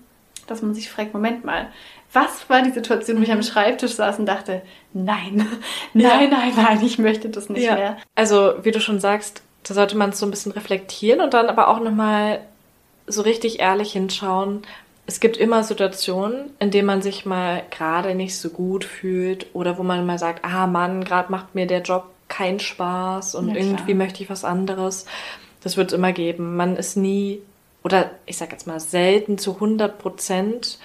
dass 0.45 0.61
man 0.61 0.73
sich 0.73 0.89
fragt, 0.89 1.13
Moment 1.13 1.43
mal, 1.43 1.67
was 2.13 2.49
war 2.49 2.61
die 2.61 2.71
Situation, 2.71 3.17
wo 3.17 3.23
ich 3.23 3.31
am 3.31 3.43
Schreibtisch 3.43 3.93
saß 3.93 4.19
und 4.19 4.25
dachte, 4.25 4.61
nein, 4.93 5.45
nein, 5.93 6.29
nein, 6.29 6.53
nein, 6.55 6.79
ich 6.83 6.97
möchte 6.97 7.29
das 7.29 7.49
nicht 7.49 7.65
ja. 7.65 7.75
mehr. 7.75 7.97
Also, 8.15 8.53
wie 8.63 8.71
du 8.71 8.79
schon 8.79 8.99
sagst, 8.99 9.43
da 9.63 9.73
sollte 9.73 9.97
man 9.97 10.11
es 10.11 10.19
so 10.19 10.25
ein 10.25 10.31
bisschen 10.31 10.51
reflektieren 10.53 11.21
und 11.21 11.33
dann 11.33 11.47
aber 11.47 11.67
auch 11.67 11.79
nochmal 11.79 12.39
so 13.07 13.21
richtig 13.21 13.59
ehrlich 13.59 13.91
hinschauen. 13.91 14.63
Es 15.07 15.19
gibt 15.19 15.37
immer 15.37 15.63
Situationen, 15.63 16.51
in 16.59 16.69
denen 16.69 16.85
man 16.85 17.01
sich 17.01 17.25
mal 17.25 17.63
gerade 17.71 18.13
nicht 18.13 18.37
so 18.37 18.49
gut 18.49 18.83
fühlt 18.83 19.47
oder 19.53 19.77
wo 19.77 19.83
man 19.83 20.05
mal 20.05 20.19
sagt, 20.19 20.43
ah 20.43 20.67
Mann, 20.67 21.03
gerade 21.03 21.31
macht 21.31 21.55
mir 21.55 21.65
der 21.65 21.81
Job 21.81 22.11
keinen 22.27 22.59
Spaß 22.59 23.35
und 23.35 23.49
Ja, 23.49 23.55
irgendwie 23.55 23.93
möchte 23.93 24.21
ich 24.21 24.29
was 24.29 24.43
anderes. 24.43 25.05
Das 25.63 25.77
wird 25.77 25.91
es 25.91 25.97
immer 25.97 26.11
geben. 26.11 26.57
Man 26.57 26.75
ist 26.75 26.97
nie, 26.97 27.41
oder 27.83 28.11
ich 28.25 28.37
sag 28.37 28.51
jetzt 28.51 28.67
mal 28.67 28.81
selten 28.81 29.37
zu 29.37 29.55
100 29.55 29.97
Prozent 29.97 30.77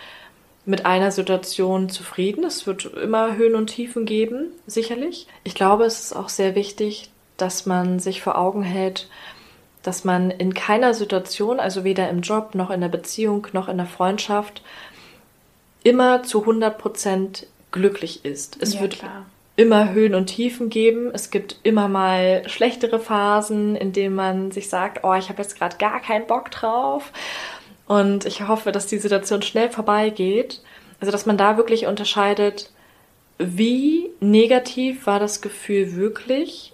mit 0.65 0.87
einer 0.87 1.11
Situation 1.11 1.89
zufrieden. 1.89 2.45
Es 2.45 2.67
wird 2.67 2.85
immer 2.85 3.37
Höhen 3.37 3.57
und 3.57 3.67
Tiefen 3.67 4.07
geben, 4.07 4.47
sicherlich. 4.67 5.27
Ich 5.45 5.55
glaube, 5.55 5.85
es 5.85 6.01
ist 6.01 6.17
auch 6.17 6.29
sehr 6.29 6.55
wichtig, 6.55 7.11
dass 7.37 7.67
man 7.67 7.99
sich 7.99 8.23
vor 8.23 8.39
Augen 8.39 8.63
hält, 8.63 9.09
dass 9.83 10.05
man 10.05 10.31
in 10.31 10.55
keiner 10.55 10.95
Situation, 10.95 11.61
also 11.61 11.85
weder 11.85 12.09
im 12.09 12.21
Job 12.23 12.55
noch 12.55 12.71
in 12.71 12.81
der 12.81 12.89
Beziehung 12.89 13.47
noch 13.53 13.69
in 13.69 13.77
der 13.79 13.87
Freundschaft, 13.87 14.63
immer 15.83 16.23
zu 16.23 16.41
100 16.41 16.79
Prozent 16.79 17.47
glücklich 17.73 18.25
ist. 18.25 18.57
Es 18.61 18.75
Ja, 18.75 18.81
wird 18.81 18.99
klar. 18.99 19.27
immer 19.57 19.93
Höhen 19.93 20.15
und 20.15 20.27
Tiefen 20.27 20.71
geben. 20.71 21.11
Es 21.13 21.31
gibt 21.31 21.57
immer 21.63 21.89
mal 21.89 22.43
schlechtere 22.49 23.01
Phasen, 23.01 23.77
in 23.77 23.93
denen 23.93 24.15
man 24.15 24.51
sich 24.53 24.69
sagt, 24.69 25.05
oh, 25.05 25.15
ich 25.15 25.29
habe 25.29 25.43
jetzt 25.43 25.59
gerade 25.59 25.77
gar 25.79 26.01
keinen 26.01 26.27
Bock 26.27 26.51
drauf. 26.51 27.13
Und 27.87 28.25
ich 28.27 28.47
hoffe, 28.49 28.73
dass 28.73 28.87
die 28.87 28.99
Situation 28.99 29.43
schnell 29.43 29.71
vorbeigeht. 29.71 30.63
Also, 31.01 31.11
dass 31.13 31.27
man 31.27 31.37
da 31.37 31.57
wirklich 31.57 31.87
unterscheidet, 31.87 32.71
wie 33.39 34.11
negativ 34.21 35.07
war 35.07 35.19
das 35.21 35.41
Gefühl 35.43 35.97
wirklich 35.97 36.73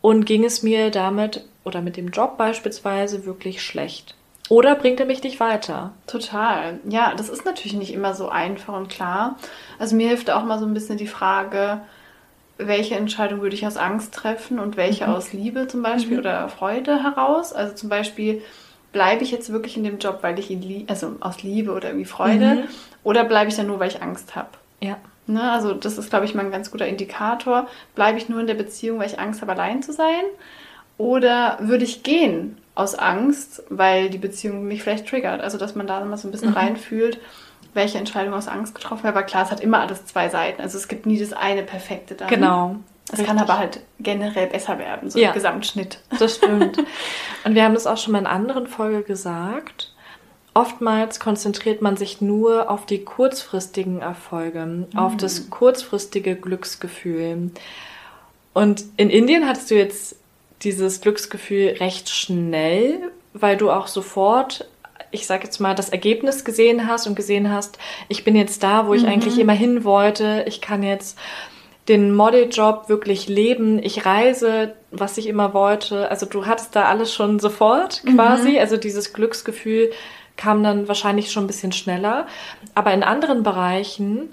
und 0.00 0.26
ging 0.26 0.44
es 0.44 0.62
mir 0.62 0.90
damit 0.90 1.44
oder 1.68 1.80
mit 1.82 1.96
dem 1.96 2.08
Job 2.08 2.36
beispielsweise 2.36 3.24
wirklich 3.24 3.62
schlecht? 3.62 4.14
Oder 4.48 4.74
bringt 4.74 4.98
er 4.98 5.06
mich 5.06 5.22
nicht 5.22 5.38
weiter? 5.40 5.92
Total. 6.06 6.80
Ja, 6.88 7.12
das 7.14 7.28
ist 7.28 7.44
natürlich 7.44 7.74
nicht 7.76 7.92
immer 7.92 8.14
so 8.14 8.28
einfach 8.30 8.74
und 8.74 8.88
klar. 8.88 9.36
Also 9.78 9.94
mir 9.94 10.08
hilft 10.08 10.30
auch 10.30 10.42
mal 10.44 10.58
so 10.58 10.64
ein 10.64 10.74
bisschen 10.74 10.96
die 10.96 11.06
Frage, 11.06 11.80
welche 12.56 12.96
Entscheidung 12.96 13.40
würde 13.42 13.54
ich 13.54 13.66
aus 13.66 13.76
Angst 13.76 14.14
treffen 14.14 14.58
und 14.58 14.76
welche 14.76 15.06
Mhm. 15.06 15.12
aus 15.12 15.32
Liebe 15.32 15.68
zum 15.68 15.82
Beispiel 15.82 16.18
oder 16.18 16.48
Freude 16.48 17.02
heraus. 17.02 17.52
Also 17.52 17.74
zum 17.74 17.88
Beispiel, 17.88 18.42
bleibe 18.90 19.22
ich 19.22 19.30
jetzt 19.30 19.52
wirklich 19.52 19.76
in 19.76 19.84
dem 19.84 19.98
Job, 19.98 20.20
weil 20.22 20.38
ich 20.38 20.50
ihn 20.50 20.62
liebe, 20.62 20.88
also 20.90 21.16
aus 21.20 21.42
Liebe 21.42 21.72
oder 21.72 21.88
irgendwie 21.90 22.06
Freude, 22.06 22.54
Mhm. 22.54 22.64
oder 23.04 23.24
bleibe 23.24 23.50
ich 23.50 23.56
da 23.56 23.62
nur, 23.62 23.78
weil 23.78 23.88
ich 23.88 24.02
Angst 24.02 24.34
habe? 24.34 24.48
Ja. 24.80 24.96
Ne, 25.26 25.52
also 25.52 25.74
das 25.74 25.98
ist, 25.98 26.08
glaube 26.08 26.24
ich, 26.24 26.34
mal 26.34 26.42
ein 26.46 26.50
ganz 26.50 26.70
guter 26.70 26.86
Indikator. 26.86 27.68
Bleibe 27.94 28.16
ich 28.16 28.30
nur 28.30 28.40
in 28.40 28.46
der 28.46 28.54
Beziehung, 28.54 28.98
weil 28.98 29.08
ich 29.08 29.20
Angst 29.20 29.42
habe, 29.42 29.52
allein 29.52 29.82
zu 29.82 29.92
sein? 29.92 30.24
Oder 30.98 31.58
würde 31.60 31.84
ich 31.84 32.02
gehen 32.02 32.58
aus 32.74 32.94
Angst, 32.94 33.62
weil 33.70 34.10
die 34.10 34.18
Beziehung 34.18 34.64
mich 34.66 34.82
vielleicht 34.82 35.08
triggert? 35.08 35.40
Also 35.40 35.56
dass 35.58 35.74
man 35.74 35.86
da 35.86 36.04
mal 36.04 36.16
so 36.16 36.28
ein 36.28 36.32
bisschen 36.32 36.50
Mhm. 36.50 36.56
reinfühlt, 36.56 37.18
welche 37.74 37.98
Entscheidung 37.98 38.34
aus 38.34 38.48
Angst 38.48 38.74
getroffen 38.74 39.04
wird. 39.04 39.14
Aber 39.16 39.24
klar, 39.24 39.44
es 39.44 39.50
hat 39.50 39.60
immer 39.60 39.80
alles 39.80 40.04
zwei 40.06 40.28
Seiten. 40.28 40.60
Also 40.60 40.76
es 40.76 40.88
gibt 40.88 41.06
nie 41.06 41.18
das 41.18 41.32
eine 41.32 41.62
perfekte 41.62 42.14
dann. 42.14 42.28
Genau. 42.28 42.76
Es 43.10 43.24
kann 43.24 43.38
aber 43.38 43.58
halt 43.58 43.80
generell 44.00 44.48
besser 44.48 44.78
werden, 44.78 45.08
so 45.10 45.18
Ja. 45.18 45.28
im 45.28 45.34
Gesamtschnitt. 45.34 45.98
Das 46.18 46.34
stimmt. 46.36 46.76
Und 47.44 47.54
wir 47.54 47.64
haben 47.64 47.72
das 47.72 47.86
auch 47.86 47.96
schon 47.96 48.12
mal 48.12 48.18
in 48.18 48.26
anderen 48.26 48.66
Folge 48.66 49.02
gesagt. 49.02 49.94
Oftmals 50.52 51.18
konzentriert 51.20 51.80
man 51.80 51.96
sich 51.96 52.20
nur 52.20 52.68
auf 52.70 52.84
die 52.84 53.04
kurzfristigen 53.04 54.00
Erfolge, 54.02 54.88
auf 54.96 55.16
das 55.16 55.48
kurzfristige 55.50 56.34
Glücksgefühl. 56.36 57.50
Und 58.52 58.84
in 58.96 59.08
Indien 59.08 59.46
hattest 59.46 59.70
du 59.70 59.76
jetzt 59.76 60.16
dieses 60.62 61.00
Glücksgefühl 61.00 61.76
recht 61.80 62.08
schnell, 62.08 63.10
weil 63.32 63.56
du 63.56 63.70
auch 63.70 63.86
sofort, 63.86 64.68
ich 65.10 65.26
sag 65.26 65.44
jetzt 65.44 65.60
mal, 65.60 65.74
das 65.74 65.88
Ergebnis 65.88 66.44
gesehen 66.44 66.88
hast 66.88 67.06
und 67.06 67.14
gesehen 67.14 67.52
hast, 67.52 67.78
ich 68.08 68.24
bin 68.24 68.36
jetzt 68.36 68.62
da, 68.62 68.86
wo 68.86 68.94
ich 68.94 69.06
eigentlich 69.06 69.38
immer 69.38 69.52
hin 69.52 69.84
wollte. 69.84 70.44
Ich 70.46 70.60
kann 70.60 70.82
jetzt 70.82 71.18
den 71.88 72.14
Modeljob 72.14 72.88
wirklich 72.88 73.28
leben. 73.28 73.82
Ich 73.82 74.04
reise, 74.04 74.74
was 74.90 75.16
ich 75.16 75.26
immer 75.26 75.54
wollte. 75.54 76.10
Also 76.10 76.26
du 76.26 76.46
hattest 76.46 76.76
da 76.76 76.84
alles 76.84 77.12
schon 77.14 77.38
sofort 77.38 78.02
quasi. 78.14 78.58
Also 78.58 78.76
dieses 78.76 79.12
Glücksgefühl 79.12 79.90
kam 80.36 80.62
dann 80.62 80.86
wahrscheinlich 80.86 81.32
schon 81.32 81.44
ein 81.44 81.48
bisschen 81.48 81.72
schneller. 81.72 82.26
Aber 82.74 82.92
in 82.92 83.02
anderen 83.02 83.42
Bereichen 83.42 84.32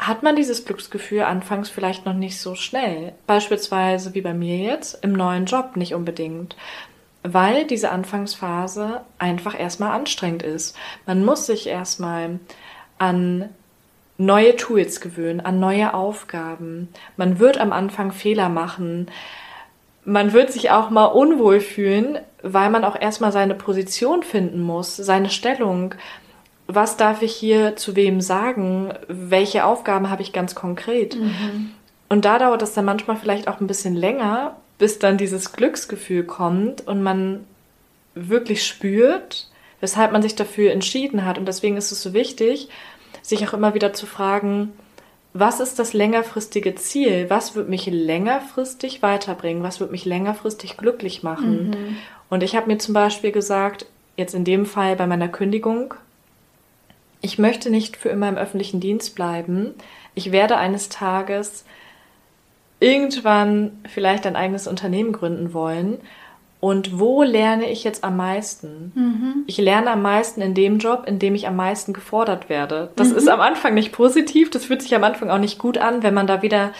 hat 0.00 0.22
man 0.22 0.34
dieses 0.34 0.64
Glücksgefühl 0.64 1.22
anfangs 1.22 1.68
vielleicht 1.68 2.06
noch 2.06 2.14
nicht 2.14 2.40
so 2.40 2.54
schnell. 2.54 3.12
Beispielsweise 3.26 4.14
wie 4.14 4.22
bei 4.22 4.32
mir 4.32 4.56
jetzt 4.56 5.04
im 5.04 5.12
neuen 5.12 5.44
Job 5.44 5.76
nicht 5.76 5.94
unbedingt. 5.94 6.56
Weil 7.22 7.66
diese 7.66 7.90
Anfangsphase 7.90 9.02
einfach 9.18 9.58
erstmal 9.58 9.92
anstrengend 9.92 10.42
ist. 10.42 10.74
Man 11.04 11.22
muss 11.22 11.44
sich 11.44 11.66
erstmal 11.66 12.40
an 12.96 13.50
neue 14.16 14.56
Tools 14.56 15.02
gewöhnen, 15.02 15.40
an 15.40 15.60
neue 15.60 15.92
Aufgaben. 15.92 16.88
Man 17.18 17.38
wird 17.38 17.58
am 17.58 17.72
Anfang 17.72 18.10
Fehler 18.10 18.48
machen. 18.48 19.10
Man 20.06 20.32
wird 20.32 20.50
sich 20.50 20.70
auch 20.70 20.88
mal 20.88 21.06
unwohl 21.06 21.60
fühlen, 21.60 22.18
weil 22.42 22.70
man 22.70 22.84
auch 22.84 22.98
erstmal 22.98 23.32
seine 23.32 23.54
Position 23.54 24.22
finden 24.22 24.62
muss, 24.62 24.96
seine 24.96 25.28
Stellung. 25.28 25.94
Was 26.72 26.96
darf 26.96 27.22
ich 27.22 27.34
hier 27.34 27.74
zu 27.74 27.96
wem 27.96 28.20
sagen? 28.20 28.92
Welche 29.08 29.64
Aufgaben 29.64 30.08
habe 30.08 30.22
ich 30.22 30.32
ganz 30.32 30.54
konkret? 30.54 31.16
Und 32.08 32.24
da 32.24 32.38
dauert 32.38 32.62
es 32.62 32.74
dann 32.74 32.84
manchmal 32.84 33.16
vielleicht 33.16 33.48
auch 33.48 33.60
ein 33.60 33.66
bisschen 33.66 33.96
länger, 33.96 34.56
bis 34.78 35.00
dann 35.00 35.18
dieses 35.18 35.52
Glücksgefühl 35.52 36.22
kommt 36.24 36.86
und 36.86 37.02
man 37.02 37.44
wirklich 38.14 38.64
spürt, 38.64 39.48
weshalb 39.80 40.12
man 40.12 40.22
sich 40.22 40.36
dafür 40.36 40.70
entschieden 40.70 41.24
hat. 41.24 41.38
Und 41.38 41.46
deswegen 41.46 41.76
ist 41.76 41.90
es 41.90 42.02
so 42.02 42.14
wichtig, 42.14 42.68
sich 43.22 43.46
auch 43.48 43.52
immer 43.52 43.74
wieder 43.74 43.92
zu 43.92 44.06
fragen, 44.06 44.72
was 45.32 45.60
ist 45.60 45.78
das 45.78 45.92
längerfristige 45.92 46.74
Ziel? 46.76 47.26
Was 47.28 47.54
wird 47.54 47.68
mich 47.68 47.86
längerfristig 47.86 49.02
weiterbringen? 49.02 49.62
Was 49.62 49.80
wird 49.80 49.90
mich 49.90 50.04
längerfristig 50.04 50.76
glücklich 50.76 51.22
machen? 51.22 51.74
Und 52.28 52.42
ich 52.42 52.54
habe 52.54 52.68
mir 52.68 52.78
zum 52.78 52.94
Beispiel 52.94 53.32
gesagt, 53.32 53.86
jetzt 54.16 54.34
in 54.34 54.44
dem 54.44 54.66
Fall 54.66 54.96
bei 54.96 55.06
meiner 55.06 55.28
Kündigung, 55.28 55.94
ich 57.20 57.38
möchte 57.38 57.70
nicht 57.70 57.96
für 57.96 58.08
immer 58.08 58.28
im 58.28 58.36
öffentlichen 58.36 58.80
Dienst 58.80 59.14
bleiben. 59.14 59.74
Ich 60.14 60.32
werde 60.32 60.56
eines 60.56 60.88
Tages 60.88 61.64
irgendwann 62.80 63.78
vielleicht 63.88 64.26
ein 64.26 64.36
eigenes 64.36 64.66
Unternehmen 64.66 65.12
gründen 65.12 65.52
wollen. 65.52 65.98
Und 66.60 66.98
wo 66.98 67.22
lerne 67.22 67.70
ich 67.70 67.84
jetzt 67.84 68.04
am 68.04 68.18
meisten? 68.18 68.92
Ich 69.46 69.56
lerne 69.56 69.90
am 69.90 70.02
meisten 70.02 70.42
in 70.42 70.54
dem 70.54 70.78
Job, 70.78 71.04
in 71.06 71.18
dem 71.18 71.34
ich 71.34 71.46
am 71.46 71.56
meisten 71.56 71.94
gefordert 71.94 72.50
werde. 72.50 72.90
Das 72.96 73.10
ist 73.10 73.28
am 73.28 73.40
Anfang 73.40 73.72
nicht 73.72 73.92
positiv, 73.92 74.50
das 74.50 74.66
fühlt 74.66 74.82
sich 74.82 74.94
am 74.94 75.04
Anfang 75.04 75.30
auch 75.30 75.38
nicht 75.38 75.58
gut 75.58 75.78
an, 75.78 76.02
wenn 76.02 76.12
man 76.12 76.26
da 76.26 76.42
wieder 76.42 76.72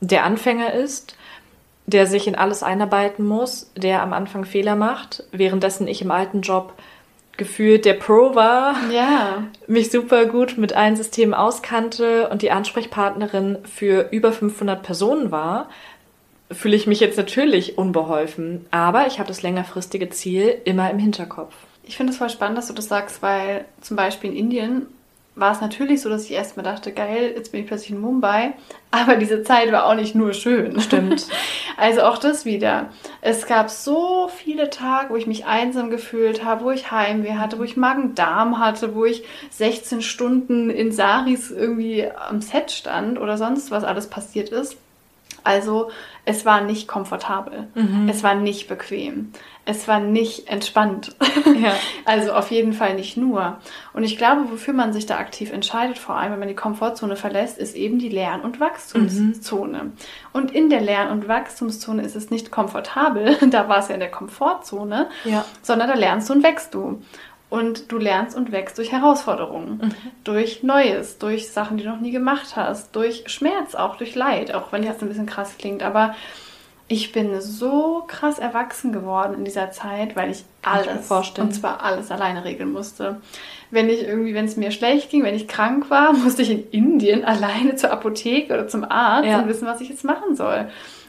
der 0.00 0.24
Anfänger 0.24 0.72
ist, 0.72 1.16
der 1.86 2.06
sich 2.06 2.26
in 2.26 2.34
alles 2.34 2.62
einarbeiten 2.64 3.24
muss, 3.24 3.70
der 3.76 4.02
am 4.02 4.12
Anfang 4.12 4.44
Fehler 4.44 4.74
macht, 4.74 5.24
währenddessen 5.30 5.86
ich 5.86 6.02
im 6.02 6.10
alten 6.10 6.40
Job 6.40 6.74
gefühlt 7.38 7.86
der 7.86 7.94
Pro 7.94 8.34
war, 8.34 8.76
Ja. 8.92 9.44
mich 9.66 9.90
super 9.90 10.26
gut 10.26 10.58
mit 10.58 10.74
allen 10.74 10.96
Systemen 10.96 11.32
auskannte 11.32 12.28
und 12.28 12.42
die 12.42 12.50
Ansprechpartnerin 12.50 13.58
für 13.64 14.08
über 14.10 14.32
500 14.32 14.82
Personen 14.82 15.30
war, 15.30 15.70
fühle 16.50 16.76
ich 16.76 16.86
mich 16.86 17.00
jetzt 17.00 17.16
natürlich 17.16 17.78
unbeholfen. 17.78 18.66
Aber 18.70 19.06
ich 19.06 19.18
habe 19.18 19.28
das 19.28 19.42
längerfristige 19.42 20.10
Ziel 20.10 20.56
immer 20.64 20.90
im 20.90 20.98
Hinterkopf. 20.98 21.54
Ich 21.84 21.96
finde 21.96 22.12
es 22.12 22.18
voll 22.18 22.28
spannend, 22.30 22.58
dass 22.58 22.68
du 22.68 22.74
das 22.74 22.88
sagst, 22.88 23.22
weil 23.22 23.64
zum 23.80 23.96
Beispiel 23.96 24.30
in 24.32 24.36
Indien 24.36 24.86
war 25.38 25.52
es 25.52 25.60
natürlich 25.60 26.02
so, 26.02 26.08
dass 26.08 26.24
ich 26.24 26.32
erstmal 26.32 26.64
dachte, 26.64 26.92
geil, 26.92 27.32
jetzt 27.36 27.52
bin 27.52 27.62
ich 27.62 27.66
plötzlich 27.66 27.90
in 27.90 28.00
Mumbai. 28.00 28.54
Aber 28.90 29.16
diese 29.16 29.42
Zeit 29.42 29.70
war 29.70 29.86
auch 29.86 29.94
nicht 29.94 30.14
nur 30.14 30.32
schön. 30.32 30.80
Stimmt. 30.80 31.26
Also 31.80 32.02
auch 32.02 32.18
das 32.18 32.44
wieder. 32.44 32.88
Es 33.20 33.46
gab 33.46 33.70
so 33.70 34.28
viele 34.36 34.68
Tage, 34.68 35.10
wo 35.10 35.16
ich 35.16 35.28
mich 35.28 35.46
einsam 35.46 35.90
gefühlt 35.90 36.44
habe, 36.44 36.64
wo 36.64 36.72
ich 36.72 36.90
Heimweh 36.90 37.34
hatte, 37.34 37.60
wo 37.60 37.62
ich 37.62 37.76
Magen-Darm 37.76 38.58
hatte, 38.58 38.96
wo 38.96 39.04
ich 39.04 39.22
16 39.50 40.02
Stunden 40.02 40.70
in 40.70 40.90
Saris 40.90 41.52
irgendwie 41.52 42.04
am 42.10 42.42
Set 42.42 42.72
stand 42.72 43.20
oder 43.20 43.38
sonst 43.38 43.70
was 43.70 43.84
alles 43.84 44.08
passiert 44.08 44.48
ist. 44.48 44.76
Also 45.44 45.92
es 46.30 46.44
war 46.44 46.60
nicht 46.60 46.86
komfortabel. 46.88 47.68
Es 48.08 48.22
war 48.22 48.34
nicht 48.34 48.68
bequem. 48.68 49.32
Es 49.64 49.88
war 49.88 49.98
nicht 49.98 50.48
entspannt. 50.48 51.16
Ja. 51.58 51.72
Also 52.04 52.34
auf 52.34 52.52
jeden 52.52 52.72
Fall 52.72 52.94
nicht 52.94 53.16
nur. 53.16 53.58
Und 53.92 54.04
ich 54.04 54.16
glaube, 54.16 54.42
wofür 54.52 54.74
man 54.74 54.92
sich 54.92 55.06
da 55.06 55.16
aktiv 55.16 55.50
entscheidet, 55.52 55.98
vor 55.98 56.14
allem 56.14 56.30
wenn 56.32 56.38
man 56.38 56.46
die 56.48 56.54
Komfortzone 56.54 57.16
verlässt, 57.16 57.58
ist 57.58 57.74
eben 57.74 57.98
die 57.98 58.10
Lern- 58.10 58.42
und 58.42 58.60
Wachstumszone. 58.60 59.92
Und 60.32 60.52
in 60.52 60.70
der 60.70 60.80
Lern- 60.80 61.10
und 61.10 61.26
Wachstumszone 61.26 62.02
ist 62.02 62.14
es 62.14 62.30
nicht 62.30 62.50
komfortabel, 62.52 63.36
da 63.50 63.68
war 63.68 63.78
es 63.78 63.88
ja 63.88 63.94
in 63.94 64.00
der 64.00 64.10
Komfortzone, 64.10 65.08
Ja. 65.24 65.44
sondern 65.62 65.88
da 65.88 65.94
lernst 65.94 66.28
du 66.28 66.34
und 66.34 66.42
wächst 66.44 66.74
du. 66.74 67.02
Und 67.50 67.90
du 67.90 67.96
lernst 67.98 68.36
und 68.36 68.52
wächst 68.52 68.76
durch 68.76 68.92
Herausforderungen, 68.92 69.94
durch 70.22 70.62
Neues, 70.62 71.16
durch 71.16 71.50
Sachen, 71.50 71.78
die 71.78 71.84
du 71.84 71.88
noch 71.90 72.00
nie 72.00 72.10
gemacht 72.10 72.56
hast, 72.56 72.94
durch 72.94 73.24
Schmerz, 73.26 73.74
auch 73.74 73.96
durch 73.96 74.14
Leid, 74.14 74.52
auch 74.54 74.70
wenn 74.70 74.84
das 74.84 75.00
ein 75.00 75.08
bisschen 75.08 75.24
krass 75.24 75.54
klingt. 75.58 75.82
Aber 75.82 76.14
ich 76.88 77.12
bin 77.12 77.40
so 77.40 78.04
krass 78.06 78.38
erwachsen 78.38 78.92
geworden 78.92 79.34
in 79.34 79.44
dieser 79.46 79.70
Zeit, 79.70 80.14
weil 80.14 80.30
ich 80.30 80.38
ich 80.40 80.44
alles, 80.68 81.06
vorstellen. 81.06 81.48
und 81.48 81.52
zwar 81.54 81.82
alles 81.82 82.10
alleine 82.10 82.44
regeln 82.44 82.72
musste. 82.72 83.20
Wenn 83.70 83.88
ich 83.88 84.02
irgendwie, 84.02 84.34
wenn 84.34 84.44
es 84.46 84.56
mir 84.56 84.70
schlecht 84.70 85.08
ging, 85.10 85.22
wenn 85.22 85.34
ich 85.34 85.48
krank 85.48 85.88
war, 85.88 86.12
musste 86.24 86.42
ich 86.42 86.50
in 86.50 86.70
Indien 86.70 87.24
alleine 87.24 87.76
zur 87.76 87.90
Apotheke 87.92 88.52
oder 88.52 88.68
zum 88.68 88.84
Arzt 88.84 89.28
Ja. 89.28 89.38
und 89.40 89.48
wissen, 89.48 89.66
was 89.66 89.80
ich 89.80 89.88
jetzt 89.88 90.04
machen 90.04 90.36
soll. 90.36 90.68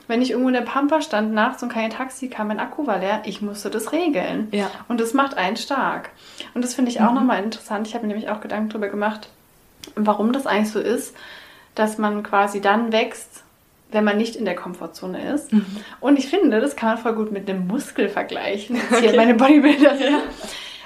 Wenn 0.10 0.24
ich 0.24 0.32
irgendwo 0.32 0.50
in 0.50 0.56
der 0.56 0.62
Pampa 0.62 1.04
stand 1.04 1.34
nachts 1.36 1.62
und 1.62 1.70
kein 1.72 1.92
Taxi 1.92 2.30
kam, 2.30 2.48
mein 2.48 2.60
Akku 2.60 2.88
war 2.88 2.98
leer, 2.98 3.22
ich 3.26 3.44
musste 3.44 3.70
das 3.70 3.92
regeln. 3.92 4.48
Ja. 4.50 4.72
Und 4.88 5.00
das 5.00 5.14
macht 5.14 5.38
einen 5.38 5.56
stark. 5.56 6.10
Und 6.56 6.64
das 6.64 6.74
finde 6.74 6.90
ich 6.90 7.00
auch 7.00 7.14
nochmal 7.14 7.44
interessant. 7.44 7.86
Ich 7.88 7.94
habe 7.94 8.08
mir 8.08 8.14
nämlich 8.16 8.32
auch 8.32 8.42
Gedanken 8.42 8.70
darüber 8.70 8.88
gemacht, 8.90 9.30
warum 9.94 10.34
das 10.34 10.48
eigentlich 10.48 10.72
so 10.72 10.80
ist, 10.80 11.16
dass 11.76 12.00
man 12.00 12.24
quasi 12.24 12.60
dann 12.60 12.92
wächst, 12.92 13.44
wenn 13.92 14.04
man 14.04 14.18
nicht 14.18 14.36
in 14.36 14.46
der 14.46 14.56
Komfortzone 14.56 15.32
ist. 15.32 15.52
Und 16.00 16.18
ich 16.18 16.28
finde, 16.28 16.60
das 16.60 16.76
kann 16.76 16.90
man 16.90 16.98
voll 16.98 17.14
gut 17.14 17.32
mit 17.32 17.48
einem 17.48 17.68
Muskel 17.68 18.10
vergleichen. 18.10 18.76
Jetzt 18.90 18.90
hier 18.90 19.10
Okay. 19.10 19.16
meine 19.18 19.36
Bodybuilder. 19.36 19.94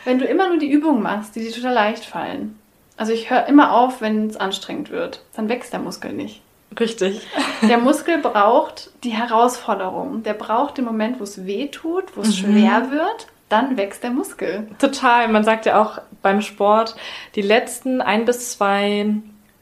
Wenn 0.03 0.19
du 0.19 0.25
immer 0.25 0.49
nur 0.49 0.57
die 0.57 0.69
Übungen 0.69 1.01
machst, 1.01 1.37
die 1.37 1.39
dir 1.39 1.53
total 1.53 1.73
leicht 1.73 2.03
fallen. 2.03 2.59
Also 2.97 3.13
ich 3.13 3.29
höre 3.29 3.45
immer 3.47 3.71
auf, 3.71 4.01
wenn 4.01 4.27
es 4.27 4.35
anstrengend 4.35 4.89
wird. 4.91 5.23
Dann 5.33 5.47
wächst 5.47 5.71
der 5.71 5.79
Muskel 5.79 6.11
nicht. 6.11 6.41
Richtig. 6.79 7.21
Der 7.67 7.77
Muskel 7.77 8.17
braucht 8.19 8.91
die 9.03 9.11
Herausforderung. 9.11 10.23
Der 10.23 10.33
braucht 10.33 10.77
den 10.77 10.85
Moment, 10.85 11.19
wo 11.19 11.23
es 11.23 11.45
weh 11.45 11.67
tut, 11.67 12.15
wo 12.15 12.21
es 12.21 12.37
schwer 12.37 12.91
wird. 12.91 13.27
Dann 13.49 13.77
wächst 13.77 14.03
der 14.03 14.09
Muskel. 14.09 14.67
Total. 14.79 15.27
Man 15.27 15.43
sagt 15.43 15.65
ja 15.65 15.81
auch 15.81 15.99
beim 16.21 16.41
Sport, 16.41 16.95
die 17.35 17.41
letzten 17.41 18.01
ein 18.01 18.25
bis 18.25 18.51
zwei 18.53 19.13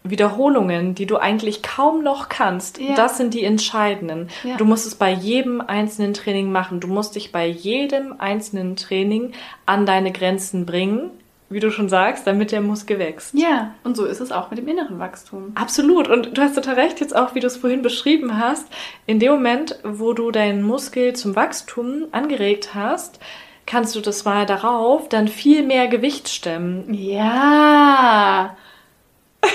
Wiederholungen, 0.03 0.95
die 0.95 1.05
du 1.05 1.18
eigentlich 1.18 1.62
kaum 1.62 2.01
noch 2.03 2.28
kannst, 2.30 2.80
Ja. 2.80 2.95
das 2.95 3.18
sind 3.18 3.34
die 3.34 3.43
entscheidenden. 3.43 4.30
Ja. 4.43 4.57
Du 4.57 4.66
musst 4.66 4.88
es 4.88 4.95
bei 4.95 5.12
jedem 5.12 5.62
einzelnen 5.62 6.14
Training 6.14 6.51
machen. 6.51 6.80
Du 6.80 6.88
musst 6.88 7.16
dich 7.16 7.32
bei 7.32 7.45
jedem 7.45 8.16
einzelnen 8.20 8.76
Training 8.76 9.34
an 9.68 9.86
deine 9.86 10.12
Grenzen 10.12 10.66
bringen, 10.66 11.12
wie 11.52 11.60
du 11.60 11.72
schon 11.72 11.89
sagst, 11.89 12.26
damit 12.26 12.52
der 12.52 12.62
Muskel 12.62 12.99
wächst. 12.99 13.34
Ja, 13.34 13.76
und 13.84 13.95
so 13.95 14.06
ist 14.06 14.22
es 14.22 14.32
auch 14.32 14.49
mit 14.49 14.60
dem 14.60 14.68
inneren 14.68 14.99
Wachstum. 14.99 15.52
Absolut. 15.56 16.08
Und 16.08 16.38
du 16.38 16.41
hast 16.41 16.56
total 16.56 16.76
recht, 16.76 16.99
jetzt 16.99 17.16
auch, 17.16 17.36
wie 17.36 17.39
du 17.39 17.47
es 17.47 17.58
vorhin 17.58 17.82
beschrieben 17.82 18.38
hast. 18.38 18.68
In 19.06 19.20
dem 19.20 19.34
Moment, 19.34 19.78
wo 19.84 20.14
du 20.14 20.32
deinen 20.32 20.64
Muskel 20.64 21.14
zum 21.14 21.36
Wachstum 21.36 22.08
angeregt 22.12 22.74
hast, 22.74 23.20
kannst 23.66 23.95
du 23.95 24.02
das 24.02 24.26
mal 24.26 24.45
darauf 24.45 25.10
dann 25.10 25.28
viel 25.28 25.64
mehr 25.64 25.88
Gewicht 25.88 26.30
stemmen. 26.30 26.93
Ja. 26.93 28.56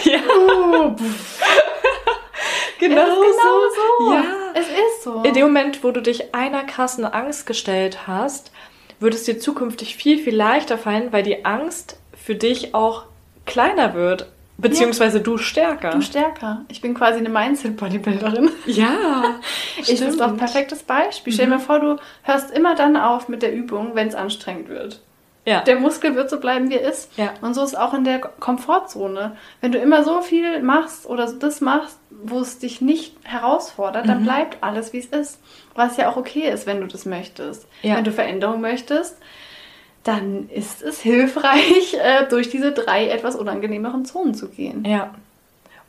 Ja. 0.03 0.19
Uh, 0.19 0.97
Genau, 2.79 3.05
genau 3.05 3.25
so. 3.75 4.13
Ja. 4.13 4.25
Es 4.55 4.67
ist 4.69 5.03
so. 5.03 5.23
In 5.23 5.35
dem 5.35 5.45
Moment, 5.45 5.83
wo 5.83 5.91
du 5.91 6.03
dich 6.03 6.35
einer 6.35 6.65
krassen 6.65 7.05
Angst 7.05 7.47
gestellt 7.47 8.07
hast, 8.07 8.53
wird 9.01 9.15
es 9.15 9.25
dir 9.25 9.39
zukünftig 9.39 9.97
viel, 9.97 10.19
viel 10.19 10.35
leichter 10.35 10.79
fallen, 10.79 11.13
weil 11.13 11.23
die 11.23 11.45
Angst 11.45 11.99
für 12.17 12.35
dich 12.35 12.75
auch 12.75 13.05
kleiner 13.45 13.95
wird, 13.95 14.27
beziehungsweise 14.59 15.21
du 15.21 15.39
stärker. 15.39 15.91
Du 15.91 16.01
stärker. 16.01 16.65
Ich 16.69 16.81
bin 16.81 16.95
quasi 16.95 17.19
eine 17.19 17.29
Mindset-Bodybuilderin. 17.29 18.51
ja, 18.67 19.37
Ich 19.79 20.01
das 20.01 20.09
ist 20.09 20.21
doch 20.21 20.29
ein 20.29 20.37
perfektes 20.37 20.83
Beispiel. 20.83 21.33
Stell 21.33 21.47
dir 21.47 21.53
mal 21.53 21.59
vor, 21.59 21.81
du 21.81 21.97
hörst 22.23 22.51
immer 22.51 22.75
dann 22.75 22.97
auf 22.97 23.29
mit 23.29 23.43
der 23.43 23.55
Übung, 23.55 23.95
wenn 23.95 24.09
es 24.09 24.15
anstrengend 24.15 24.69
wird. 24.69 25.01
Ja. 25.47 25.61
Der 25.63 25.79
Muskel 25.79 26.15
wird 26.17 26.29
so 26.29 26.39
bleiben, 26.41 26.69
wie 26.71 26.75
er 26.75 26.91
ist. 26.91 27.17
Ja. 27.17 27.33
Und 27.41 27.55
so 27.55 27.63
ist 27.63 27.79
auch 27.79 27.95
in 27.95 28.03
der 28.05 28.19
Komfortzone. 28.19 29.37
Wenn 29.61 29.73
du 29.73 29.79
immer 29.79 30.03
so 30.05 30.21
viel 30.21 30.61
machst 30.61 31.07
oder 31.07 31.33
das 31.33 31.61
machst, 31.61 31.99
wo 32.11 32.41
es 32.41 32.59
dich 32.59 32.81
nicht 32.81 33.15
herausfordert, 33.23 34.05
Mhm. 34.05 34.09
dann 34.09 34.23
bleibt 34.25 34.59
alles, 34.63 34.93
wie 34.93 34.99
es 34.99 35.07
ist. 35.07 35.39
Was 35.75 35.97
ja 35.97 36.11
auch 36.11 36.17
okay 36.17 36.51
ist, 36.51 36.67
wenn 36.67 36.81
du 36.81 36.87
das 36.89 37.07
möchtest. 37.07 37.67
Ja. 37.83 37.97
Wenn 37.97 38.05
du 38.05 38.11
Veränderung 38.13 38.61
möchtest, 38.61 39.17
dann 40.03 40.49
ist 40.51 40.83
es 40.83 41.01
hilfreich, 41.01 41.95
äh, 42.03 42.27
durch 42.29 42.49
diese 42.49 42.73
drei 42.73 43.09
etwas 43.09 43.37
unangenehmeren 43.37 44.05
Zonen 44.05 44.35
zu 44.35 44.49
gehen. 44.49 44.85
Ja. 44.85 45.15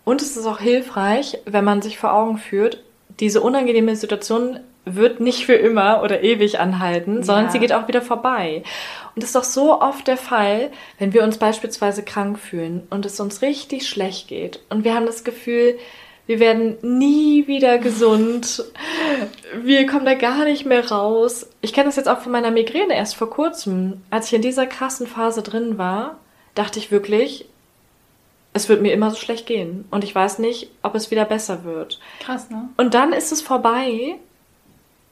Und 0.06 0.22
es 0.22 0.38
ist 0.38 0.46
auch 0.46 0.60
hilfreich, 0.60 1.40
wenn 1.46 1.64
man 1.66 1.82
sich 1.82 1.98
vor 1.98 2.14
Augen 2.14 2.38
führt, 2.38 2.84
diese 3.20 3.42
unangenehme 3.42 3.96
Situation 3.96 4.60
wird 4.96 5.20
nicht 5.20 5.46
für 5.46 5.54
immer 5.56 6.02
oder 6.04 6.22
ewig 6.24 6.60
anhalten, 6.60 7.24
sondern 7.24 7.46
Ja. 7.46 7.52
sie 7.52 7.60
geht 7.60 7.74
auch 7.74 7.88
wieder 7.88 8.02
vorbei. 8.02 8.64
Und 9.16 9.24
das 9.24 9.30
ist 9.30 9.36
doch 9.36 9.44
so 9.44 9.82
oft 9.82 10.08
der 10.08 10.18
Fall, 10.18 10.72
wenn 11.00 11.14
wir 11.14 11.24
uns 11.24 11.38
beispielsweise 11.38 12.04
krank 12.04 12.38
fühlen 12.40 12.86
und 12.90 13.06
es 13.06 13.20
uns 13.20 13.42
richtig 13.42 13.88
schlecht 13.88 14.28
geht 14.28 14.60
und 14.70 14.84
wir 14.84 14.94
haben 14.94 15.06
das 15.06 15.24
Gefühl, 15.24 15.78
wir 16.28 16.40
werden 16.42 16.76
nie 16.82 17.48
wieder 17.48 17.78
gesund. 17.78 18.64
Wir 19.64 19.88
kommen 19.88 20.06
da 20.06 20.14
gar 20.14 20.44
nicht 20.44 20.66
mehr 20.66 20.86
raus. 20.92 21.48
Ich 21.62 21.72
kenne 21.72 21.86
das 21.86 21.96
jetzt 21.96 22.10
auch 22.10 22.20
von 22.20 22.34
meiner 22.34 22.52
Migräne 22.52 22.96
erst 22.96 23.16
vor 23.16 23.30
kurzem. 23.30 24.02
Als 24.10 24.28
ich 24.28 24.34
in 24.34 24.42
dieser 24.42 24.66
krassen 24.68 25.08
Phase 25.08 25.42
drin 25.42 25.78
war, 25.78 26.18
dachte 26.54 26.80
ich 26.80 26.92
wirklich, 26.92 27.46
es 28.52 28.68
wird 28.68 28.82
mir 28.82 28.92
immer 28.92 29.10
so 29.12 29.16
schlecht 29.18 29.46
gehen. 29.46 29.86
Und 29.90 30.04
ich 30.04 30.14
weiß 30.14 30.40
nicht, 30.40 30.70
ob 30.82 30.96
es 30.96 31.12
wieder 31.12 31.24
besser 31.24 31.64
wird. 31.64 32.00
Krass, 32.20 32.50
ne? 32.50 32.68
Und 32.76 32.94
dann 32.94 33.14
ist 33.14 33.32
es 33.32 33.42
vorbei 33.42 34.16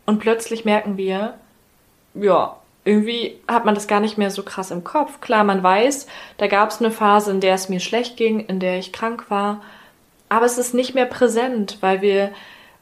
und 0.06 0.20
plötzlich 0.20 0.66
merken 0.66 0.97
wir, 0.97 1.36
ja, 2.14 2.56
irgendwie 2.84 3.38
hat 3.47 3.66
man 3.66 3.76
das 3.76 3.88
gar 3.88 3.99
nicht 3.99 4.18
mehr 4.18 4.30
so 4.30 4.43
krass 4.43 4.72
im 4.72 4.84
Kopf. 4.84 5.20
Klar, 5.20 5.43
man 5.43 5.64
weiß, 5.64 6.08
da 6.38 6.47
gab 6.47 6.70
es 6.70 6.80
eine 6.80 6.91
Phase, 6.91 7.32
in 7.32 7.41
der 7.41 7.56
es 7.56 7.68
mir 7.68 7.80
schlecht 7.80 8.16
ging, 8.16 8.39
in 8.41 8.60
der 8.60 8.78
ich 8.78 8.93
krank 8.93 9.30
war, 9.30 9.62
aber 10.30 10.45
es 10.45 10.58
ist 10.58 10.74
nicht 10.74 10.95
mehr 10.95 11.06
präsent, 11.06 11.78
weil 11.82 12.01
wir 12.01 12.32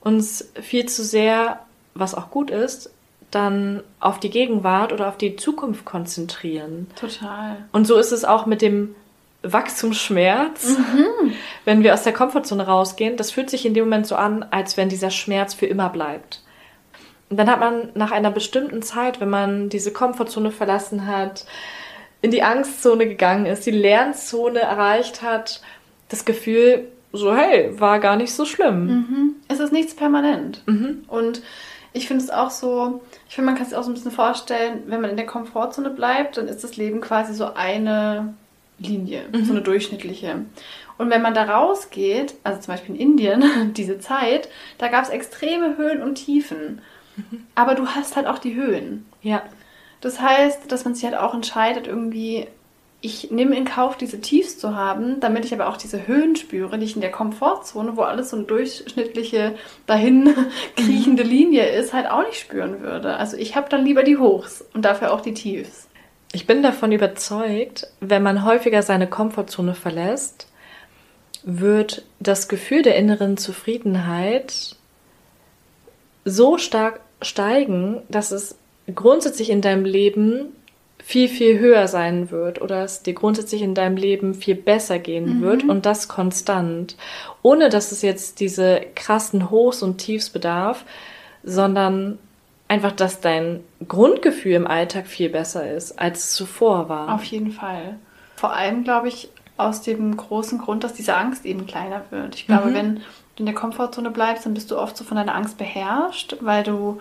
uns 0.01 0.51
viel 0.61 0.85
zu 0.87 1.03
sehr, 1.03 1.59
was 1.93 2.15
auch 2.15 2.29
gut 2.29 2.51
ist, 2.51 2.91
dann 3.31 3.81
auf 3.99 4.19
die 4.19 4.29
Gegenwart 4.29 4.93
oder 4.93 5.07
auf 5.07 5.17
die 5.17 5.35
Zukunft 5.35 5.85
konzentrieren. 5.85 6.87
Total. 6.95 7.57
Und 7.71 7.87
so 7.87 7.97
ist 7.97 8.11
es 8.11 8.25
auch 8.25 8.45
mit 8.45 8.61
dem 8.61 8.95
Wachstumsschmerz, 9.41 10.77
wenn 11.65 11.83
wir 11.83 11.93
aus 11.93 12.03
der 12.03 12.13
Komfortzone 12.13 12.65
rausgehen. 12.65 13.17
Das 13.17 13.31
fühlt 13.31 13.49
sich 13.49 13.65
in 13.65 13.73
dem 13.73 13.85
Moment 13.85 14.07
so 14.07 14.15
an, 14.15 14.45
als 14.51 14.77
wenn 14.77 14.89
dieser 14.89 15.09
Schmerz 15.09 15.53
für 15.53 15.65
immer 15.65 15.89
bleibt. 15.89 16.41
Und 17.29 17.37
dann 17.37 17.49
hat 17.49 17.59
man 17.59 17.89
nach 17.95 18.11
einer 18.11 18.31
bestimmten 18.31 18.81
Zeit, 18.81 19.19
wenn 19.19 19.29
man 19.29 19.69
diese 19.69 19.91
Komfortzone 19.91 20.51
verlassen 20.51 21.07
hat, 21.07 21.45
in 22.21 22.31
die 22.31 22.43
Angstzone 22.43 23.07
gegangen 23.07 23.45
ist, 23.45 23.65
die 23.65 23.71
Lernzone 23.71 24.59
erreicht 24.59 25.21
hat, 25.21 25.61
das 26.09 26.25
Gefühl, 26.25 26.87
so 27.11 27.35
hey, 27.35 27.79
war 27.79 27.99
gar 27.99 28.15
nicht 28.15 28.33
so 28.33 28.45
schlimm. 28.45 28.85
Mhm. 28.85 29.35
Es 29.47 29.59
ist 29.59 29.73
nichts 29.73 29.95
permanent. 29.95 30.61
Mhm. 30.65 31.03
Und 31.07 31.41
ich 31.93 32.07
finde 32.07 32.23
es 32.23 32.29
auch 32.29 32.49
so, 32.49 33.01
ich 33.27 33.35
finde, 33.35 33.51
man 33.51 33.57
kann 33.57 33.67
sich 33.67 33.77
auch 33.77 33.83
so 33.83 33.91
ein 33.91 33.93
bisschen 33.93 34.11
vorstellen, 34.11 34.83
wenn 34.87 35.01
man 35.01 35.11
in 35.11 35.17
der 35.17 35.27
Komfortzone 35.27 35.91
bleibt, 35.91 36.37
dann 36.37 36.47
ist 36.47 36.63
das 36.63 36.75
Leben 36.75 37.01
quasi 37.01 37.33
so 37.33 37.53
eine 37.53 38.33
Linie, 38.79 39.25
so 39.43 39.51
eine 39.51 39.61
durchschnittliche. 39.61 40.45
Und 40.97 41.09
wenn 41.09 41.21
man 41.21 41.33
da 41.33 41.43
rausgeht, 41.43 42.35
also 42.43 42.59
zum 42.59 42.73
Beispiel 42.73 42.95
in 42.95 43.01
Indien, 43.01 43.73
diese 43.77 43.99
Zeit, 43.99 44.49
da 44.77 44.87
gab 44.87 45.03
es 45.03 45.09
extreme 45.09 45.77
Höhen 45.77 46.01
und 46.01 46.15
Tiefen. 46.15 46.81
Aber 47.55 47.75
du 47.75 47.87
hast 47.87 48.15
halt 48.15 48.27
auch 48.27 48.39
die 48.39 48.55
Höhen. 48.55 49.05
Ja. 49.21 49.43
Das 50.01 50.19
heißt, 50.19 50.71
dass 50.71 50.85
man 50.85 50.95
sich 50.95 51.05
halt 51.05 51.15
auch 51.15 51.33
entscheidet, 51.33 51.87
irgendwie, 51.87 52.47
ich 52.99 53.31
nehme 53.31 53.55
in 53.55 53.65
Kauf, 53.65 53.97
diese 53.97 54.19
Tiefs 54.19 54.57
zu 54.57 54.75
haben, 54.75 55.19
damit 55.19 55.45
ich 55.45 55.53
aber 55.53 55.67
auch 55.67 55.77
diese 55.77 56.07
Höhen 56.07 56.35
spüre, 56.35 56.77
die 56.77 56.85
ich 56.85 56.95
in 56.95 57.01
der 57.01 57.11
Komfortzone, 57.11 57.95
wo 57.95 58.01
alles 58.01 58.31
so 58.31 58.37
eine 58.37 58.45
durchschnittliche, 58.45 59.55
dahin 59.85 60.35
kriechende 60.75 61.23
Linie 61.23 61.67
ist, 61.67 61.93
halt 61.93 62.09
auch 62.09 62.25
nicht 62.25 62.39
spüren 62.39 62.81
würde. 62.81 63.15
Also 63.15 63.37
ich 63.37 63.55
habe 63.55 63.69
dann 63.69 63.85
lieber 63.85 64.03
die 64.03 64.17
Hochs 64.17 64.65
und 64.73 64.83
dafür 64.83 65.13
auch 65.13 65.21
die 65.21 65.33
Tiefs. 65.33 65.87
Ich 66.33 66.47
bin 66.47 66.63
davon 66.63 66.91
überzeugt, 66.91 67.87
wenn 67.99 68.23
man 68.23 68.43
häufiger 68.43 68.81
seine 68.81 69.07
Komfortzone 69.07 69.75
verlässt, 69.75 70.47
wird 71.43 72.05
das 72.19 72.47
Gefühl 72.47 72.81
der 72.81 72.95
inneren 72.95 73.37
Zufriedenheit 73.37 74.75
so 76.25 76.57
stark 76.57 77.01
steigen, 77.23 78.01
dass 78.09 78.31
es 78.31 78.57
grundsätzlich 78.93 79.49
in 79.49 79.61
deinem 79.61 79.85
Leben 79.85 80.53
viel, 81.03 81.27
viel 81.27 81.59
höher 81.59 81.87
sein 81.87 82.31
wird 82.31 82.61
oder 82.61 82.83
es 82.83 83.03
dir 83.03 83.13
grundsätzlich 83.13 83.61
in 83.61 83.75
deinem 83.75 83.97
Leben 83.97 84.33
viel 84.33 84.55
besser 84.55 84.99
gehen 84.99 85.39
mhm. 85.39 85.41
wird 85.41 85.63
und 85.63 85.85
das 85.85 86.07
konstant. 86.07 86.95
Ohne 87.41 87.69
dass 87.69 87.91
es 87.91 88.01
jetzt 88.01 88.39
diese 88.39 88.81
krassen 88.95 89.49
Hochs 89.49 89.83
und 89.83 89.97
Tiefs 89.97 90.29
bedarf, 90.29 90.85
sondern 91.43 92.19
einfach, 92.69 92.93
dass 92.93 93.19
dein 93.19 93.59
Grundgefühl 93.85 94.53
im 94.53 94.67
Alltag 94.67 95.07
viel 95.07 95.29
besser 95.29 95.69
ist, 95.69 95.99
als 95.99 96.19
es 96.19 96.33
zuvor 96.35 96.87
war. 96.87 97.13
Auf 97.13 97.23
jeden 97.25 97.51
Fall. 97.51 97.97
Vor 98.37 98.53
allem, 98.53 98.85
glaube 98.85 99.09
ich, 99.09 99.29
aus 99.57 99.81
dem 99.81 100.15
großen 100.15 100.57
Grund, 100.59 100.83
dass 100.83 100.93
diese 100.93 101.15
Angst 101.15 101.45
eben 101.45 101.67
kleiner 101.67 102.01
wird. 102.11 102.35
Ich 102.35 102.47
glaube, 102.47 102.69
mhm. 102.69 102.73
wenn 102.73 103.01
in 103.37 103.45
der 103.45 103.55
Komfortzone 103.55 104.11
bleibst, 104.11 104.45
dann 104.45 104.53
bist 104.53 104.71
du 104.71 104.77
oft 104.77 104.95
so 104.95 105.03
von 105.03 105.17
deiner 105.17 105.35
Angst 105.35 105.57
beherrscht, 105.57 106.37
weil 106.41 106.63
du 106.63 106.99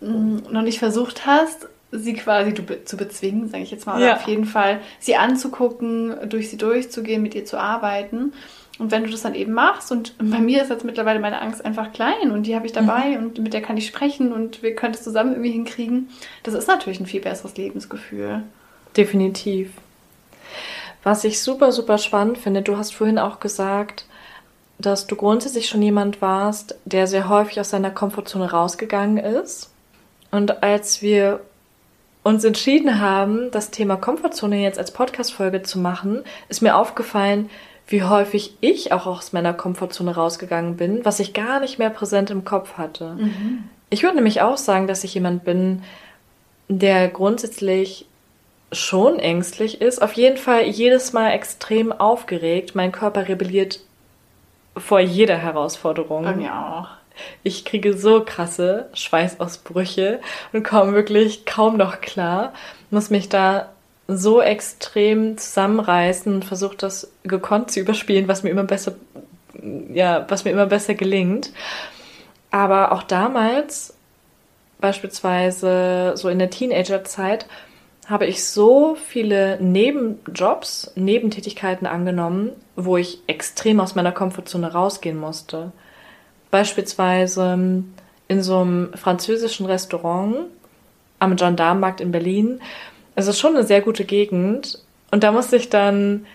mh, 0.00 0.10
mm, 0.10 0.42
noch 0.50 0.62
nicht 0.62 0.78
versucht 0.78 1.26
hast, 1.26 1.68
sie 1.90 2.14
quasi 2.14 2.54
zu 2.84 2.96
bezwingen, 2.96 3.48
sage 3.48 3.62
ich 3.62 3.70
jetzt 3.70 3.86
mal, 3.86 3.96
oder 3.96 4.06
ja. 4.06 4.16
auf 4.16 4.26
jeden 4.26 4.46
Fall 4.46 4.80
sie 4.98 5.16
anzugucken, 5.16 6.28
durch 6.28 6.50
sie 6.50 6.56
durchzugehen, 6.56 7.22
mit 7.22 7.34
ihr 7.34 7.44
zu 7.44 7.58
arbeiten. 7.58 8.32
Und 8.78 8.90
wenn 8.90 9.04
du 9.04 9.10
das 9.10 9.22
dann 9.22 9.36
eben 9.36 9.52
machst, 9.52 9.92
und 9.92 10.14
bei 10.18 10.40
mir 10.40 10.60
ist 10.60 10.70
jetzt 10.70 10.84
mittlerweile 10.84 11.20
meine 11.20 11.40
Angst 11.40 11.64
einfach 11.64 11.92
klein 11.92 12.32
und 12.32 12.42
die 12.42 12.56
habe 12.56 12.66
ich 12.66 12.72
dabei 12.72 13.10
mhm. 13.10 13.18
und 13.18 13.38
mit 13.38 13.54
der 13.54 13.62
kann 13.62 13.76
ich 13.76 13.86
sprechen 13.86 14.32
und 14.32 14.64
wir 14.64 14.74
können 14.74 14.94
es 14.94 15.04
zusammen 15.04 15.30
irgendwie 15.32 15.52
hinkriegen, 15.52 16.08
das 16.42 16.54
ist 16.54 16.66
natürlich 16.66 16.98
ein 16.98 17.06
viel 17.06 17.20
besseres 17.20 17.56
Lebensgefühl. 17.56 18.42
Definitiv. 18.96 19.70
Was 21.04 21.22
ich 21.22 21.40
super, 21.40 21.70
super 21.70 21.98
spannend 21.98 22.38
finde, 22.38 22.62
du 22.62 22.76
hast 22.76 22.94
vorhin 22.94 23.18
auch 23.18 23.38
gesagt, 23.38 24.06
dass 24.78 25.06
du 25.06 25.16
grundsätzlich 25.16 25.68
schon 25.68 25.82
jemand 25.82 26.20
warst, 26.20 26.76
der 26.84 27.06
sehr 27.06 27.28
häufig 27.28 27.60
aus 27.60 27.70
seiner 27.70 27.90
Komfortzone 27.90 28.50
rausgegangen 28.50 29.18
ist. 29.18 29.70
Und 30.30 30.62
als 30.62 31.00
wir 31.00 31.40
uns 32.22 32.42
entschieden 32.42 33.00
haben, 33.00 33.50
das 33.50 33.70
Thema 33.70 33.96
Komfortzone 33.96 34.62
jetzt 34.62 34.78
als 34.78 34.90
Podcast-Folge 34.90 35.62
zu 35.62 35.78
machen, 35.78 36.24
ist 36.48 36.62
mir 36.62 36.76
aufgefallen, 36.76 37.50
wie 37.86 38.02
häufig 38.02 38.56
ich 38.60 38.92
auch 38.92 39.06
aus 39.06 39.32
meiner 39.32 39.52
Komfortzone 39.52 40.14
rausgegangen 40.14 40.76
bin, 40.76 41.04
was 41.04 41.20
ich 41.20 41.34
gar 41.34 41.60
nicht 41.60 41.78
mehr 41.78 41.90
präsent 41.90 42.30
im 42.30 42.44
Kopf 42.44 42.74
hatte. 42.78 43.14
Mhm. 43.18 43.64
Ich 43.90 44.02
würde 44.02 44.16
nämlich 44.16 44.40
auch 44.40 44.56
sagen, 44.56 44.86
dass 44.86 45.04
ich 45.04 45.14
jemand 45.14 45.44
bin, 45.44 45.82
der 46.68 47.08
grundsätzlich 47.08 48.06
schon 48.72 49.18
ängstlich 49.18 49.80
ist. 49.80 50.02
Auf 50.02 50.14
jeden 50.14 50.38
Fall 50.38 50.62
jedes 50.62 51.12
Mal 51.12 51.30
extrem 51.30 51.92
aufgeregt. 51.92 52.74
Mein 52.74 52.90
Körper 52.90 53.28
rebelliert 53.28 53.80
vor 54.76 55.00
jeder 55.00 55.36
Herausforderung. 55.36 56.24
Bei 56.24 56.34
mir 56.34 56.54
auch. 56.54 56.88
Ich 57.42 57.64
kriege 57.64 57.96
so 57.96 58.24
krasse 58.24 58.88
Schweißausbrüche 58.92 60.20
und 60.52 60.64
komme 60.64 60.94
wirklich 60.94 61.46
kaum 61.46 61.76
noch 61.76 62.00
klar. 62.00 62.52
Muss 62.90 63.10
mich 63.10 63.28
da 63.28 63.68
so 64.08 64.42
extrem 64.42 65.38
zusammenreißen 65.38 66.34
und 66.34 66.44
versuche 66.44 66.76
das 66.76 67.10
gekonnt 67.22 67.70
zu 67.70 67.80
überspielen, 67.80 68.28
was 68.28 68.42
mir 68.42 68.50
immer 68.50 68.64
besser, 68.64 68.94
ja, 69.92 70.26
was 70.28 70.44
mir 70.44 70.50
immer 70.50 70.66
besser 70.66 70.94
gelingt. 70.94 71.52
Aber 72.50 72.92
auch 72.92 73.02
damals, 73.02 73.94
beispielsweise 74.80 76.12
so 76.16 76.28
in 76.28 76.38
der 76.38 76.50
Teenagerzeit, 76.50 77.46
habe 78.08 78.26
ich 78.26 78.44
so 78.44 78.96
viele 78.96 79.60
Nebenjobs, 79.60 80.92
Nebentätigkeiten 80.94 81.86
angenommen, 81.86 82.50
wo 82.76 82.96
ich 82.96 83.20
extrem 83.26 83.80
aus 83.80 83.94
meiner 83.94 84.12
Komfortzone 84.12 84.72
rausgehen 84.72 85.18
musste. 85.18 85.72
Beispielsweise 86.50 87.84
in 88.28 88.42
so 88.42 88.58
einem 88.58 88.92
französischen 88.94 89.66
Restaurant 89.66 90.46
am 91.18 91.36
Gendarmenmarkt 91.36 92.00
in 92.00 92.12
Berlin. 92.12 92.60
Es 93.14 93.26
ist 93.26 93.38
schon 93.38 93.56
eine 93.56 93.64
sehr 93.64 93.80
gute 93.80 94.04
Gegend. 94.04 94.80
Und 95.10 95.24
da 95.24 95.32
musste 95.32 95.56
ich 95.56 95.70
dann 95.70 96.26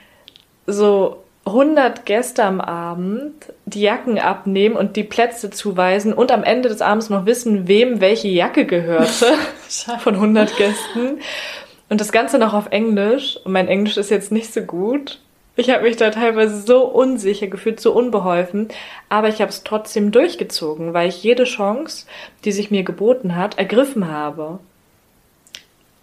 so 0.65 1.23
100 1.45 2.05
Gäste 2.05 2.43
am 2.43 2.61
Abend 2.61 3.33
die 3.65 3.81
Jacken 3.81 4.19
abnehmen 4.19 4.75
und 4.75 4.95
die 4.95 5.03
Plätze 5.03 5.49
zuweisen 5.49 6.13
und 6.13 6.31
am 6.31 6.43
Ende 6.43 6.69
des 6.69 6.81
Abends 6.81 7.09
noch 7.09 7.25
wissen, 7.25 7.67
wem 7.67 8.01
welche 8.01 8.27
Jacke 8.27 8.65
gehörte 8.65 9.33
von 9.99 10.15
100 10.15 10.55
Gästen. 10.57 11.19
Und 11.89 11.99
das 11.99 12.11
Ganze 12.11 12.37
noch 12.37 12.53
auf 12.53 12.67
Englisch. 12.67 13.37
Und 13.43 13.51
mein 13.51 13.67
Englisch 13.67 13.97
ist 13.97 14.11
jetzt 14.11 14.31
nicht 14.31 14.53
so 14.53 14.61
gut. 14.61 15.19
Ich 15.55 15.69
habe 15.69 15.83
mich 15.83 15.97
da 15.97 16.09
teilweise 16.09 16.61
so 16.61 16.85
unsicher 16.85 17.47
gefühlt, 17.47 17.81
so 17.81 17.91
unbeholfen. 17.91 18.69
Aber 19.09 19.27
ich 19.27 19.41
habe 19.41 19.49
es 19.49 19.63
trotzdem 19.63 20.11
durchgezogen, 20.11 20.93
weil 20.93 21.09
ich 21.09 21.23
jede 21.23 21.43
Chance, 21.43 22.05
die 22.45 22.51
sich 22.51 22.71
mir 22.71 22.83
geboten 22.83 23.35
hat, 23.35 23.57
ergriffen 23.57 24.07
habe. 24.07 24.59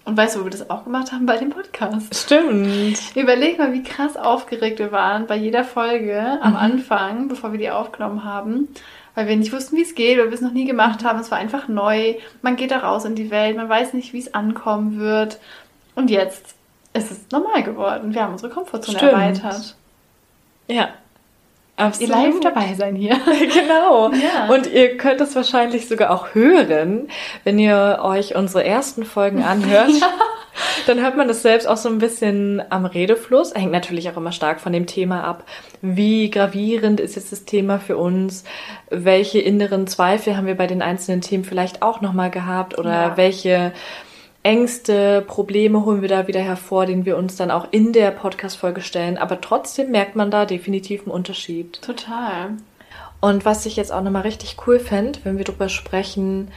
Und 0.04 0.16
weißt 0.16 0.36
du, 0.36 0.40
wo 0.40 0.44
wir 0.44 0.50
das 0.50 0.70
auch 0.70 0.84
gemacht 0.84 1.10
haben? 1.10 1.26
Bei 1.26 1.36
dem 1.36 1.50
Podcast. 1.50 2.14
Stimmt. 2.14 2.98
Überleg 3.16 3.58
mal, 3.58 3.72
wie 3.72 3.82
krass 3.82 4.16
aufgeregt 4.16 4.78
wir 4.78 4.92
waren 4.92 5.26
bei 5.26 5.36
jeder 5.36 5.64
Folge 5.64 6.38
am 6.42 6.52
mhm. 6.52 6.56
Anfang, 6.56 7.28
bevor 7.28 7.50
wir 7.50 7.58
die 7.58 7.70
aufgenommen 7.70 8.22
haben. 8.22 8.68
Weil 9.16 9.26
wir 9.26 9.36
nicht 9.36 9.52
wussten, 9.52 9.76
wie 9.76 9.82
es 9.82 9.94
geht, 9.94 10.18
weil 10.18 10.26
wir 10.26 10.34
es 10.34 10.42
noch 10.42 10.52
nie 10.52 10.66
gemacht 10.66 11.02
haben. 11.02 11.18
Es 11.18 11.30
war 11.30 11.38
einfach 11.38 11.66
neu. 11.66 12.14
Man 12.42 12.54
geht 12.54 12.70
da 12.70 12.78
raus 12.78 13.04
in 13.04 13.14
die 13.14 13.30
Welt, 13.30 13.56
man 13.56 13.68
weiß 13.68 13.94
nicht, 13.94 14.12
wie 14.12 14.18
es 14.18 14.34
ankommen 14.34 15.00
wird. 15.00 15.40
Und 15.96 16.10
jetzt 16.10 16.54
ist 16.92 17.10
es 17.10 17.30
normal 17.32 17.62
geworden. 17.64 18.14
Wir 18.14 18.22
haben 18.22 18.32
unsere 18.32 18.52
Komfortzone 18.52 18.98
Stimmt. 18.98 19.12
erweitert. 19.12 19.76
Ja. 20.68 20.90
Absolut. 21.76 22.08
Ihr 22.08 22.16
live 22.16 22.40
dabei 22.40 22.74
sein 22.74 22.94
hier. 22.94 23.18
genau. 23.52 24.10
Ja. 24.12 24.48
Und 24.48 24.66
ihr 24.66 24.96
könnt 24.96 25.20
es 25.20 25.36
wahrscheinlich 25.36 25.88
sogar 25.88 26.10
auch 26.10 26.34
hören, 26.34 27.08
wenn 27.44 27.58
ihr 27.58 27.98
euch 28.02 28.34
unsere 28.34 28.64
ersten 28.64 29.04
Folgen 29.04 29.42
anhört. 29.42 29.90
ja. 30.00 30.08
Dann 30.86 31.02
hört 31.02 31.18
man 31.18 31.28
das 31.28 31.42
selbst 31.42 31.66
auch 31.68 31.76
so 31.76 31.90
ein 31.90 31.98
bisschen 31.98 32.62
am 32.70 32.86
Redefluss. 32.86 33.54
Hängt 33.54 33.72
natürlich 33.72 34.08
auch 34.08 34.16
immer 34.16 34.32
stark 34.32 34.60
von 34.60 34.72
dem 34.72 34.86
Thema 34.86 35.24
ab. 35.24 35.44
Wie 35.82 36.30
gravierend 36.30 36.98
ist 36.98 37.16
jetzt 37.16 37.30
das 37.30 37.44
Thema 37.44 37.78
für 37.78 37.98
uns? 37.98 38.44
Welche 38.88 39.38
inneren 39.38 39.86
Zweifel 39.86 40.34
haben 40.34 40.46
wir 40.46 40.56
bei 40.56 40.66
den 40.66 40.80
einzelnen 40.80 41.20
Themen 41.20 41.44
vielleicht 41.44 41.82
auch 41.82 42.00
nochmal 42.00 42.30
gehabt? 42.30 42.78
Oder 42.78 42.90
ja. 42.90 43.16
welche 43.18 43.72
Ängste, 44.46 45.24
Probleme 45.26 45.84
holen 45.84 46.02
wir 46.02 46.08
da 46.08 46.28
wieder 46.28 46.38
hervor, 46.38 46.86
den 46.86 47.04
wir 47.04 47.16
uns 47.16 47.34
dann 47.34 47.50
auch 47.50 47.66
in 47.72 47.92
der 47.92 48.12
Podcast-Folge 48.12 48.80
stellen. 48.80 49.18
Aber 49.18 49.40
trotzdem 49.40 49.90
merkt 49.90 50.14
man 50.14 50.30
da 50.30 50.46
definitiv 50.46 51.00
einen 51.02 51.10
Unterschied. 51.10 51.82
Total. 51.82 52.50
Und 53.20 53.44
was 53.44 53.66
ich 53.66 53.74
jetzt 53.74 53.90
auch 53.90 54.02
nochmal 54.02 54.22
richtig 54.22 54.56
cool 54.64 54.78
fände, 54.78 55.18
wenn 55.24 55.36
wir 55.36 55.44
darüber 55.44 55.68
sprechen, 55.68 56.52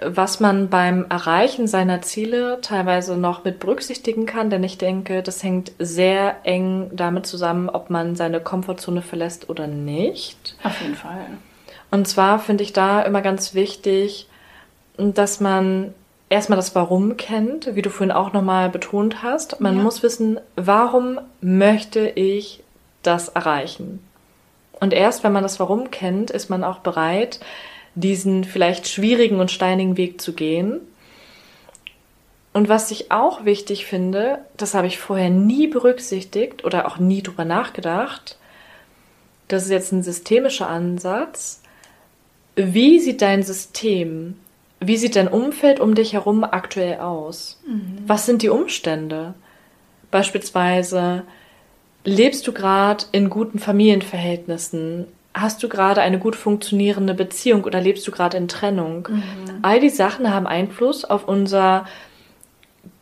was 0.00 0.40
man 0.40 0.70
beim 0.70 1.04
Erreichen 1.10 1.66
seiner 1.66 2.00
Ziele 2.00 2.58
teilweise 2.62 3.18
noch 3.18 3.44
mit 3.44 3.58
berücksichtigen 3.58 4.24
kann, 4.24 4.48
denn 4.48 4.64
ich 4.64 4.78
denke, 4.78 5.22
das 5.22 5.42
hängt 5.42 5.72
sehr 5.78 6.36
eng 6.44 6.90
damit 6.94 7.26
zusammen, 7.26 7.68
ob 7.68 7.90
man 7.90 8.16
seine 8.16 8.40
Komfortzone 8.40 9.02
verlässt 9.02 9.50
oder 9.50 9.66
nicht. 9.66 10.56
Auf 10.64 10.80
jeden 10.80 10.94
Fall. 10.94 11.26
Und 11.90 12.08
zwar 12.08 12.38
finde 12.38 12.64
ich 12.64 12.72
da 12.72 13.02
immer 13.02 13.20
ganz 13.20 13.52
wichtig, 13.52 14.26
dass 14.96 15.40
man 15.40 15.92
erstmal 16.28 16.56
das 16.56 16.74
Warum 16.74 17.16
kennt, 17.16 17.74
wie 17.74 17.82
du 17.82 17.90
vorhin 17.90 18.12
auch 18.12 18.32
nochmal 18.32 18.68
betont 18.68 19.22
hast. 19.22 19.60
Man 19.60 19.76
ja. 19.76 19.82
muss 19.82 20.02
wissen, 20.02 20.40
warum 20.56 21.20
möchte 21.40 22.08
ich 22.08 22.62
das 23.02 23.28
erreichen? 23.28 24.00
Und 24.80 24.92
erst 24.92 25.24
wenn 25.24 25.32
man 25.32 25.42
das 25.42 25.60
Warum 25.60 25.90
kennt, 25.90 26.30
ist 26.30 26.50
man 26.50 26.64
auch 26.64 26.78
bereit, 26.78 27.40
diesen 27.94 28.44
vielleicht 28.44 28.88
schwierigen 28.88 29.40
und 29.40 29.50
steinigen 29.50 29.96
Weg 29.96 30.20
zu 30.20 30.34
gehen. 30.34 30.80
Und 32.52 32.68
was 32.68 32.90
ich 32.90 33.10
auch 33.10 33.44
wichtig 33.44 33.86
finde, 33.86 34.38
das 34.56 34.74
habe 34.74 34.86
ich 34.86 34.98
vorher 34.98 35.30
nie 35.30 35.66
berücksichtigt 35.66 36.64
oder 36.64 36.86
auch 36.86 36.98
nie 36.98 37.22
drüber 37.22 37.44
nachgedacht, 37.44 38.38
das 39.48 39.64
ist 39.64 39.70
jetzt 39.70 39.92
ein 39.92 40.02
systemischer 40.02 40.68
Ansatz. 40.68 41.62
Wie 42.56 42.98
sieht 42.98 43.22
dein 43.22 43.42
System 43.42 44.38
wie 44.80 44.96
sieht 44.96 45.16
dein 45.16 45.28
Umfeld 45.28 45.80
um 45.80 45.94
dich 45.94 46.12
herum 46.12 46.44
aktuell 46.44 46.98
aus? 47.00 47.60
Mhm. 47.66 47.98
Was 48.06 48.26
sind 48.26 48.42
die 48.42 48.48
Umstände? 48.50 49.34
Beispielsweise, 50.10 51.22
lebst 52.04 52.46
du 52.46 52.52
gerade 52.52 53.04
in 53.12 53.30
guten 53.30 53.58
Familienverhältnissen? 53.58 55.06
Hast 55.34 55.62
du 55.62 55.68
gerade 55.68 56.00
eine 56.00 56.18
gut 56.18 56.36
funktionierende 56.36 57.12
Beziehung 57.14 57.64
oder 57.64 57.80
lebst 57.80 58.06
du 58.06 58.10
gerade 58.10 58.36
in 58.36 58.48
Trennung? 58.48 59.08
Mhm. 59.10 59.22
All 59.62 59.80
die 59.80 59.90
Sachen 59.90 60.32
haben 60.32 60.46
Einfluss 60.46 61.04
auf 61.04 61.26
unser 61.28 61.86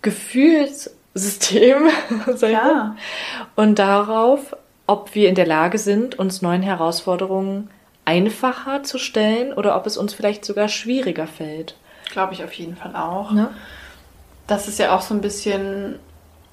Gefühlssystem 0.03 1.89
Ja. 2.41 2.97
und 3.57 3.79
darauf, 3.79 4.57
ob 4.87 5.15
wir 5.15 5.29
in 5.29 5.35
der 5.35 5.47
Lage 5.47 5.79
sind, 5.79 6.19
uns 6.19 6.43
neuen 6.43 6.63
Herausforderungen 6.63 7.71
einfacher 8.05 8.83
zu 8.83 8.99
stellen 8.99 9.53
oder 9.53 9.77
ob 9.77 9.87
es 9.87 9.97
uns 9.97 10.15
vielleicht 10.15 10.45
sogar 10.45 10.69
schwieriger 10.69 11.27
fällt. 11.27 11.77
Glaube 12.11 12.35
ich 12.35 12.45
auf 12.45 12.53
jeden 12.53 12.77
Fall 12.77 12.95
auch. 12.95 13.33
Ne? 13.33 13.51
Das 14.47 14.69
ist 14.69 14.79
ja 14.79 14.95
auch 14.95 15.01
so 15.01 15.15
ein 15.15 15.21
bisschen. 15.21 15.99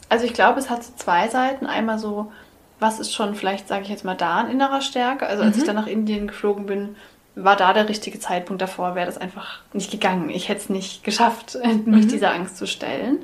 Also 0.09 0.25
ich 0.25 0.33
glaube, 0.33 0.59
es 0.59 0.69
hat 0.69 0.83
so 0.83 0.93
zwei 0.95 1.27
Seiten. 1.27 1.65
Einmal 1.65 1.99
so, 1.99 2.31
was 2.79 2.99
ist 2.99 3.13
schon 3.13 3.35
vielleicht, 3.35 3.67
sage 3.67 3.83
ich 3.83 3.89
jetzt 3.89 4.05
mal, 4.05 4.15
da 4.15 4.35
an 4.39 4.51
innerer 4.51 4.81
Stärke. 4.81 5.27
Also 5.27 5.43
als 5.43 5.57
ich 5.57 5.63
dann 5.63 5.75
nach 5.75 5.87
Indien 5.87 6.27
geflogen 6.27 6.65
bin, 6.65 6.95
war 7.35 7.55
da 7.55 7.73
der 7.73 7.87
richtige 7.87 8.19
Zeitpunkt 8.19 8.61
davor, 8.61 8.95
wäre 8.95 9.05
das 9.05 9.17
einfach 9.17 9.59
nicht 9.73 9.91
gegangen. 9.91 10.29
Ich 10.29 10.49
hätte 10.49 10.61
es 10.61 10.69
nicht 10.69 11.03
geschafft, 11.03 11.57
mich 11.85 12.07
dieser 12.07 12.33
Angst 12.33 12.57
zu 12.57 12.67
stellen, 12.67 13.19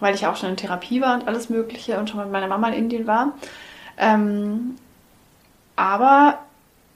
weil 0.00 0.14
ich 0.14 0.26
auch 0.26 0.36
schon 0.36 0.50
in 0.50 0.56
Therapie 0.56 1.00
war 1.00 1.14
und 1.14 1.26
alles 1.26 1.50
Mögliche 1.50 1.98
und 1.98 2.08
schon 2.08 2.20
mit 2.20 2.30
meiner 2.30 2.46
Mama 2.46 2.68
in 2.68 2.74
Indien 2.74 3.06
war. 3.06 3.32
Ähm, 3.98 4.76
aber 5.76 6.38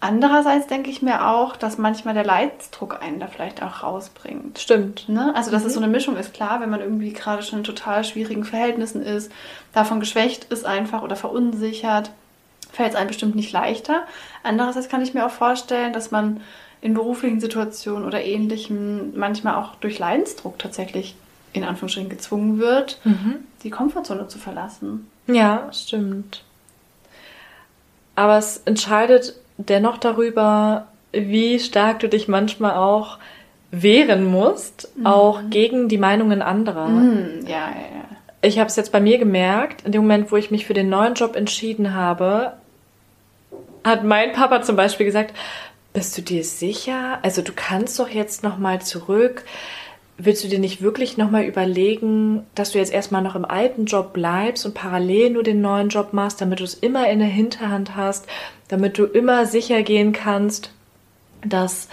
andererseits 0.01 0.67
denke 0.67 0.91
ich 0.91 1.03
mir 1.03 1.29
auch, 1.29 1.57
dass 1.57 1.79
manchmal 1.79 2.15
der 2.15 2.25
Leidensdruck 2.25 3.03
einen 3.03 3.21
da 3.21 3.27
vielleicht 3.27 3.63
auch 3.63 3.83
rausbringt. 3.83 4.59
Stimmt. 4.59 5.09
Ne? 5.09 5.33
Also, 5.35 5.51
dass 5.51 5.65
es 5.65 5.75
so 5.75 5.81
eine 5.81 5.89
Mischung 5.89 6.17
ist, 6.17 6.35
klar, 6.35 6.61
wenn 6.61 6.71
man 6.71 6.81
irgendwie 6.81 7.13
gerade 7.13 7.43
schon 7.43 7.61
in 7.61 7.65
total 7.65 8.05
schwierigen 8.05 8.45
Verhältnissen 8.45 9.03
ist, 9.03 9.33
davon 9.73 10.01
geschwächt 10.01 10.45
ist 10.45 10.65
einfach 10.65 11.03
oder 11.03 11.17
verunsichert, 11.17 12.11
fällt 12.73 12.91
es 12.91 12.97
einem 12.97 13.09
bestimmt 13.09 13.35
nicht 13.35 13.53
leichter. 13.53 14.03
Andererseits 14.43 14.89
kann 14.89 15.03
ich 15.03 15.15
mir 15.15 15.27
auch 15.27 15.31
vorstellen, 15.31 15.93
dass 15.93 16.11
man 16.11 16.41
in 16.81 16.95
beruflichen 16.95 17.41
Situationen 17.41 18.07
oder 18.07 18.25
ähnlichem 18.25 19.19
manchmal 19.19 19.57
auch 19.57 19.75
durch 19.77 19.99
Leidensdruck 19.99 20.59
tatsächlich 20.59 21.17
in 21.53 21.65
Anführungsstrichen 21.65 22.11
gezwungen 22.11 22.59
wird, 22.59 23.01
die 23.65 23.71
Komfortzone 23.71 24.29
zu 24.29 24.39
verlassen. 24.39 25.11
Ja, 25.27 25.73
stimmt. 25.73 26.45
Aber 28.15 28.37
es 28.39 28.59
entscheidet 28.59 29.35
dennoch 29.59 29.99
darüber, 29.99 30.87
wie 31.13 31.59
stark 31.59 32.01
du 32.01 32.09
dich 32.09 32.29
manchmal 32.29 32.75
auch 32.75 33.19
wehren 33.71 34.25
musst, 34.25 34.91
auch 35.05 35.41
gegen 35.51 35.89
die 35.89 35.99
Meinungen 35.99 36.41
anderer. 36.41 36.87
Hm, 36.87 37.41
ja, 37.43 37.51
ja, 37.51 37.59
ja. 37.59 38.05
Ich 38.41 38.59
habe 38.59 38.69
es 38.69 38.77
jetzt 38.77 38.93
bei 38.93 39.01
mir 39.01 39.19
gemerkt, 39.19 39.83
in 39.85 39.93
dem 39.93 40.03
Moment, 40.03 40.31
wo 40.33 40.37
ich 40.37 40.51
mich 40.51 40.65
für 40.65 40.75
den 40.75 40.89
neuen 40.89 41.15
Job 41.15 41.37
entschieden 41.37 41.95
habe, 41.95 42.53
hat 43.85 44.05
mein 44.05 44.33
Papa 44.33 44.63
zum 44.63 44.77
Beispiel 44.77 45.07
gesagt, 45.07 45.35
bist 45.93 46.17
du 46.17 46.23
dir 46.23 46.45
sicher? 46.45 47.19
Also 47.23 47.43
du 47.43 47.53
kannst 47.55 47.99
doch 47.99 48.09
jetzt 48.09 48.43
noch 48.43 48.59
mal 48.59 48.81
zurück. 48.81 49.45
Willst 50.19 50.45
du 50.45 50.49
dir 50.49 50.59
nicht 50.59 50.83
wirklich 50.83 51.17
noch 51.17 51.31
mal 51.31 51.45
überlegen, 51.45 52.45
dass 52.55 52.73
du 52.73 52.79
jetzt 52.79 52.93
erstmal 52.93 53.23
noch 53.23 53.35
im 53.35 53.45
alten 53.45 53.87
Job 53.87 54.13
bleibst 54.13 54.67
und 54.67 54.75
parallel 54.75 55.31
nur 55.31 55.43
den 55.43 55.61
neuen 55.61 55.89
Job 55.89 56.13
machst, 56.13 56.41
damit 56.41 56.61
du 56.61 56.65
es 56.65 56.75
immer 56.75 57.09
in 57.09 57.21
der 57.21 57.29
Hinterhand 57.29 57.97
hast, 57.97 58.27
damit 58.69 58.99
du 58.99 59.05
immer 59.05 59.47
sicher 59.47 59.83
gehen 59.83 60.13
kannst, 60.13 60.71
dass 61.45 61.89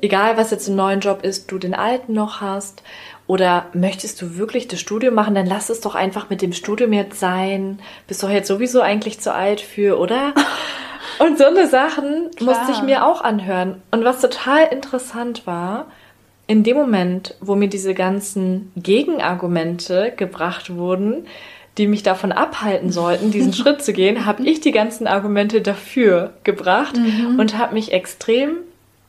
egal 0.00 0.36
was 0.36 0.50
jetzt 0.50 0.68
im 0.68 0.76
neuen 0.76 1.00
Job 1.00 1.24
ist, 1.24 1.50
du 1.50 1.58
den 1.58 1.74
alten 1.74 2.12
noch 2.12 2.40
hast? 2.40 2.82
Oder 3.26 3.66
möchtest 3.72 4.22
du 4.22 4.36
wirklich 4.36 4.68
das 4.68 4.80
Studium 4.80 5.14
machen? 5.14 5.34
Dann 5.34 5.46
lass 5.46 5.68
es 5.68 5.80
doch 5.80 5.94
einfach 5.94 6.30
mit 6.30 6.42
dem 6.42 6.52
Studium 6.52 6.92
jetzt 6.92 7.18
sein. 7.18 7.80
Bist 8.06 8.22
doch 8.22 8.30
jetzt 8.30 8.48
sowieso 8.48 8.80
eigentlich 8.80 9.20
zu 9.20 9.34
alt 9.34 9.60
für, 9.60 9.98
oder? 9.98 10.32
Und 11.18 11.38
so 11.38 11.44
eine 11.44 11.66
Sachen 11.66 12.30
Klar. 12.36 12.56
musste 12.56 12.72
ich 12.72 12.82
mir 12.82 13.04
auch 13.04 13.22
anhören. 13.22 13.82
Und 13.90 14.04
was 14.04 14.20
total 14.20 14.66
interessant 14.70 15.46
war, 15.46 15.86
in 16.46 16.62
dem 16.62 16.76
Moment, 16.76 17.34
wo 17.40 17.56
mir 17.56 17.68
diese 17.68 17.94
ganzen 17.94 18.70
Gegenargumente 18.76 20.12
gebracht 20.16 20.76
wurden, 20.76 21.26
die 21.78 21.86
mich 21.86 22.02
davon 22.02 22.32
abhalten 22.32 22.90
sollten, 22.90 23.30
diesen 23.30 23.52
Schritt 23.54 23.82
zu 23.82 23.92
gehen, 23.92 24.26
habe 24.26 24.44
ich 24.44 24.60
die 24.60 24.72
ganzen 24.72 25.06
Argumente 25.06 25.60
dafür 25.60 26.32
gebracht 26.44 26.96
und 27.38 27.58
habe 27.58 27.74
mich 27.74 27.92
extrem 27.92 28.58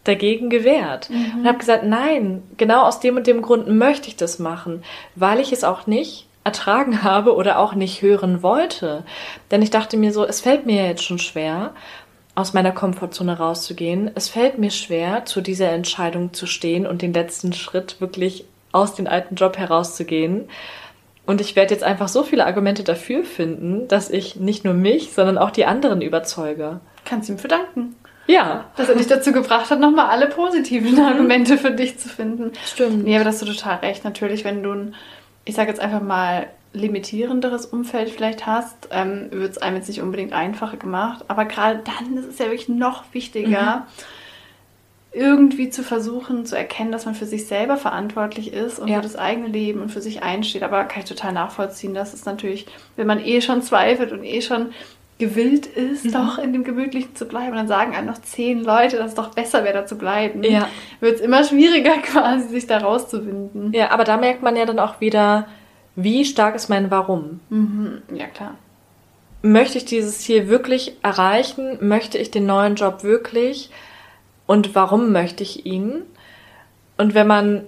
dagegen 0.04 0.50
gewehrt 0.50 1.10
und 1.10 1.46
habe 1.46 1.58
gesagt, 1.58 1.84
nein, 1.84 2.42
genau 2.56 2.84
aus 2.84 3.00
dem 3.00 3.18
und 3.18 3.28
dem 3.28 3.42
Grund 3.42 3.68
möchte 3.68 4.08
ich 4.08 4.16
das 4.16 4.40
machen, 4.40 4.84
weil 5.16 5.40
ich 5.40 5.52
es 5.52 5.64
auch 5.64 5.86
nicht 5.86 6.28
ertragen 6.46 7.04
habe 7.04 7.36
oder 7.36 7.60
auch 7.60 7.74
nicht 7.74 8.02
hören 8.02 8.42
wollte. 8.42 9.04
Denn 9.52 9.62
ich 9.62 9.70
dachte 9.70 9.98
mir 9.98 10.14
so, 10.14 10.26
es 10.26 10.40
fällt 10.40 10.66
mir 10.66 10.86
jetzt 10.86 11.04
schon 11.04 11.20
schwer, 11.20 11.74
aus 12.36 12.54
meiner 12.54 12.72
Komfortzone 12.72 13.38
rauszugehen. 13.38 14.12
Es 14.16 14.30
fällt 14.30 14.58
mir 14.58 14.72
schwer, 14.72 15.26
zu 15.26 15.42
dieser 15.42 15.72
Entscheidung 15.72 16.34
zu 16.34 16.46
stehen 16.46 16.88
und 16.88 17.02
den 17.02 17.12
letzten 17.12 17.52
Schritt 17.52 18.00
wirklich 18.00 18.46
aus 18.72 18.96
dem 18.96 19.08
alten 19.08 19.36
Job 19.36 19.58
herauszugehen. 19.58 20.48
Und 21.28 21.42
ich 21.42 21.56
werde 21.56 21.74
jetzt 21.74 21.84
einfach 21.84 22.08
so 22.08 22.24
viele 22.24 22.46
Argumente 22.46 22.84
dafür 22.84 23.24
finden, 23.24 23.88
dass 23.90 24.10
ich 24.10 24.38
nicht 24.38 24.64
nur 24.64 24.74
mich, 24.74 25.12
sondern 25.12 25.38
auch 25.38 25.52
die 25.52 25.66
anderen 25.66 26.02
überzeuge. 26.02 26.80
Kannst 27.06 27.30
ihm 27.30 27.38
für 27.38 27.50
danken. 27.50 27.96
Ja, 28.28 28.66
Dass 28.76 28.90
er 28.90 28.96
dich 28.96 29.08
dazu 29.08 29.32
gebracht 29.32 29.70
hat, 29.70 29.80
nochmal 29.80 30.08
alle 30.08 30.28
positiven 30.28 31.00
Argumente 31.00 31.58
für 31.58 31.72
dich 31.72 32.00
zu 32.00 32.10
finden. 32.10 32.52
Stimmt. 32.66 33.04
Nee, 33.04 33.16
aber 33.16 33.26
das 33.26 33.36
hast 33.36 33.42
du 33.44 33.54
total 33.54 33.78
recht. 33.78 34.04
Natürlich, 34.04 34.44
wenn 34.44 34.64
du 34.64 34.72
ein, 34.72 34.96
ich 35.46 35.56
sage 35.56 35.70
jetzt 35.70 35.80
einfach 35.80 36.02
mal, 36.02 36.48
limitierenderes 36.74 37.66
Umfeld 37.66 38.10
vielleicht 38.10 38.46
hast, 38.46 38.90
ähm, 38.92 39.28
wird 39.32 39.52
es 39.52 39.58
einem 39.58 39.78
jetzt 39.78 39.88
nicht 39.88 40.02
unbedingt 40.02 40.34
einfacher 40.34 40.78
gemacht. 40.78 41.26
Aber 41.28 41.46
gerade 41.46 41.82
dann 41.84 42.18
ist 42.18 42.28
es 42.28 42.40
ja 42.40 42.46
wirklich 42.46 42.70
noch 42.70 43.04
wichtiger, 43.14 43.88
irgendwie 45.18 45.70
zu 45.70 45.84
versuchen 45.84 46.46
zu 46.46 46.56
erkennen, 46.56 46.92
dass 46.92 47.06
man 47.06 47.16
für 47.16 47.26
sich 47.26 47.48
selber 47.48 47.76
verantwortlich 47.78 48.54
ist 48.54 48.80
und 48.80 48.88
Ja. 48.88 48.98
für 48.98 49.02
das 49.04 49.16
eigene 49.16 49.48
Leben 49.48 49.82
und 49.82 49.90
für 49.92 50.02
sich 50.02 50.24
einsteht. 50.24 50.64
Aber 50.64 50.84
kann 50.86 51.02
ich 51.04 51.10
total 51.10 51.34
nachvollziehen, 51.34 51.94
dass 51.94 52.14
es 52.14 52.26
natürlich, 52.26 52.68
wenn 52.96 53.08
man 53.08 53.20
eh 53.20 53.42
schon 53.42 53.62
zweifelt 53.62 54.12
und 54.12 54.24
eh 54.24 54.42
schon 54.42 54.68
gewillt 55.20 55.66
ist, 55.66 56.06
Mhm. 56.06 56.12
doch 56.12 56.38
in 56.38 56.54
dem 56.54 56.64
Gemütlichen 56.64 57.16
zu 57.16 57.26
bleiben, 57.26 57.56
dann 57.56 57.68
sagen 57.68 57.96
einem 57.96 58.06
noch 58.06 58.22
zehn 58.22 58.64
Leute, 58.64 58.98
dass 58.98 59.08
es 59.10 59.16
doch 59.16 59.30
besser 59.34 59.64
wäre, 59.64 59.74
da 59.74 59.86
zu 59.88 59.98
bleiben, 59.98 60.44
Ja. 60.44 60.68
wird 61.00 61.16
es 61.16 61.22
immer 61.22 61.44
schwieriger 61.44 61.98
quasi, 62.04 62.48
sich 62.50 62.68
da 62.68 62.78
rauszuwinden. 62.78 63.74
ja, 63.74 63.90
aber 63.90 64.04
da 64.04 64.18
merkt 64.18 64.44
man 64.44 64.56
ja 64.56 64.66
dann 64.66 64.78
auch 64.78 65.02
wieder, 65.02 65.48
wie 65.96 66.24
stark 66.24 66.54
ist 66.56 66.70
mein 66.70 66.92
Warum. 66.92 67.40
Mhm. 67.50 68.04
Ja, 68.14 68.28
klar. 68.28 68.54
Möchte 69.42 69.78
ich 69.80 69.86
dieses 69.86 70.20
Ziel 70.20 70.50
wirklich 70.50 70.94
erreichen? 71.02 71.78
Möchte 71.82 72.18
ich 72.20 72.30
den 72.30 72.46
neuen 72.46 72.76
Job 72.76 73.04
wirklich? 73.04 73.72
Und 74.48 74.74
warum 74.74 75.12
möchte 75.12 75.44
ich 75.44 75.66
ihn? 75.66 76.02
Und 76.98 77.14
wenn 77.14 77.28
man 77.28 77.64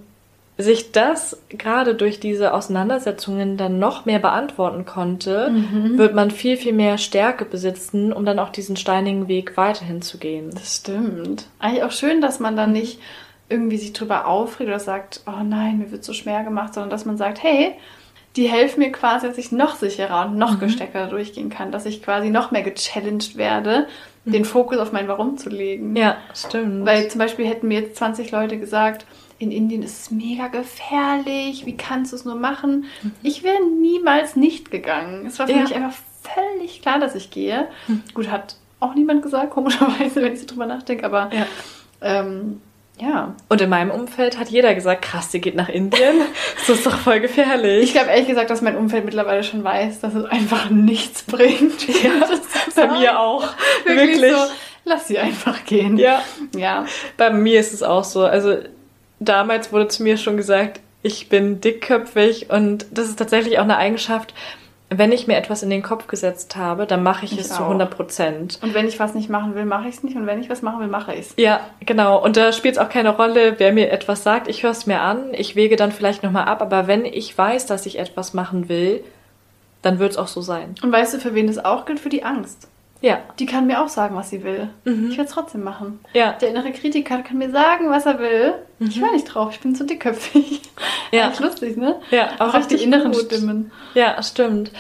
sich 0.57 0.91
das 0.91 1.41
gerade 1.49 1.95
durch 1.95 2.19
diese 2.19 2.53
Auseinandersetzungen 2.53 3.55
dann 3.55 3.79
noch 3.79 4.05
mehr 4.05 4.19
beantworten 4.19 4.85
konnte, 4.85 5.53
wird 5.95 6.13
man 6.13 6.31
viel, 6.31 6.57
viel 6.57 6.73
mehr 6.73 6.97
Stärke 6.97 7.45
besitzen, 7.45 8.11
um 8.11 8.25
dann 8.25 8.39
auch 8.39 8.49
diesen 8.49 8.75
steinigen 8.75 9.29
Weg 9.29 9.55
weiterhin 9.55 10.01
zu 10.01 10.17
gehen. 10.17 10.49
Das 10.51 10.77
stimmt. 10.77 11.45
Eigentlich 11.59 11.83
auch 11.83 11.91
schön, 11.91 12.19
dass 12.19 12.41
man 12.41 12.57
dann 12.57 12.73
nicht 12.73 12.99
irgendwie 13.47 13.77
sich 13.77 13.93
drüber 13.93 14.27
aufregt 14.27 14.67
oder 14.67 14.79
sagt, 14.79 15.21
oh 15.27 15.43
nein, 15.43 15.79
mir 15.79 15.91
wird 15.91 16.03
so 16.03 16.11
schwer 16.11 16.43
gemacht, 16.43 16.73
sondern 16.73 16.89
dass 16.89 17.05
man 17.05 17.15
sagt, 17.17 17.41
hey, 17.41 17.73
die 18.35 18.47
helfen 18.47 18.81
mir 18.81 18.91
quasi, 18.91 19.27
dass 19.27 19.37
ich 19.37 19.51
noch 19.51 19.75
sicherer 19.75 20.25
und 20.25 20.37
noch 20.37 20.59
gesteckter 20.59 21.07
durchgehen 21.07 21.49
kann, 21.49 21.71
dass 21.71 21.85
ich 21.85 22.03
quasi 22.03 22.29
noch 22.29 22.51
mehr 22.51 22.63
gechallenged 22.63 23.37
werde, 23.37 23.87
den 24.25 24.45
Fokus 24.45 24.77
auf 24.77 24.91
mein 24.91 25.07
Warum 25.07 25.37
zu 25.37 25.49
legen. 25.49 25.95
Ja, 25.95 26.17
stimmt. 26.35 26.85
Weil 26.85 27.07
zum 27.09 27.19
Beispiel 27.19 27.45
hätten 27.47 27.67
mir 27.67 27.81
jetzt 27.81 27.97
20 27.97 28.31
Leute 28.31 28.57
gesagt, 28.59 29.05
in 29.39 29.51
Indien 29.51 29.81
ist 29.83 29.99
es 30.01 30.11
mega 30.11 30.47
gefährlich, 30.47 31.65
wie 31.65 31.77
kannst 31.77 32.11
du 32.11 32.15
es 32.17 32.25
nur 32.25 32.35
machen? 32.35 32.85
Ich 33.23 33.43
wäre 33.43 33.63
niemals 33.65 34.35
nicht 34.35 34.69
gegangen. 34.71 35.25
Es 35.25 35.39
war 35.39 35.47
für 35.47 35.53
Ja. 35.53 35.61
mich 35.61 35.73
einfach 35.75 35.97
völlig 36.21 36.81
klar, 36.81 36.99
dass 36.99 37.15
ich 37.15 37.31
gehe. 37.31 37.67
Gut, 38.13 38.29
hat 38.29 38.57
auch 38.81 38.93
niemand 38.95 39.21
gesagt, 39.23 39.51
komischerweise, 39.51 40.15
wenn 40.21 40.33
ich 40.33 40.41
so 40.41 40.45
drüber 40.47 40.65
nachdenke, 40.65 41.05
aber 41.05 41.29
Ja. 41.33 41.45
ähm, 42.01 42.61
ja. 42.99 43.33
Und 43.47 43.61
in 43.61 43.69
meinem 43.69 43.91
Umfeld 43.91 44.37
hat 44.37 44.49
jeder 44.49 44.75
gesagt, 44.75 45.01
krass, 45.01 45.29
die 45.29 45.41
geht 45.41 45.55
nach 45.55 45.69
Indien. 45.69 46.15
Das 46.67 46.77
ist 46.77 46.85
doch 46.85 46.97
voll 46.97 47.19
gefährlich. 47.19 47.83
Ich 47.83 47.93
glaube 47.93 48.09
ehrlich 48.09 48.27
gesagt, 48.27 48.49
dass 48.49 48.61
mein 48.61 48.75
Umfeld 48.77 49.05
mittlerweile 49.05 49.43
schon 49.43 49.63
weiß, 49.63 50.01
dass 50.01 50.13
es 50.13 50.25
einfach 50.25 50.69
nichts 50.69 51.23
bringt. 51.23 51.87
Ja, 52.03 52.11
bei 52.75 52.87
mir 52.99 53.19
auch. 53.19 53.47
Wirklich, 53.85 54.21
Wirklich. 54.21 54.31
so, 54.33 54.39
lass 54.85 55.07
sie 55.07 55.17
einfach 55.17 55.65
gehen. 55.65 55.97
Ja, 55.97 56.21
Ja. 56.55 56.85
bei 57.17 57.29
mir 57.31 57.59
ist 57.59 57.73
es 57.73 57.81
auch 57.81 58.03
so. 58.03 58.23
Also 58.23 58.57
damals 59.19 59.71
wurde 59.73 59.87
zu 59.87 60.03
mir 60.03 60.17
schon 60.17 60.37
gesagt, 60.37 60.79
ich 61.01 61.29
bin 61.29 61.61
dickköpfig 61.61 62.49
und 62.49 62.85
das 62.91 63.07
ist 63.07 63.17
tatsächlich 63.17 63.57
auch 63.57 63.63
eine 63.63 63.77
Eigenschaft. 63.77 64.33
Wenn 64.91 65.11
ich 65.11 65.27
mir 65.27 65.37
etwas 65.37 65.61
in 65.61 65.69
den 65.69 65.83
Kopf 65.83 66.07
gesetzt 66.07 66.55
habe, 66.55 66.87
dann 66.87 67.03
mache 67.03 67.23
ich, 67.25 67.33
Ich 67.33 67.39
es 67.39 67.49
zu 67.49 67.61
auch. 67.61 67.67
100 67.67 67.91
Prozent. 67.91 68.59
Und 68.63 68.73
wenn 68.73 68.87
ich 68.87 68.99
was 68.99 69.13
nicht 69.13 69.29
machen 69.29 69.53
will, 69.53 69.65
mache 69.65 69.87
ich 69.87 69.95
es 69.95 70.03
nicht. 70.03 70.15
Und 70.15 70.25
wenn 70.25 70.41
ich 70.41 70.49
was 70.49 70.63
machen 70.63 70.79
will, 70.79 70.87
mache 70.87 71.13
ich 71.13 71.19
es. 71.19 71.33
Ja, 71.37 71.61
genau. 71.85 72.23
Und 72.23 72.37
da 72.37 72.51
spielt 72.51 72.75
es 72.75 72.79
auch 72.79 72.89
keine 72.89 73.15
Rolle, 73.15 73.59
wer 73.59 73.71
mir 73.71 73.91
etwas 73.91 74.23
sagt. 74.23 74.47
Ich 74.47 74.63
höre 74.63 74.71
es 74.71 74.87
mir 74.87 75.01
an, 75.01 75.33
ich 75.33 75.55
wege 75.55 75.75
dann 75.75 75.91
vielleicht 75.91 76.23
nochmal 76.23 76.45
ab. 76.45 76.61
Aber 76.61 76.87
wenn 76.87 77.05
ich 77.05 77.37
weiß, 77.37 77.67
dass 77.67 77.85
ich 77.85 77.99
etwas 77.99 78.33
machen 78.33 78.67
will, 78.67 79.03
dann 79.81 79.99
wird 79.99 80.11
es 80.11 80.17
auch 80.17 80.27
so 80.27 80.41
sein. 80.41 80.75
Und 80.81 80.91
weißt 80.91 81.13
du, 81.13 81.19
für 81.19 81.35
wen 81.35 81.47
das 81.47 81.63
auch 81.63 81.85
gilt? 81.85 81.99
Für 81.99 82.09
die 82.09 82.23
Angst. 82.23 82.67
Ja. 83.01 83.19
Die 83.39 83.45
kann 83.45 83.67
mir 83.67 83.81
auch 83.81 83.87
sagen, 83.87 84.15
was 84.15 84.29
sie 84.29 84.43
will. 84.43 84.69
Mhm. 84.83 85.09
Ich 85.11 85.17
werde 85.17 85.29
es 85.29 85.33
trotzdem 85.33 85.63
machen. 85.63 85.99
Ja. 86.13 86.33
Der 86.33 86.49
innere 86.49 86.71
Kritiker 86.71 87.19
kann 87.19 87.37
mir 87.37 87.49
sagen, 87.49 87.89
was 87.89 88.05
er 88.05 88.19
will. 88.19 88.53
Ich 88.79 88.99
höre 88.99 89.11
nicht 89.11 89.25
drauf, 89.25 89.51
ich 89.53 89.59
bin 89.61 89.73
zu 89.75 89.85
dickköpfig. 89.85 90.61
Mhm. 90.61 91.17
Ja. 91.17 91.23
Eigentlich 91.27 91.39
lustig, 91.39 91.77
ne? 91.77 91.95
Ja, 92.11 92.31
auch 92.39 92.49
Auch 92.49 92.51
die 92.51 92.57
richtig 92.57 92.83
inneren 92.83 93.11
gut. 93.11 93.21
Stimmen. 93.21 93.71
Ja, 93.93 94.21
stimmt. 94.21 94.71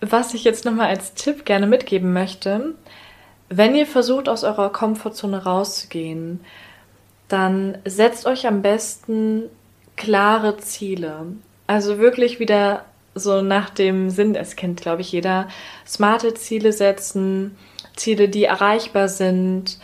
Was 0.00 0.34
ich 0.34 0.44
jetzt 0.44 0.64
nochmal 0.64 0.88
als 0.88 1.14
Tipp 1.14 1.44
gerne 1.44 1.66
mitgeben 1.66 2.12
möchte, 2.12 2.74
wenn 3.48 3.74
ihr 3.76 3.86
versucht, 3.86 4.28
aus 4.28 4.44
eurer 4.44 4.70
Komfortzone 4.70 5.44
rauszugehen, 5.44 6.40
dann 7.28 7.78
setzt 7.84 8.26
euch 8.26 8.46
am 8.46 8.62
besten 8.62 9.44
klare 9.96 10.56
Ziele. 10.58 11.26
Also 11.66 11.98
wirklich 11.98 12.38
wieder 12.40 12.84
so 13.16 13.42
nach 13.42 13.70
dem 13.70 14.10
Sinn, 14.10 14.36
es 14.36 14.54
kennt, 14.54 14.80
glaube 14.80 15.00
ich, 15.00 15.10
jeder, 15.10 15.48
smarte 15.86 16.34
Ziele 16.34 16.72
setzen, 16.72 17.56
Ziele, 17.96 18.28
die 18.28 18.44
erreichbar 18.44 19.08
sind, 19.08 19.78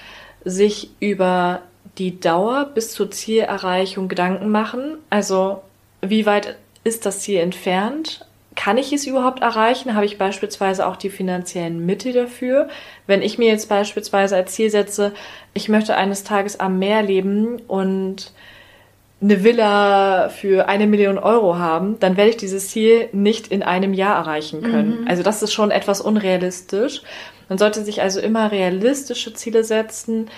sich 0.45 0.91
über 1.01 1.63
die 1.99 2.21
Dauer 2.21 2.71
bis 2.75 2.93
zur 2.93 3.11
Zielerreichung 3.11 4.09
Gedanken 4.09 4.51
machen. 4.51 4.99
Also, 5.11 5.63
wie 6.01 6.27
weit 6.27 6.57
ist 6.85 7.07
das 7.07 7.21
Ziel 7.21 7.39
entfernt? 7.39 8.27
Kann 8.55 8.77
ich 8.77 8.93
es 8.93 9.07
überhaupt 9.07 9.41
erreichen? 9.41 9.95
Habe 9.95 10.05
ich 10.05 10.19
beispielsweise 10.19 10.87
auch 10.87 10.97
die 10.97 11.11
finanziellen 11.11 11.87
Mittel 11.87 12.13
dafür? 12.13 12.69
Wenn 13.07 13.23
ich 13.23 13.39
mir 13.39 13.49
jetzt 13.49 13.69
beispielsweise 13.69 14.37
als 14.37 14.53
Ziel 14.53 14.69
setze, 14.69 15.13
ich 15.55 15.71
möchte 15.71 15.97
eines 15.97 16.23
Tages 16.25 16.61
am 16.61 16.79
Meer 16.79 17.03
leben 17.03 17.61
und 17.67 18.33
eine 19.23 19.45
Villa 19.45 20.29
für 20.29 20.69
eine 20.69 20.87
Million 20.87 21.17
Euro 21.17 21.57
haben, 21.57 21.99
dann 22.01 22.17
werde 22.17 22.31
ich 22.31 22.37
dieses 22.37 22.69
Ziel 22.69 23.09
nicht 23.13 23.49
in 23.49 23.63
einem 23.63 23.95
Jahr 23.95 24.17
erreichen 24.17 24.63
können. 24.63 25.07
Also 25.09 25.23
das 25.23 25.43
ist 25.43 25.53
schon 25.53 25.71
etwas 25.71 26.01
unrealistisch. 26.01 27.03
Man 27.49 27.59
sollte 27.59 27.85
sich 27.85 28.03
also 28.03 28.21
immer 28.21 28.51
realistische 28.51 29.33
Ziele 29.33 29.63
setzen. 29.63 30.29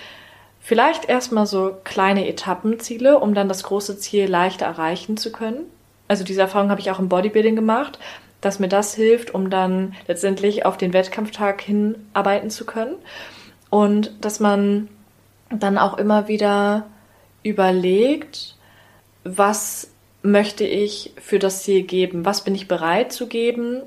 Vielleicht 0.61 1.09
erstmal 1.09 1.47
so 1.47 1.77
kleine 1.85 2.29
Etappenziele, 2.29 3.19
um 3.19 3.35
dann 3.35 3.49
das 3.49 3.63
große 3.65 3.99
Ziel 3.99 4.27
leichter 4.27 4.67
erreichen 4.67 5.17
zu 5.17 5.33
können. 5.33 5.63
Also 6.07 6.25
diese 6.25 6.43
Erfahrung 6.43 6.71
habe 6.71 6.81
ich 6.81 6.91
auch 6.91 6.99
im 6.99 7.09
Bodybuilding 7.09 7.57
gemacht, 7.57 7.99
dass 8.43 8.59
mir 8.59 8.69
das 8.69 8.95
hilft, 8.95 9.35
um 9.35 9.49
dann 9.49 9.95
letztendlich 10.07 10.67
auf 10.67 10.77
den 10.77 10.93
Wettkampftag 10.93 11.63
hinarbeiten 11.63 12.51
zu 12.51 12.67
können. 12.67 12.97
Und 13.71 14.13
dass 14.21 14.41
man 14.41 14.89
dann 15.51 15.79
auch 15.79 15.97
immer 15.97 16.29
wieder 16.29 16.87
überlegt, 17.43 18.55
was 19.25 19.91
möchte 20.23 20.65
ich 20.65 21.13
für 21.21 21.39
das 21.39 21.63
Ziel 21.63 21.83
geben, 21.83 22.25
was 22.25 22.45
bin 22.45 22.55
ich 22.55 22.69
bereit 22.69 23.13
zu 23.13 23.27
geben. 23.27 23.83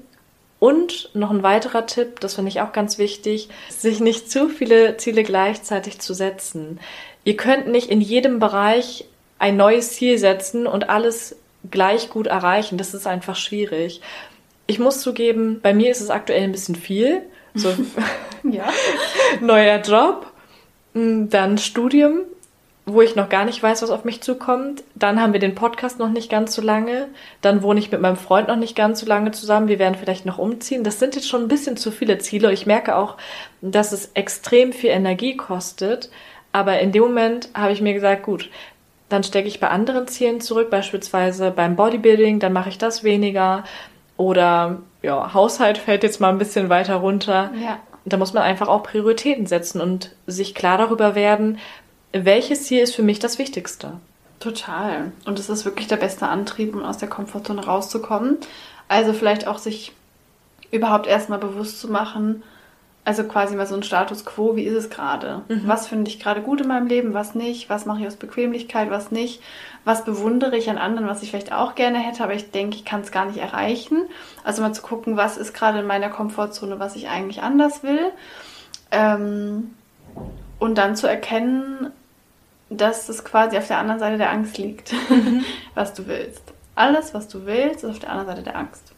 Und 0.59 1.11
noch 1.13 1.29
ein 1.29 1.43
weiterer 1.43 1.85
Tipp, 1.85 2.19
das 2.19 2.35
finde 2.35 2.49
ich 2.49 2.61
auch 2.61 2.71
ganz 2.71 2.97
wichtig, 2.97 3.49
sich 3.69 3.99
nicht 3.99 4.31
zu 4.31 4.49
viele 4.49 4.97
Ziele 4.97 5.23
gleichzeitig 5.23 5.99
zu 5.99 6.13
setzen. 6.15 6.79
Ihr 7.23 7.37
könnt 7.37 7.67
nicht 7.67 7.89
in 7.89 8.01
jedem 8.01 8.39
Bereich 8.39 9.05
ein 9.37 9.55
neues 9.55 9.93
Ziel 9.93 10.17
setzen 10.17 10.65
und 10.65 10.89
alles 10.89 11.35
gleich 11.69 12.09
gut 12.09 12.25
erreichen. 12.25 12.77
Das 12.77 12.95
ist 12.95 13.05
einfach 13.05 13.35
schwierig. 13.35 14.01
Ich 14.65 14.79
muss 14.79 15.01
zugeben, 15.01 15.59
bei 15.61 15.73
mir 15.73 15.91
ist 15.91 16.01
es 16.01 16.09
aktuell 16.09 16.43
ein 16.43 16.51
bisschen 16.51 16.75
viel. 16.75 17.21
So 17.53 17.73
Ja. 18.43 18.69
neuer 19.41 19.81
Job, 19.81 20.31
dann 20.93 21.57
Studium, 21.57 22.21
wo 22.87 23.01
ich 23.01 23.17
noch 23.17 23.27
gar 23.27 23.43
nicht 23.43 23.61
weiß, 23.61 23.81
was 23.81 23.89
auf 23.89 24.05
mich 24.05 24.21
zukommt. 24.21 24.81
Dann 24.95 25.21
haben 25.21 25.33
wir 25.33 25.41
den 25.41 25.55
Podcast 25.55 25.99
noch 25.99 26.09
nicht 26.09 26.31
ganz 26.31 26.55
so 26.55 26.61
lange. 26.61 27.09
Dann 27.41 27.61
wohne 27.61 27.81
ich 27.81 27.91
mit 27.91 27.99
meinem 27.99 28.15
Freund 28.15 28.47
noch 28.47 28.55
nicht 28.55 28.77
ganz 28.77 29.01
so 29.01 29.05
lange 29.05 29.31
zusammen. 29.31 29.67
Wir 29.67 29.77
werden 29.77 29.95
vielleicht 29.95 30.25
noch 30.25 30.37
umziehen. 30.37 30.85
Das 30.85 30.97
sind 30.97 31.13
jetzt 31.15 31.27
schon 31.27 31.43
ein 31.43 31.47
bisschen 31.49 31.75
zu 31.75 31.91
viele 31.91 32.17
Ziele. 32.17 32.51
Ich 32.53 32.65
merke 32.65 32.95
auch, 32.95 33.17
dass 33.61 33.91
es 33.91 34.11
extrem 34.13 34.71
viel 34.71 34.91
Energie 34.91 35.35
kostet. 35.35 36.09
Aber 36.53 36.79
in 36.79 36.93
dem 36.93 37.03
Moment 37.03 37.49
habe 37.53 37.73
ich 37.73 37.81
mir 37.81 37.93
gesagt, 37.93 38.23
gut, 38.23 38.49
dann 39.09 39.23
stecke 39.23 39.49
ich 39.49 39.59
bei 39.59 39.67
anderen 39.67 40.07
Zielen 40.07 40.39
zurück, 40.39 40.69
beispielsweise 40.69 41.51
beim 41.51 41.75
Bodybuilding, 41.75 42.39
dann 42.39 42.53
mache 42.53 42.69
ich 42.69 42.77
das 42.77 43.03
weniger. 43.03 43.65
Oder 44.15 44.79
ja, 45.01 45.33
Haushalt 45.33 45.77
fällt 45.77 46.03
jetzt 46.03 46.21
mal 46.21 46.29
ein 46.29 46.37
bisschen 46.37 46.69
weiter 46.69 46.95
runter. 46.95 47.51
Ja. 47.61 47.79
Da 48.05 48.15
muss 48.15 48.33
man 48.33 48.43
einfach 48.43 48.69
auch 48.69 48.83
Prioritäten 48.83 49.45
setzen 49.45 49.81
und 49.81 50.15
sich 50.25 50.55
klar 50.55 50.77
darüber 50.77 51.15
werden, 51.15 51.59
welches 52.13 52.65
Ziel 52.65 52.81
ist 52.81 52.95
für 52.95 53.03
mich 53.03 53.19
das 53.19 53.39
Wichtigste. 53.39 53.93
Total. 54.39 55.11
Und 55.25 55.39
es 55.39 55.49
ist 55.49 55.65
wirklich 55.65 55.87
der 55.87 55.97
beste 55.97 56.27
Antrieb, 56.27 56.75
um 56.75 56.83
aus 56.83 56.97
der 56.97 57.09
Komfortzone 57.09 57.65
rauszukommen. 57.65 58.37
Also 58.87 59.13
vielleicht 59.13 59.47
auch 59.47 59.57
sich 59.57 59.93
überhaupt 60.71 61.07
erstmal 61.07 61.39
bewusst 61.39 61.79
zu 61.79 61.89
machen, 61.89 62.43
also 63.07 63.23
quasi 63.23 63.55
mal 63.55 63.65
so 63.65 63.73
ein 63.73 63.83
Status 63.83 64.25
quo, 64.25 64.57
wie 64.57 64.65
ist 64.65 64.75
es 64.75 64.89
gerade? 64.89 65.43
Was 65.65 65.87
finde 65.87 66.11
ich 66.11 66.19
gerade 66.19 66.41
gut 66.41 66.59
in 66.59 66.67
meinem 66.67 66.87
Leben, 66.87 67.13
was 67.13 67.35
nicht? 67.35 67.69
Was 67.69 67.85
mache 67.85 68.01
ich 68.01 68.07
aus 68.07 68.17
Bequemlichkeit, 68.17 68.89
was 68.89 69.11
nicht? 69.11 69.41
Was 69.85 70.03
bewundere 70.03 70.57
ich 70.57 70.69
an 70.69 70.77
anderen, 70.77 71.07
was 71.07 71.23
ich 71.23 71.29
vielleicht 71.29 71.53
auch 71.53 71.75
gerne 71.75 71.99
hätte, 71.99 72.21
aber 72.21 72.33
ich 72.33 72.51
denke, 72.51 72.75
ich 72.75 72.83
kann 72.83 72.99
es 72.99 73.11
gar 73.11 73.23
nicht 73.23 73.37
erreichen. 73.37 74.09
Also 74.43 74.61
mal 74.61 74.73
zu 74.73 74.81
gucken, 74.81 75.15
was 75.15 75.37
ist 75.37 75.53
gerade 75.53 75.79
in 75.79 75.87
meiner 75.87 76.09
Komfortzone, 76.09 76.79
was 76.79 76.97
ich 76.97 77.07
eigentlich 77.07 77.41
anders 77.41 77.81
will. 77.81 78.11
Ähm, 78.91 79.73
und 80.59 80.77
dann 80.77 80.95
zu 80.95 81.07
erkennen, 81.07 81.91
dass 82.69 83.09
es 83.09 83.23
quasi 83.23 83.57
auf 83.57 83.67
der 83.67 83.77
anderen 83.77 83.99
Seite 83.99 84.17
der 84.17 84.31
Angst 84.31 84.57
liegt, 84.57 84.93
was 85.75 85.93
du 85.93 86.07
willst. 86.07 86.41
Alles, 86.75 87.13
was 87.13 87.27
du 87.27 87.45
willst, 87.45 87.83
ist 87.83 87.89
auf 87.89 87.99
der 87.99 88.09
anderen 88.09 88.27
Seite 88.27 88.43
der 88.43 88.57
Angst. 88.57 88.93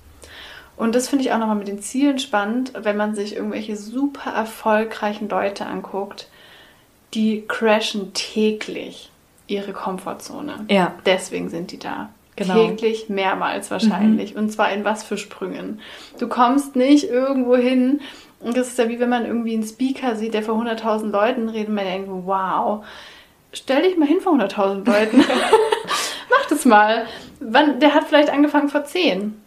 Und 0.76 0.96
das 0.96 1.10
finde 1.10 1.26
ich 1.26 1.32
auch 1.32 1.38
nochmal 1.38 1.58
mit 1.58 1.68
den 1.68 1.82
Zielen 1.82 2.20
spannend, 2.20 2.72
wenn 2.74 2.96
man 2.96 3.14
sich 3.14 3.36
irgendwelche 3.36 3.76
super 3.76 4.32
erfolgreichen 4.32 5.28
Leute 5.28 5.66
anguckt, 5.66 6.30
die 7.14 7.44
crashen 7.48 8.14
täglich 8.14 9.12
ihre 9.48 9.74
Komfortzone. 9.74 10.66
Ja. 10.70 10.94
Deswegen 11.06 11.50
sind 11.50 11.72
die 11.72 11.80
da. 11.80 12.10
Genau. 12.36 12.54
Täglich 12.54 13.10
mehrmals 13.10 13.70
wahrscheinlich. 13.70 14.38
Und 14.38 14.52
zwar 14.52 14.72
in 14.72 14.86
was 14.86 15.04
für 15.04 15.18
Sprüngen. 15.18 15.82
Du 16.18 16.30
kommst 16.30 16.78
nicht 16.78 17.10
irgendwo 17.10 17.58
hin. 17.58 18.00
Und 18.40 18.56
das 18.56 18.70
ist 18.70 18.78
ja 18.78 18.88
wie 18.90 19.00
wenn 19.00 19.10
man 19.10 19.26
irgendwie 19.26 19.54
einen 19.54 19.66
Speaker 19.66 20.16
sieht, 20.16 20.34
der 20.34 20.44
vor 20.44 20.56
100.000 20.56 21.12
Leuten 21.12 21.50
redet 21.50 21.70
und 21.70 21.76
man 21.76 21.86
denkt, 21.86 22.10
wow, 22.10 22.86
stell 23.52 23.82
dich 23.82 23.98
mal 23.98 24.08
hin 24.08 24.22
vor 24.22 24.34
100.000 24.34 24.86
Leuten. 24.86 25.18
Mach 26.30 26.46
das 26.50 26.66
mal. 26.66 27.06
Wann, 27.42 27.80
der 27.80 27.94
hat 27.94 28.06
vielleicht 28.06 28.30
angefangen 28.30 28.70
vor 28.70 28.86
10 28.86 29.42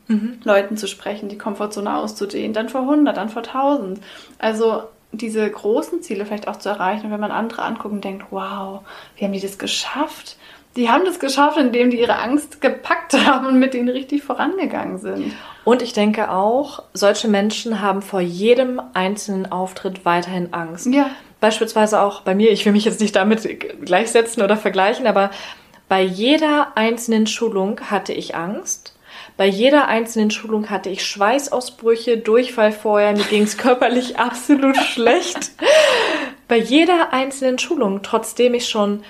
Leuten 0.45 0.76
zu 0.76 0.86
sprechen, 0.86 1.28
die 1.28 1.38
Komfortzone 1.38 1.97
auszudehnen, 1.97 2.53
dann 2.53 2.68
vor 2.68 2.82
100, 2.82 3.16
dann 3.16 3.28
vor 3.28 3.43
1000. 3.43 4.01
Also 4.38 4.82
diese 5.12 5.49
großen 5.49 6.03
Ziele 6.03 6.24
vielleicht 6.24 6.49
auch 6.49 6.57
zu 6.57 6.68
erreichen. 6.68 7.07
Und 7.07 7.12
wenn 7.12 7.20
man 7.20 7.30
andere 7.30 7.62
anguckt 7.62 7.93
und 7.93 8.05
denkt, 8.05 8.26
wow, 8.30 8.80
wie 9.16 9.24
haben 9.24 9.32
die 9.32 9.40
das 9.40 9.59
geschafft? 9.59 10.36
Die 10.77 10.89
haben 10.89 11.05
das 11.05 11.18
geschafft, 11.18 11.59
indem 11.59 11.91
die 11.91 12.01
ihre 12.01 12.18
Angst 12.18 12.61
gepackt 12.61 13.12
haben 13.27 13.47
und 13.47 13.59
mit 13.59 13.75
denen 13.75 13.89
richtig 13.89 14.23
vorangegangen 14.23 14.99
sind. 14.99 15.33
Und 15.64 15.83
ich 15.83 15.93
denke 15.93 16.31
auch, 16.31 16.83
solche 16.95 17.29
Menschen 17.29 17.81
haben 17.81 18.03
vor 18.03 18.20
jedem 18.20 18.81
einzelnen 18.95 19.51
Auftritt 19.53 20.05
weiterhin 20.05 20.53
Angst. 20.53 20.87
Ja. 20.87 21.11
Beispielsweise 21.41 22.01
auch 22.01 22.23
bei 22.23 22.35
mir, 22.35 22.51
ich 22.51 22.64
will 22.64 22.73
mich 22.73 22.85
jetzt 22.85 23.01
nicht 23.01 23.16
damit 23.16 23.47
gleichsetzen 23.85 24.43
oder 24.43 24.57
vergleichen, 24.57 25.07
aber 25.07 25.31
bei 25.89 26.03
jeder 26.03 26.77
einzelnen 26.77 27.27
Schulung 27.27 27.81
hatte 27.91 28.12
ich 28.12 28.35
Angst. 28.35 28.95
Bei 29.37 29.47
jeder 29.47 29.89
einzelnen 29.89 30.31
Schulung 30.31 30.70
hatte 30.70 30.89
ich 30.89 31.05
Schweißausbrüche, 31.05 32.18
Durchfall 32.18 32.73
vorher, 32.73 33.12
mir 33.12 33.25
ging 33.25 33.43
es 33.43 33.57
körperlich 33.59 34.18
absolut 34.18 34.77
schlecht. 34.77 35.53
Bei 36.49 36.57
jeder 36.57 37.12
einzelnen 37.12 37.59
Schulung, 37.59 38.03
trotzdem 38.03 38.55
ich 38.55 38.68
schon, 38.68 39.03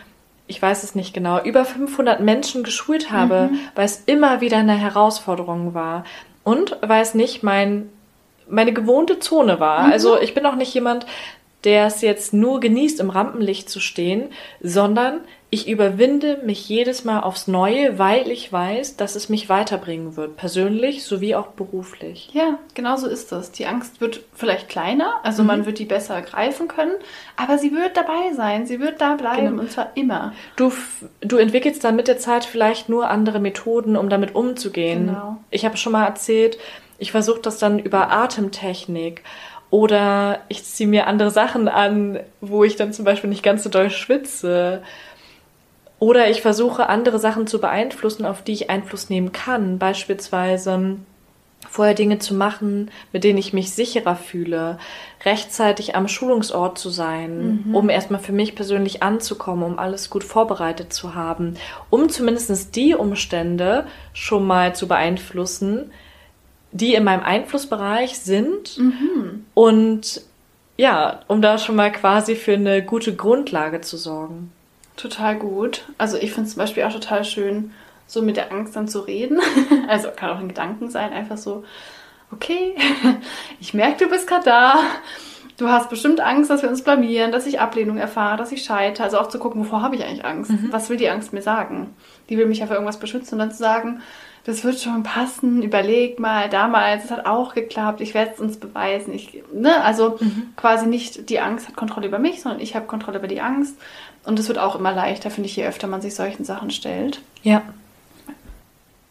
ich 0.53 0.61
weiß 0.61 0.83
es 0.83 0.95
nicht 0.95 1.15
genau, 1.15 1.41
über 1.43 1.65
500 1.65 2.21
Menschen 2.21 2.63
geschult 2.63 3.11
habe, 3.11 3.49
weil 3.75 3.87
es 3.87 4.03
immer 4.05 4.43
wieder 4.43 4.59
eine 4.59 4.75
Herausforderung 4.77 5.73
war. 5.73 6.05
Und 6.45 6.77
weil 6.83 7.01
es 7.01 7.15
nicht 7.15 7.43
mein, 7.43 7.89
meine 8.51 8.75
gewohnte 8.75 9.19
Zone 9.19 9.61
war. 9.61 9.79
Also 9.91 10.21
ich 10.21 10.35
bin 10.35 10.45
auch 10.45 10.57
nicht 10.57 10.75
jemand, 10.75 11.07
der 11.65 11.87
es 11.87 12.01
jetzt 12.01 12.33
nur 12.33 12.61
genießt, 12.61 13.01
im 13.01 13.11
Rampenlicht 13.11 13.69
zu 13.71 13.81
stehen, 13.81 14.31
sondern 14.61 15.21
ich 15.55 15.69
überwinde 15.69 16.39
mich 16.47 16.67
jedes 16.67 17.05
Mal 17.05 17.21
aufs 17.21 17.47
Neue, 17.47 17.99
weil 17.99 18.31
ich 18.31 18.51
weiß, 18.51 18.97
dass 18.97 19.17
es 19.17 19.29
mich 19.29 19.51
weiterbringen 19.51 20.17
wird, 20.17 20.39
persönlich 20.39 21.05
sowie 21.05 21.35
auch 21.35 21.49
beruflich. 21.49 22.31
Ja, 22.33 22.59
genau 22.73 22.97
so 22.97 23.07
ist 23.07 23.33
das. 23.33 23.53
Die 23.53 23.67
Angst 23.67 24.01
wird 24.01 24.23
vielleicht 24.35 24.71
kleiner, 24.71 25.17
also 25.23 25.45
man 25.45 25.67
wird 25.67 25.79
die 25.79 25.85
besser 25.85 26.23
greifen 26.23 26.69
können, 26.69 26.95
aber 27.37 27.59
sie 27.59 27.71
wird 27.73 27.99
dabei 27.99 28.33
sein, 28.35 28.65
sie 28.67 28.81
wird 28.81 29.03
da 29.03 29.15
bleiben 29.17 29.49
Genau. 29.49 29.61
und 29.63 29.71
zwar 29.71 29.91
immer. 29.95 30.33
Du, 30.57 30.73
du 31.21 31.37
entwickelst 31.37 31.85
dann 31.85 31.97
mit 31.97 32.09
der 32.09 32.17
Zeit 32.17 32.47
vielleicht 32.47 32.89
nur 32.89 33.11
andere 33.11 33.39
Methoden, 33.39 33.95
um 33.99 34.09
damit 34.09 34.35
umzugehen. 34.35 35.09
Genau. 35.09 35.37
Ich 35.51 35.67
habe 35.67 35.77
schon 35.77 35.93
mal 35.93 36.07
erzählt, 36.07 36.57
ich 36.99 37.11
versuche 37.13 37.41
das 37.41 37.59
dann 37.59 37.79
über 37.79 38.11
Atemtechnik 38.11 39.23
oder 39.73 40.41
ich 40.49 40.64
ziehe 40.64 40.87
mir 40.87 41.07
andere 41.07 41.31
Sachen 41.31 41.66
an, 41.66 42.20
wo 42.43 42.62
ich 42.62 42.77
dann 42.77 42.93
zum 42.93 43.07
Beispiel 43.07 43.31
nicht 43.31 43.43
ganz 43.43 43.62
so 43.62 43.70
doll 43.70 43.89
schwitze. 43.89 44.83
Oder 45.99 46.29
ich 46.29 46.43
versuche 46.43 46.91
andere 46.91 47.18
Sachen 47.18 47.47
zu 47.47 47.59
beeinflussen, 47.59 48.27
auf 48.27 48.43
die 48.43 48.53
ich 48.53 48.68
Einfluss 48.68 49.09
nehmen 49.09 49.33
kann. 49.33 49.79
Beispielsweise 49.79 50.99
vorher 51.70 51.95
Dinge 51.95 52.18
zu 52.18 52.35
machen, 52.35 52.91
mit 53.14 53.25
denen 53.25 53.39
ich 53.39 53.55
mich 53.55 53.73
sicherer 53.73 54.14
fühle, 54.14 54.77
rechtzeitig 55.25 55.97
am 55.97 56.07
Schulungsort 56.07 56.77
zu 56.77 56.91
sein, 56.91 57.62
mhm. 57.64 57.75
um 57.75 57.89
erstmal 57.89 58.20
für 58.20 58.33
mich 58.33 58.55
persönlich 58.55 59.03
anzukommen, 59.03 59.64
um 59.64 59.79
alles 59.79 60.11
gut 60.11 60.23
vorbereitet 60.23 60.93
zu 60.93 61.14
haben, 61.14 61.55
um 61.89 62.11
zumindest 62.11 62.77
die 62.77 62.95
Umstände 62.95 63.87
schon 64.12 64.47
mal 64.47 64.75
zu 64.75 64.87
beeinflussen, 64.87 65.93
die 66.73 66.95
in 66.95 67.05
meinem 67.05 67.23
Einflussbereich 67.23 68.18
sind 68.18 68.79
mhm. 68.79 69.45
und 69.55 70.23
ja, 70.77 71.20
um 71.29 71.43
da 71.43 71.59
schon 71.59 71.77
mal 71.77 71.93
quasi 71.93 72.35
für 72.35 72.55
eine 72.55 72.83
gute 72.83 73.14
Grundlage 73.14 73.83
zu 73.83 73.97
sorgen. 73.97 74.51
Total 74.97 75.37
gut. 75.37 75.85
Also 75.99 76.16
ich 76.16 76.33
finde 76.33 76.49
es 76.49 76.55
zum 76.55 76.61
Beispiel 76.61 76.83
auch 76.85 76.93
total 76.93 77.25
schön, 77.25 77.73
so 78.07 78.23
mit 78.23 78.37
der 78.37 78.53
Angst 78.53 78.75
dann 78.75 78.89
zu 78.89 79.01
reden. 79.01 79.41
Also 79.89 80.09
kann 80.14 80.31
auch 80.31 80.39
ein 80.39 80.49
Gedanken 80.49 80.91
sein, 80.91 81.12
einfach 81.12 81.37
so, 81.37 81.64
okay, 82.31 82.75
ich 83.61 83.75
merke, 83.75 84.05
du 84.05 84.11
bist 84.11 84.27
gerade 84.27 84.45
da. 84.45 84.75
Du 85.59 85.68
hast 85.68 85.91
bestimmt 85.91 86.20
Angst, 86.20 86.51
dass 86.51 86.62
wir 86.62 86.70
uns 86.70 86.83
blamieren, 86.83 87.31
dass 87.31 87.47
ich 87.47 87.61
Ablehnung 87.61 87.99
erfahre, 87.99 88.39
dass 88.39 88.53
ich 88.53 88.64
scheitere. 88.64 89.05
Also 89.05 89.18
auch 89.18 89.29
zu 89.29 89.39
gucken, 89.39 89.61
wovor 89.61 89.83
habe 89.83 89.97
ich 89.97 90.05
eigentlich 90.05 90.25
Angst? 90.25 90.51
Mhm. 90.51 90.68
Was 90.73 90.89
will 90.89 90.97
die 90.97 91.11
Angst 91.11 91.33
mir 91.33 91.43
sagen? 91.43 91.95
Die 92.31 92.39
will 92.39 92.47
mich 92.47 92.59
ja 92.59 92.66
für 92.66 92.75
irgendwas 92.75 92.99
beschützen 92.99 93.35
und 93.35 93.39
dann 93.41 93.51
zu 93.53 93.59
sagen, 93.59 94.01
das 94.45 94.64
wird 94.64 94.80
schon 94.80 95.05
passen, 95.05 95.62
überleg 95.62 96.18
mal, 96.18 96.49
damals, 96.49 97.05
es 97.05 97.11
hat 97.11 97.26
auch 97.26 97.55
geklappt, 97.55 98.01
ich 98.01 98.12
werde 98.12 98.32
es 98.34 98.40
uns 98.40 98.57
beweisen. 98.57 99.14
Ich, 99.14 99.43
ne? 99.53 99.82
Also 99.84 100.18
mhm. 100.18 100.53
quasi 100.57 100.86
nicht 100.86 101.30
die 101.30 101.38
Angst 101.38 101.68
hat 101.68 101.76
Kontrolle 101.76 102.09
über 102.09 102.18
mich, 102.18 102.43
sondern 102.43 102.61
ich 102.61 102.74
habe 102.74 102.86
Kontrolle 102.86 103.18
über 103.18 103.28
die 103.28 103.40
Angst. 103.40 103.76
Und 104.24 104.38
es 104.38 104.49
wird 104.49 104.59
auch 104.59 104.74
immer 104.74 104.93
leichter, 104.93 105.30
finde 105.30 105.49
ich, 105.49 105.57
je 105.57 105.66
öfter 105.66 105.86
man 105.86 106.03
sich 106.03 106.14
solchen 106.14 106.45
Sachen 106.45 106.70
stellt. 106.70 107.20
Ja. 107.43 107.62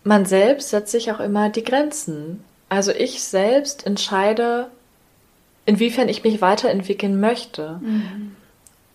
Man 0.03 0.25
selbst 0.25 0.69
setzt 0.69 0.91
sich 0.91 1.11
auch 1.11 1.19
immer 1.19 1.49
die 1.49 1.63
Grenzen. 1.63 2.43
Also 2.67 2.91
ich 2.91 3.23
selbst 3.23 3.85
entscheide, 3.85 4.69
inwiefern 5.65 6.09
ich 6.09 6.23
mich 6.23 6.41
weiterentwickeln 6.41 7.19
möchte. 7.19 7.79
Mhm. 7.81 8.35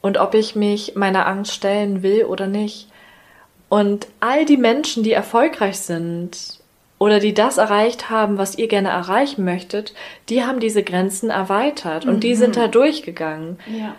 Und 0.02 0.18
ob 0.18 0.34
ich 0.34 0.54
mich 0.54 0.96
meiner 0.96 1.26
Angst 1.26 1.52
stellen 1.52 2.02
will 2.02 2.24
oder 2.24 2.46
nicht. 2.46 2.88
Und 3.68 4.06
all 4.20 4.44
die 4.44 4.56
Menschen, 4.56 5.02
die 5.02 5.12
erfolgreich 5.12 5.78
sind 5.78 6.60
oder 6.98 7.20
die 7.20 7.34
das 7.34 7.58
erreicht 7.58 8.10
haben, 8.10 8.38
was 8.38 8.56
ihr 8.56 8.68
gerne 8.68 8.88
erreichen 8.88 9.44
möchtet, 9.44 9.92
die 10.28 10.44
haben 10.44 10.60
diese 10.60 10.82
Grenzen 10.82 11.30
erweitert 11.30 12.06
und 12.06 12.16
mhm. 12.16 12.20
die 12.20 12.34
sind 12.34 12.56
da 12.56 12.68
durchgegangen. 12.68 13.58
Ja. 13.66 13.96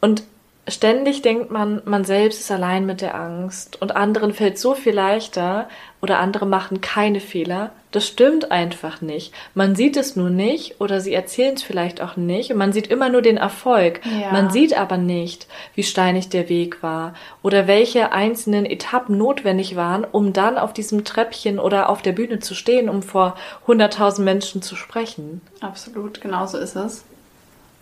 Und 0.00 0.24
ständig 0.68 1.22
denkt 1.22 1.50
man, 1.50 1.82
man 1.84 2.04
selbst 2.04 2.40
ist 2.40 2.50
allein 2.50 2.86
mit 2.86 3.00
der 3.00 3.16
Angst 3.16 3.82
und 3.82 3.96
anderen 3.96 4.32
fällt 4.32 4.58
so 4.58 4.74
viel 4.74 4.94
leichter 4.94 5.68
oder 6.00 6.18
andere 6.18 6.46
machen 6.46 6.80
keine 6.80 7.20
Fehler. 7.20 7.72
Das 7.90 8.06
stimmt 8.06 8.50
einfach 8.52 9.00
nicht. 9.00 9.34
Man 9.54 9.74
sieht 9.74 9.96
es 9.96 10.14
nur 10.14 10.30
nicht 10.30 10.80
oder 10.80 11.00
sie 11.00 11.12
erzählen 11.12 11.54
es 11.54 11.62
vielleicht 11.62 12.00
auch 12.00 12.16
nicht 12.16 12.52
und 12.52 12.58
man 12.58 12.72
sieht 12.72 12.86
immer 12.86 13.08
nur 13.08 13.22
den 13.22 13.36
Erfolg. 13.36 14.00
Ja. 14.04 14.32
Man 14.32 14.50
sieht 14.50 14.78
aber 14.78 14.98
nicht, 14.98 15.48
wie 15.74 15.82
steinig 15.82 16.28
der 16.28 16.48
Weg 16.48 16.82
war 16.82 17.14
oder 17.42 17.66
welche 17.66 18.12
einzelnen 18.12 18.64
Etappen 18.64 19.18
notwendig 19.18 19.74
waren, 19.74 20.04
um 20.04 20.32
dann 20.32 20.58
auf 20.58 20.72
diesem 20.72 21.04
Treppchen 21.04 21.58
oder 21.58 21.88
auf 21.88 22.02
der 22.02 22.12
Bühne 22.12 22.38
zu 22.38 22.54
stehen, 22.54 22.88
um 22.88 23.02
vor 23.02 23.36
100.000 23.66 24.22
Menschen 24.22 24.62
zu 24.62 24.76
sprechen. 24.76 25.40
Absolut, 25.60 26.20
genau 26.20 26.46
so 26.46 26.56
ist 26.58 26.76
es. 26.76 27.04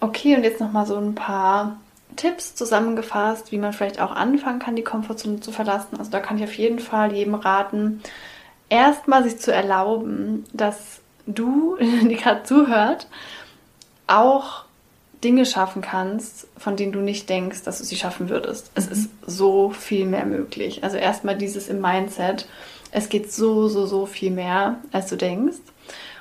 Okay, 0.01 0.35
und 0.35 0.45
jetzt 0.45 0.61
nochmal 0.61 0.87
so 0.87 0.97
ein 0.97 1.15
paar 1.15 1.77
Tipps 2.17 2.55
zusammengefasst, 2.55 3.53
wie 3.53 3.59
man 3.59 3.73
vielleicht 3.73 4.01
auch 4.01 4.13
anfangen 4.13 4.59
kann, 4.59 4.77
die 4.77 4.85
Komfortzone 4.85 5.41
zu 5.41 5.53
verlassen. 5.53 5.97
Also 5.99 6.11
da 6.11 6.21
kann 6.21 6.39
ich 6.39 6.45
auf 6.45 6.55
jeden 6.55 6.79
Fall 6.79 7.13
jedem 7.13 7.35
raten, 7.35 8.03
erstmal 8.69 9.25
sich 9.25 9.39
zu 9.39 9.53
erlauben, 9.53 10.45
dass 10.53 11.01
du, 11.27 11.77
die 11.81 12.17
gerade 12.17 12.43
zuhört, 12.45 13.09
auch 14.07 14.65
Dinge 15.23 15.45
schaffen 15.45 15.83
kannst, 15.83 16.49
von 16.57 16.77
denen 16.77 16.93
du 16.93 17.01
nicht 17.01 17.29
denkst, 17.29 17.63
dass 17.63 17.79
du 17.79 17.85
sie 17.85 17.97
schaffen 17.97 18.31
würdest. 18.31 18.71
Es 18.75 18.87
mhm. 18.87 18.93
ist 18.93 19.11
so 19.27 19.71
viel 19.71 20.07
mehr 20.07 20.25
möglich. 20.25 20.83
Also 20.83 20.97
erstmal 20.97 21.37
dieses 21.37 21.69
im 21.69 21.81
Mindset. 21.81 22.49
Es 22.91 23.09
geht 23.09 23.31
so, 23.33 23.69
so, 23.69 23.87
so 23.87 24.07
viel 24.07 24.31
mehr, 24.31 24.77
als 24.93 25.09
du 25.09 25.17
denkst 25.17 25.59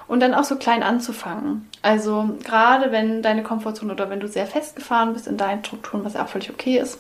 und 0.10 0.20
dann 0.20 0.34
auch 0.34 0.43
so 0.43 0.57
klein 0.57 0.84
anzufangen. 0.84 1.70
Also 1.82 2.32
gerade 2.43 2.91
wenn 2.91 3.22
deine 3.22 3.43
Komfortzone 3.43 3.93
oder 3.93 4.10
wenn 4.10 4.20
du 4.20 4.28
sehr 4.28 4.47
festgefahren 4.47 5.14
bist 5.14 5.28
in 5.28 5.38
deinen 5.38 5.64
Strukturen, 5.64 6.03
was 6.03 6.16
ja 6.16 6.24
auch 6.24 6.28
völlig 6.28 6.49
okay 6.49 6.80
ist, 6.80 6.99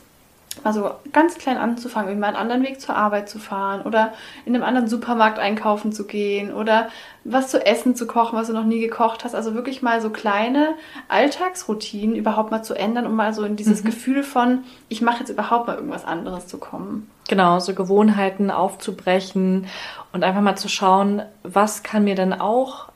also 0.63 0.91
ganz 1.13 1.37
klein 1.37 1.57
anzufangen, 1.57 2.09
irgendwie 2.09 2.21
mal 2.21 2.27
einen 2.27 2.37
anderen 2.37 2.63
Weg 2.63 2.81
zur 2.81 2.95
Arbeit 2.95 3.29
zu 3.29 3.39
fahren 3.39 3.81
oder 3.81 4.13
in 4.45 4.53
einem 4.53 4.63
anderen 4.63 4.87
Supermarkt 4.87 5.39
einkaufen 5.39 5.91
zu 5.91 6.05
gehen 6.05 6.53
oder 6.53 6.89
was 7.23 7.49
zu 7.49 7.65
essen 7.65 7.95
zu 7.95 8.07
kochen, 8.07 8.37
was 8.37 8.47
du 8.47 8.53
noch 8.53 8.63
nie 8.65 8.79
gekocht 8.79 9.23
hast. 9.23 9.35
Also 9.35 9.53
wirklich 9.53 9.81
mal 9.81 10.01
so 10.01 10.09
kleine 10.09 10.75
Alltagsroutinen 11.07 12.15
überhaupt 12.15 12.51
mal 12.51 12.63
zu 12.63 12.73
ändern, 12.73 13.05
um 13.05 13.15
mal 13.15 13.33
so 13.33 13.43
in 13.43 13.55
dieses 13.55 13.83
mhm. 13.83 13.87
Gefühl 13.87 14.23
von, 14.23 14.63
ich 14.89 15.01
mache 15.01 15.19
jetzt 15.19 15.29
überhaupt 15.29 15.67
mal 15.67 15.75
irgendwas 15.75 16.05
anderes 16.05 16.47
zu 16.47 16.57
kommen. 16.57 17.09
Genau, 17.27 17.59
so 17.59 17.73
Gewohnheiten 17.73 18.51
aufzubrechen 18.51 19.67
und 20.11 20.23
einfach 20.23 20.41
mal 20.41 20.57
zu 20.57 20.67
schauen, 20.67 21.21
was 21.43 21.83
kann 21.83 22.03
mir 22.03 22.15
denn 22.15 22.33
auch 22.33 22.88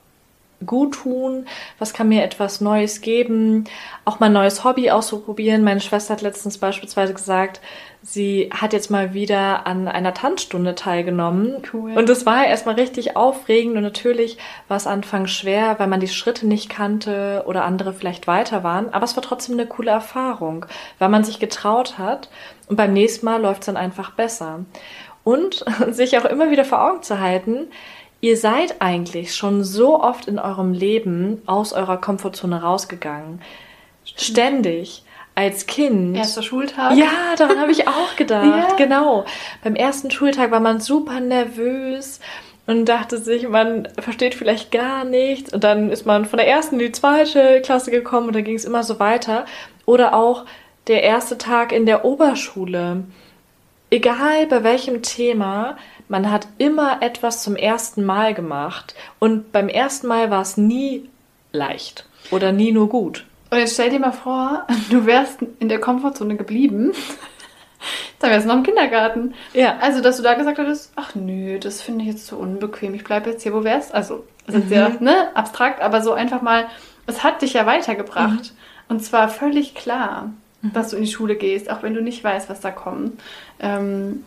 gut 0.66 0.96
tun, 0.96 1.46
was 1.80 1.94
kann 1.94 2.10
mir 2.10 2.24
etwas 2.24 2.62
Neues 2.62 3.02
geben, 3.02 3.66
auch 4.06 4.20
mal 4.20 4.28
ein 4.28 4.34
neues 4.34 4.64
Hobby 4.64 4.92
auszuprobieren. 4.92 5.64
Meine 5.64 5.82
Schwester 5.82 6.14
hat 6.14 6.22
letztens 6.22 6.58
beispielsweise 6.58 7.14
gesagt, 7.14 7.62
sie 8.04 8.50
hat 8.54 8.74
jetzt 8.74 8.92
mal 8.92 9.14
wieder 9.14 9.66
an 9.66 9.88
einer 9.88 10.14
Tanzstunde 10.14 10.76
teilgenommen. 10.76 11.64
Cool. 11.74 11.94
Und 11.94 12.10
es 12.10 12.26
war 12.26 12.46
erstmal 12.46 12.76
richtig 12.76 13.16
aufregend 13.16 13.78
und 13.78 13.84
natürlich 13.84 14.38
war 14.68 14.78
es 14.78 14.88
anfangs 14.88 15.32
schwer, 15.32 15.80
weil 15.80 15.88
man 15.88 16.02
die 16.02 16.08
Schritte 16.10 16.46
nicht 16.46 16.70
kannte 16.70 17.44
oder 17.48 17.64
andere 17.64 17.94
vielleicht 17.94 18.28
weiter 18.28 18.64
waren. 18.64 18.94
Aber 18.94 19.06
es 19.06 19.16
war 19.16 19.24
trotzdem 19.24 19.56
eine 19.56 19.68
coole 19.68 19.92
Erfahrung, 19.92 20.66
weil 21.00 21.10
man 21.10 21.24
sich 21.24 21.40
getraut 21.40 21.98
hat 21.98 22.30
und 22.68 22.76
beim 22.76 22.94
nächsten 22.94 23.26
Mal 23.26 23.42
läuft 23.42 23.62
es 23.62 23.66
dann 23.68 23.78
einfach 23.78 24.12
besser. 24.12 24.66
Und 25.24 25.64
sich 25.90 26.18
auch 26.18 26.26
immer 26.26 26.52
wieder 26.52 26.66
vor 26.66 26.84
Augen 26.84 27.04
zu 27.04 27.20
halten, 27.20 27.68
Ihr 28.24 28.38
seid 28.38 28.82
eigentlich 28.82 29.36
schon 29.36 29.66
so 29.66 30.02
oft 30.02 30.30
in 30.30 30.40
eurem 30.40 30.72
Leben 30.72 31.42
aus 31.46 31.74
eurer 31.74 31.98
Komfortzone 31.98 32.62
rausgegangen. 32.62 33.42
Stimmt. 34.06 34.22
Ständig. 34.22 35.04
Als 35.36 35.66
Kind. 35.66 36.16
Erster 36.16 36.42
Schultag. 36.42 36.96
Ja, 36.96 37.36
daran 37.38 37.60
habe 37.60 37.74
ich 37.74 37.86
auch 37.86 38.16
gedacht. 38.16 38.46
ja. 38.46 38.76
Genau. 38.78 39.26
Beim 39.62 39.76
ersten 39.76 40.10
Schultag 40.10 40.52
war 40.52 40.62
man 40.62 40.80
super 40.80 41.20
nervös 41.20 42.22
und 42.66 42.86
dachte 42.86 43.18
sich, 43.18 43.50
man 43.50 43.90
versteht 44.00 44.36
vielleicht 44.36 44.72
gar 44.72 45.04
nichts. 45.04 45.52
Und 45.52 45.66
dann 45.66 45.90
ist 45.92 46.06
man 46.06 46.24
von 46.24 46.38
der 46.38 46.48
ersten 46.48 46.76
in 46.76 46.86
die 46.86 46.92
zweite 46.94 47.60
Klasse 47.60 47.92
gekommen 47.92 48.28
und 48.28 48.38
dann 48.38 48.46
ging 48.46 48.56
es 48.56 48.64
immer 48.64 48.84
so 48.84 49.02
weiter. 49.02 49.44
Oder 49.86 50.16
auch 50.16 50.46
der 50.88 51.04
erste 51.04 51.38
Tag 51.38 51.74
in 51.74 51.86
der 51.86 52.06
Oberschule. 52.06 53.04
Egal 53.90 54.48
bei 54.48 54.64
welchem 54.64 55.02
Thema, 55.02 55.76
man 56.08 56.32
hat 56.32 56.48
immer 56.58 57.02
etwas 57.02 57.44
zum 57.44 57.56
ersten 57.56 58.04
Mal 58.04 58.34
gemacht 58.34 58.96
und 59.20 59.52
beim 59.52 59.70
ersten 59.70 60.08
Mal 60.08 60.30
war 60.30 60.42
es 60.42 60.58
nie 60.58 61.10
leicht 61.52 62.06
oder 62.32 62.52
nie 62.52 62.72
nur 62.72 62.90
gut. 62.90 63.26
Und 63.50 63.60
jetzt 63.60 63.74
stell 63.74 63.90
dir 63.90 64.00
mal 64.00 64.12
vor, 64.12 64.66
du 64.90 65.06
wärst 65.06 65.40
in 65.60 65.70
der 65.70 65.80
Komfortzone 65.80 66.36
geblieben. 66.36 66.92
Dann 68.20 68.32
wärst 68.32 68.46
du 68.46 68.48
noch 68.50 68.58
im 68.58 68.64
Kindergarten. 68.64 69.34
Ja. 69.54 69.78
Also, 69.82 70.02
dass 70.02 70.18
du 70.18 70.24
da 70.24 70.34
gesagt 70.34 70.58
hättest, 70.58 70.94
ach 70.96 71.14
nö, 71.14 71.60
das 71.60 71.82
finde 71.82 72.06
ich 72.06 72.12
jetzt 72.12 72.26
zu 72.26 72.38
unbequem. 72.38 72.94
Ich 72.94 73.04
bleibe 73.04 73.30
jetzt 73.30 73.44
hier, 73.44 73.54
wo 73.54 73.64
wärst. 73.64 73.94
Also, 73.94 74.26
das 74.46 74.56
ist 74.56 74.66
mhm. 74.68 74.74
ja 74.74 74.92
ne, 75.00 75.36
abstrakt, 75.36 75.82
aber 75.82 76.02
so 76.02 76.14
einfach 76.14 76.42
mal, 76.42 76.68
es 77.06 77.24
hat 77.24 77.42
dich 77.42 77.54
ja 77.54 77.66
weitergebracht. 77.66 78.54
Mhm. 78.54 78.58
Und 78.88 79.04
zwar 79.04 79.30
völlig 79.30 79.76
klar, 79.76 80.32
mhm. 80.62 80.74
dass 80.74 80.90
du 80.90 80.96
in 80.96 81.04
die 81.04 81.12
Schule 81.12 81.36
gehst, 81.36 81.70
auch 81.70 81.84
wenn 81.84 81.94
du 81.94 82.02
nicht 82.02 82.24
weißt, 82.24 82.50
was 82.50 82.62
da 82.62 82.72
kommt. 82.72 83.20
Ähm, 83.60 84.24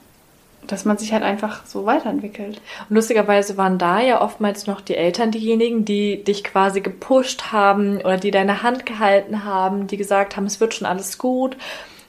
dass 0.73 0.85
man 0.85 0.99
sich 0.99 1.13
halt 1.13 1.23
einfach 1.23 1.65
so 1.67 1.87
weiterentwickelt. 1.87 2.61
Und 2.89 2.97
lustigerweise 2.97 3.57
waren 3.57 3.79
da 3.79 4.01
ja 4.01 4.21
oftmals 4.21 4.67
noch 4.67 4.81
die 4.81 4.97
Eltern 4.97 5.31
diejenigen, 5.31 5.85
die 5.85 6.23
dich 6.23 6.45
quasi 6.45 6.81
gepusht 6.81 7.53
haben 7.53 7.99
oder 7.99 8.17
die 8.17 8.31
deine 8.31 8.63
Hand 8.63 8.87
gehalten 8.87 9.45
haben, 9.45 9.87
die 9.87 9.97
gesagt 9.97 10.37
haben, 10.37 10.47
es 10.47 10.61
wird 10.61 10.75
schon 10.75 10.87
alles 10.87 11.19
gut, 11.19 11.57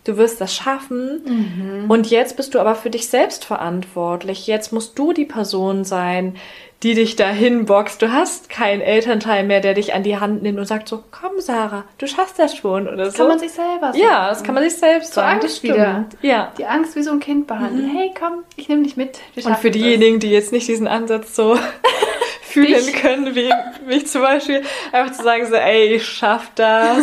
du 0.07 0.17
wirst 0.17 0.41
das 0.41 0.55
schaffen. 0.55 1.21
Mhm. 1.25 1.91
Und 1.91 2.09
jetzt 2.09 2.37
bist 2.37 2.55
du 2.55 2.59
aber 2.59 2.75
für 2.75 2.89
dich 2.89 3.07
selbst 3.07 3.45
verantwortlich. 3.45 4.47
Jetzt 4.47 4.71
musst 4.71 4.97
du 4.97 5.13
die 5.13 5.25
Person 5.25 5.83
sein, 5.83 6.35
die 6.83 6.93
dich 6.93 7.15
dahin 7.15 7.65
boxt. 7.65 8.01
Du 8.01 8.11
hast 8.11 8.49
keinen 8.49 8.81
Elternteil 8.81 9.43
mehr, 9.43 9.61
der 9.61 9.73
dich 9.73 9.93
an 9.93 10.03
die 10.03 10.17
Hand 10.17 10.43
nimmt 10.43 10.59
und 10.59 10.65
sagt 10.65 10.87
so, 10.87 11.03
komm 11.11 11.39
Sarah, 11.39 11.85
du 11.97 12.07
schaffst 12.07 12.37
das 12.37 12.55
schon 12.55 12.87
oder 12.87 13.05
das 13.05 13.13
so. 13.13 13.19
Kann 13.19 13.29
man 13.29 13.39
sich 13.39 13.51
selber 13.51 13.87
sagen. 13.87 13.97
Ja, 13.97 14.29
das 14.29 14.43
kann 14.43 14.53
man 14.53 14.63
sich 14.63 14.77
selbst 14.77 15.13
Zur 15.13 15.23
sagen. 15.23 15.41
Angst 15.41 15.63
wieder. 15.63 16.05
Ja. 16.21 16.51
Die 16.57 16.65
Angst 16.65 16.95
wie 16.95 17.03
so 17.03 17.11
ein 17.11 17.19
Kind 17.19 17.47
behandeln. 17.47 17.91
Mhm. 17.91 17.97
Hey, 17.97 18.11
komm, 18.17 18.43
ich 18.55 18.69
nehme 18.69 18.83
dich 18.83 18.95
mit. 18.95 19.19
und 19.43 19.57
für 19.57 19.71
diejenigen, 19.71 20.19
die 20.19 20.29
jetzt 20.29 20.51
nicht 20.51 20.67
diesen 20.67 20.87
Ansatz 20.87 21.35
so 21.35 21.57
fühlen 22.47 22.87
ich? 22.87 22.93
können, 22.93 23.35
wie 23.35 23.51
mich 23.85 24.07
zum 24.07 24.21
Beispiel, 24.21 24.63
einfach 24.91 25.13
zu 25.15 25.23
sagen 25.23 25.45
so, 25.45 25.55
ey, 25.55 25.95
ich 25.95 26.05
schaff 26.05 26.49
das. 26.55 26.99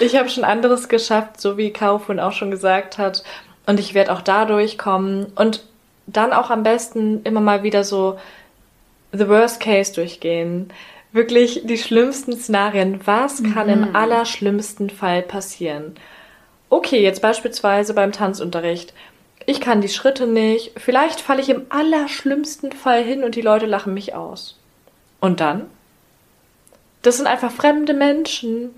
ich 0.00 0.16
habe 0.16 0.28
schon 0.28 0.44
anderes 0.44 0.88
geschafft, 0.88 1.40
so 1.40 1.56
wie 1.56 1.72
Kaufmann 1.72 2.20
auch 2.20 2.32
schon 2.32 2.50
gesagt 2.50 2.98
hat. 2.98 3.22
Und 3.66 3.78
ich 3.80 3.94
werde 3.94 4.12
auch 4.12 4.22
da 4.22 4.44
durchkommen. 4.44 5.26
Und 5.36 5.64
dann 6.06 6.32
auch 6.32 6.50
am 6.50 6.62
besten 6.62 7.22
immer 7.24 7.40
mal 7.40 7.62
wieder 7.62 7.84
so 7.84 8.18
the 9.12 9.28
worst 9.28 9.60
case 9.60 9.92
durchgehen. 9.92 10.72
Wirklich 11.12 11.62
die 11.64 11.78
schlimmsten 11.78 12.32
Szenarien. 12.36 13.00
Was 13.04 13.42
kann 13.54 13.66
Mhm. 13.66 13.72
im 13.72 13.96
allerschlimmsten 13.96 14.90
Fall 14.90 15.22
passieren? 15.22 15.94
Okay, 16.68 17.02
jetzt 17.02 17.20
beispielsweise 17.20 17.94
beim 17.94 18.12
Tanzunterricht. 18.12 18.94
Ich 19.50 19.60
kann 19.60 19.80
die 19.80 19.88
Schritte 19.88 20.28
nicht. 20.28 20.74
Vielleicht 20.76 21.20
falle 21.20 21.40
ich 21.40 21.48
im 21.48 21.66
allerschlimmsten 21.70 22.70
Fall 22.70 23.02
hin 23.02 23.24
und 23.24 23.34
die 23.34 23.40
Leute 23.40 23.66
lachen 23.66 23.92
mich 23.92 24.14
aus. 24.14 24.56
Und 25.18 25.40
dann? 25.40 25.66
Das 27.02 27.16
sind 27.16 27.26
einfach 27.26 27.50
fremde 27.50 27.92
Menschen. 27.92 28.70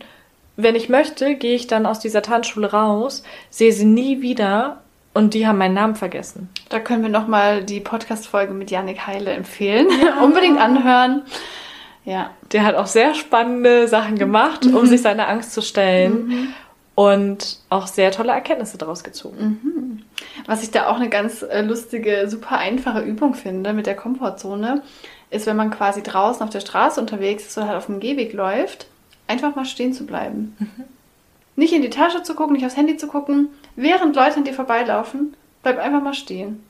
Wenn 0.56 0.74
ich 0.74 0.88
möchte, 0.88 1.34
gehe 1.34 1.56
ich 1.56 1.66
dann 1.66 1.84
aus 1.84 1.98
dieser 2.00 2.22
Tanzschule 2.22 2.72
raus, 2.72 3.22
sehe 3.50 3.70
sie 3.70 3.84
nie 3.84 4.22
wieder 4.22 4.80
und 5.12 5.34
die 5.34 5.46
haben 5.46 5.58
meinen 5.58 5.74
Namen 5.74 5.94
vergessen. 5.94 6.48
Da 6.70 6.80
können 6.80 7.02
wir 7.02 7.10
nochmal 7.10 7.62
die 7.62 7.80
Podcast-Folge 7.80 8.54
mit 8.54 8.70
Yannick 8.70 9.06
Heile 9.06 9.32
empfehlen. 9.32 9.88
Unbedingt 10.22 10.58
anhören. 10.58 11.24
Ja. 12.06 12.30
Der 12.52 12.64
hat 12.64 12.76
auch 12.76 12.86
sehr 12.86 13.12
spannende 13.12 13.88
Sachen 13.88 14.16
gemacht, 14.16 14.64
um 14.64 14.86
sich 14.86 15.02
seiner 15.02 15.28
Angst 15.28 15.52
zu 15.52 15.60
stellen 15.60 16.54
und 16.94 17.58
auch 17.68 17.86
sehr 17.86 18.10
tolle 18.10 18.32
Erkenntnisse 18.32 18.78
daraus 18.78 19.04
gezogen. 19.04 20.02
Was 20.46 20.62
ich 20.62 20.70
da 20.70 20.88
auch 20.88 20.96
eine 20.96 21.08
ganz 21.08 21.42
äh, 21.42 21.62
lustige, 21.62 22.28
super 22.28 22.58
einfache 22.58 23.00
Übung 23.00 23.34
finde 23.34 23.72
mit 23.72 23.86
der 23.86 23.96
Komfortzone, 23.96 24.82
ist, 25.30 25.46
wenn 25.46 25.56
man 25.56 25.70
quasi 25.70 26.02
draußen 26.02 26.42
auf 26.42 26.50
der 26.50 26.60
Straße 26.60 27.00
unterwegs 27.00 27.46
ist 27.46 27.56
oder 27.56 27.68
halt 27.68 27.78
auf 27.78 27.86
dem 27.86 28.00
Gehweg 28.00 28.32
läuft, 28.32 28.86
einfach 29.26 29.54
mal 29.54 29.64
stehen 29.64 29.92
zu 29.94 30.04
bleiben. 30.04 30.56
Nicht 31.56 31.72
in 31.72 31.82
die 31.82 31.90
Tasche 31.90 32.22
zu 32.22 32.34
gucken, 32.34 32.54
nicht 32.54 32.64
aufs 32.64 32.76
Handy 32.76 32.96
zu 32.96 33.06
gucken. 33.06 33.48
Während 33.76 34.16
Leute 34.16 34.36
an 34.36 34.44
dir 34.44 34.54
vorbeilaufen, 34.54 35.34
bleib 35.62 35.78
einfach 35.78 36.02
mal 36.02 36.14
stehen 36.14 36.62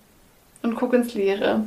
und 0.63 0.75
guck 0.75 0.93
ins 0.93 1.15
Leere. 1.15 1.65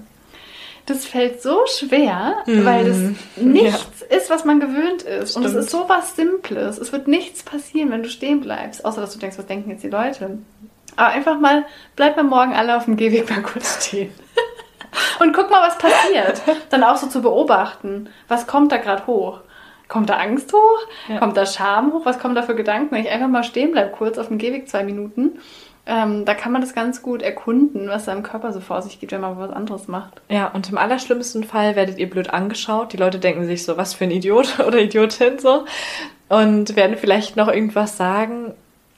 Das 0.86 1.06
fällt 1.06 1.42
so 1.42 1.62
schwer, 1.66 2.44
weil 2.46 2.86
das 2.86 2.98
nichts 3.38 4.04
ist, 4.04 4.30
was 4.30 4.46
man 4.46 4.60
gewöhnt 4.60 5.02
ist. 5.02 5.36
Und 5.36 5.44
es 5.44 5.52
Stimmt. 5.52 5.66
ist 5.66 5.72
so 5.72 5.86
was 5.90 6.16
Simples. 6.16 6.78
Es 6.78 6.92
wird 6.92 7.08
nichts 7.08 7.42
passieren, 7.42 7.90
wenn 7.90 8.04
du 8.04 8.10
stehen 8.10 8.42
bleibst. 8.42 8.86
Außer, 8.86 9.02
dass 9.02 9.14
du 9.14 9.20
denkst, 9.20 9.38
was 9.38 9.48
denken 9.48 9.72
jetzt 9.72 9.84
die 9.84 9.90
Leute? 9.90 10.38
Aber 10.96 11.10
einfach 11.10 11.40
mal, 11.40 11.66
bleib 11.96 12.16
mal 12.18 12.24
morgen 12.24 12.54
alle 12.54 12.78
auf 12.78 12.86
dem 12.86 12.98
Gehweg 12.98 13.30
mal 13.30 13.42
kurz 13.42 13.88
stehen. 13.88 14.14
Und 15.20 15.34
guck 15.34 15.50
mal, 15.50 15.68
was 15.68 15.78
passiert. 15.78 16.42
Dann 16.70 16.84
auch 16.84 16.96
so 16.96 17.08
zu 17.08 17.22
beobachten. 17.22 18.10
Was 18.28 18.48
kommt 18.48 18.72
da 18.72 18.78
gerade 18.78 19.06
hoch? 19.08 19.42
Kommt 19.88 20.10
da 20.10 20.18
Angst 20.18 20.52
hoch? 20.54 20.80
Ja. 21.08 21.20
Kommt 21.20 21.38
da 21.38 21.46
Scham 21.46 21.94
hoch? 21.94 22.06
Was 22.06 22.20
kommen 22.20 22.36
da 22.36 22.42
für 22.42 22.56
Gedanken? 22.56 22.96
Wenn 22.96 23.04
ich 23.04 23.12
einfach 23.12 23.28
mal 23.28 23.44
stehen 23.44 23.72
bleibe, 23.72 23.92
kurz 23.92 24.18
auf 24.18 24.30
dem 24.30 24.38
Gehweg 24.38 24.68
zwei 24.68 24.84
Minuten, 24.84 25.40
ähm, 25.88 26.26
da 26.26 26.34
kann 26.34 26.52
man 26.52 26.62
das 26.62 26.74
ganz 26.74 27.04
gut 27.04 27.22
erkunden, 27.22 27.88
was 27.90 28.06
da 28.06 28.14
im 28.14 28.24
Körper 28.24 28.52
so 28.52 28.60
vor 28.60 28.82
sich 28.82 29.00
geht, 29.00 29.12
wenn 29.12 29.22
man 29.22 29.38
was 29.38 29.52
anderes 29.52 29.88
macht. 29.88 30.22
Ja, 30.30 30.48
und 30.48 30.70
im 30.70 30.78
allerschlimmsten 30.78 31.44
Fall 31.44 31.76
werdet 31.76 32.00
ihr 32.00 32.10
blöd 32.10 32.32
angeschaut. 32.32 32.94
Die 32.94 32.98
Leute 32.98 33.20
denken 33.20 33.46
sich 33.46 33.64
so, 33.64 33.78
was 33.78 33.94
für 33.94 34.06
ein 34.06 34.12
Idiot 34.12 34.60
oder 34.66 34.80
Idiotin 34.80 35.38
so. 35.38 35.66
Und 36.28 36.76
werden 36.76 36.98
vielleicht 36.98 37.36
noch 37.36 37.48
irgendwas 37.48 37.98
sagen. 37.98 38.56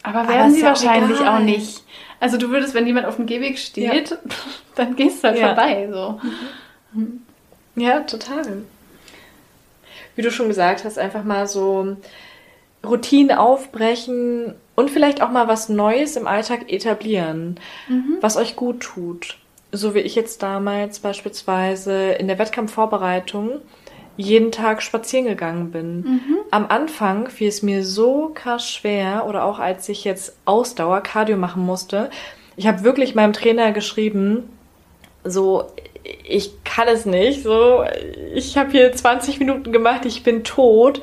Aber 0.07 0.27
werden 0.27 0.51
sie 0.53 0.61
ja 0.61 0.67
auch 0.67 0.69
wahrscheinlich 0.83 1.19
egal. 1.19 1.35
auch 1.35 1.39
nicht. 1.43 1.83
Also 2.19 2.37
du 2.37 2.49
würdest, 2.49 2.73
wenn 2.73 2.87
jemand 2.87 3.05
auf 3.05 3.17
dem 3.17 3.25
Gehweg 3.25 3.57
steht, 3.59 4.17
dann 4.75 4.95
gehst 4.95 5.23
du 5.23 5.27
halt 5.27 5.37
Ja. 5.39 5.47
vorbei. 5.47 5.89
So. 5.91 6.19
Ja, 7.75 7.99
total. 8.01 8.63
Wie 10.15 10.21
du 10.21 10.31
schon 10.31 10.47
gesagt 10.47 10.83
hast, 10.83 10.97
einfach 10.97 11.23
mal 11.23 11.47
so 11.47 11.97
Routinen 12.85 13.37
aufbrechen 13.37 14.55
und 14.75 14.89
vielleicht 14.89 15.21
auch 15.21 15.29
mal 15.29 15.47
was 15.47 15.69
Neues 15.69 16.15
im 16.15 16.25
Alltag 16.27 16.71
etablieren, 16.71 17.59
was 18.21 18.37
euch 18.37 18.55
gut 18.55 18.79
tut. 18.79 19.37
So 19.71 19.93
wie 19.93 19.99
ich 19.99 20.15
jetzt 20.15 20.41
damals 20.41 20.99
beispielsweise 20.99 22.11
in 22.13 22.27
der 22.27 22.39
Wettkampfvorbereitung 22.39 23.59
jeden 24.17 24.51
Tag 24.51 24.81
spazieren 24.81 25.25
gegangen 25.25 25.71
bin. 25.71 26.21
Am 26.51 26.67
Anfang 26.67 27.29
fiel 27.29 27.47
es 27.47 27.63
mir 27.63 27.85
so 27.85 28.31
krass 28.33 28.69
schwer 28.69 29.25
oder 29.27 29.45
auch 29.45 29.59
als 29.59 29.87
ich 29.89 30.03
jetzt 30.03 30.35
Ausdauer, 30.45 31.01
Cardio 31.01 31.37
machen 31.37 31.65
musste. 31.65 32.09
Ich 32.55 32.67
habe 32.67 32.83
wirklich 32.83 33.15
meinem 33.15 33.33
Trainer 33.33 33.71
geschrieben, 33.71 34.49
so, 35.23 35.65
ich 36.23 36.51
kann 36.63 36.87
es 36.87 37.05
nicht, 37.05 37.43
so, 37.43 37.83
ich 38.33 38.57
habe 38.57 38.71
hier 38.71 38.91
20 38.91 39.39
Minuten 39.39 39.71
gemacht, 39.71 40.05
ich 40.05 40.23
bin 40.23 40.43
tot. 40.43 41.01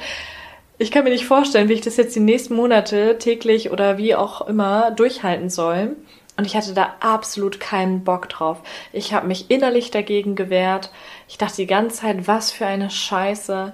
Ich 0.77 0.91
kann 0.91 1.05
mir 1.05 1.11
nicht 1.11 1.27
vorstellen, 1.27 1.69
wie 1.69 1.75
ich 1.75 1.83
das 1.83 1.97
jetzt 1.97 2.17
die 2.17 2.21
nächsten 2.21 2.55
Monate 2.55 3.19
täglich 3.19 3.71
oder 3.71 3.97
wie 3.97 4.15
auch 4.15 4.49
immer 4.49 4.91
durchhalten 4.91 5.49
soll. 5.49 5.97
Und 6.37 6.47
ich 6.47 6.57
hatte 6.57 6.75
da 6.75 6.97
absolut 6.99 7.61
keinen 7.61 8.03
Bock 8.03 8.29
drauf. 8.29 8.59
Ich 8.93 9.15
habe 9.15 9.29
mich 9.29 9.51
innerlich 9.51 9.93
dagegen 9.93 10.35
gewehrt. 10.35 10.91
Ich 11.29 11.39
dachte 11.39 11.57
die 11.57 11.66
ganze 11.66 12.03
Zeit, 12.03 12.27
was 12.27 12.53
für 12.53 12.66
eine 12.66 12.91
Scheiße. 12.91 13.72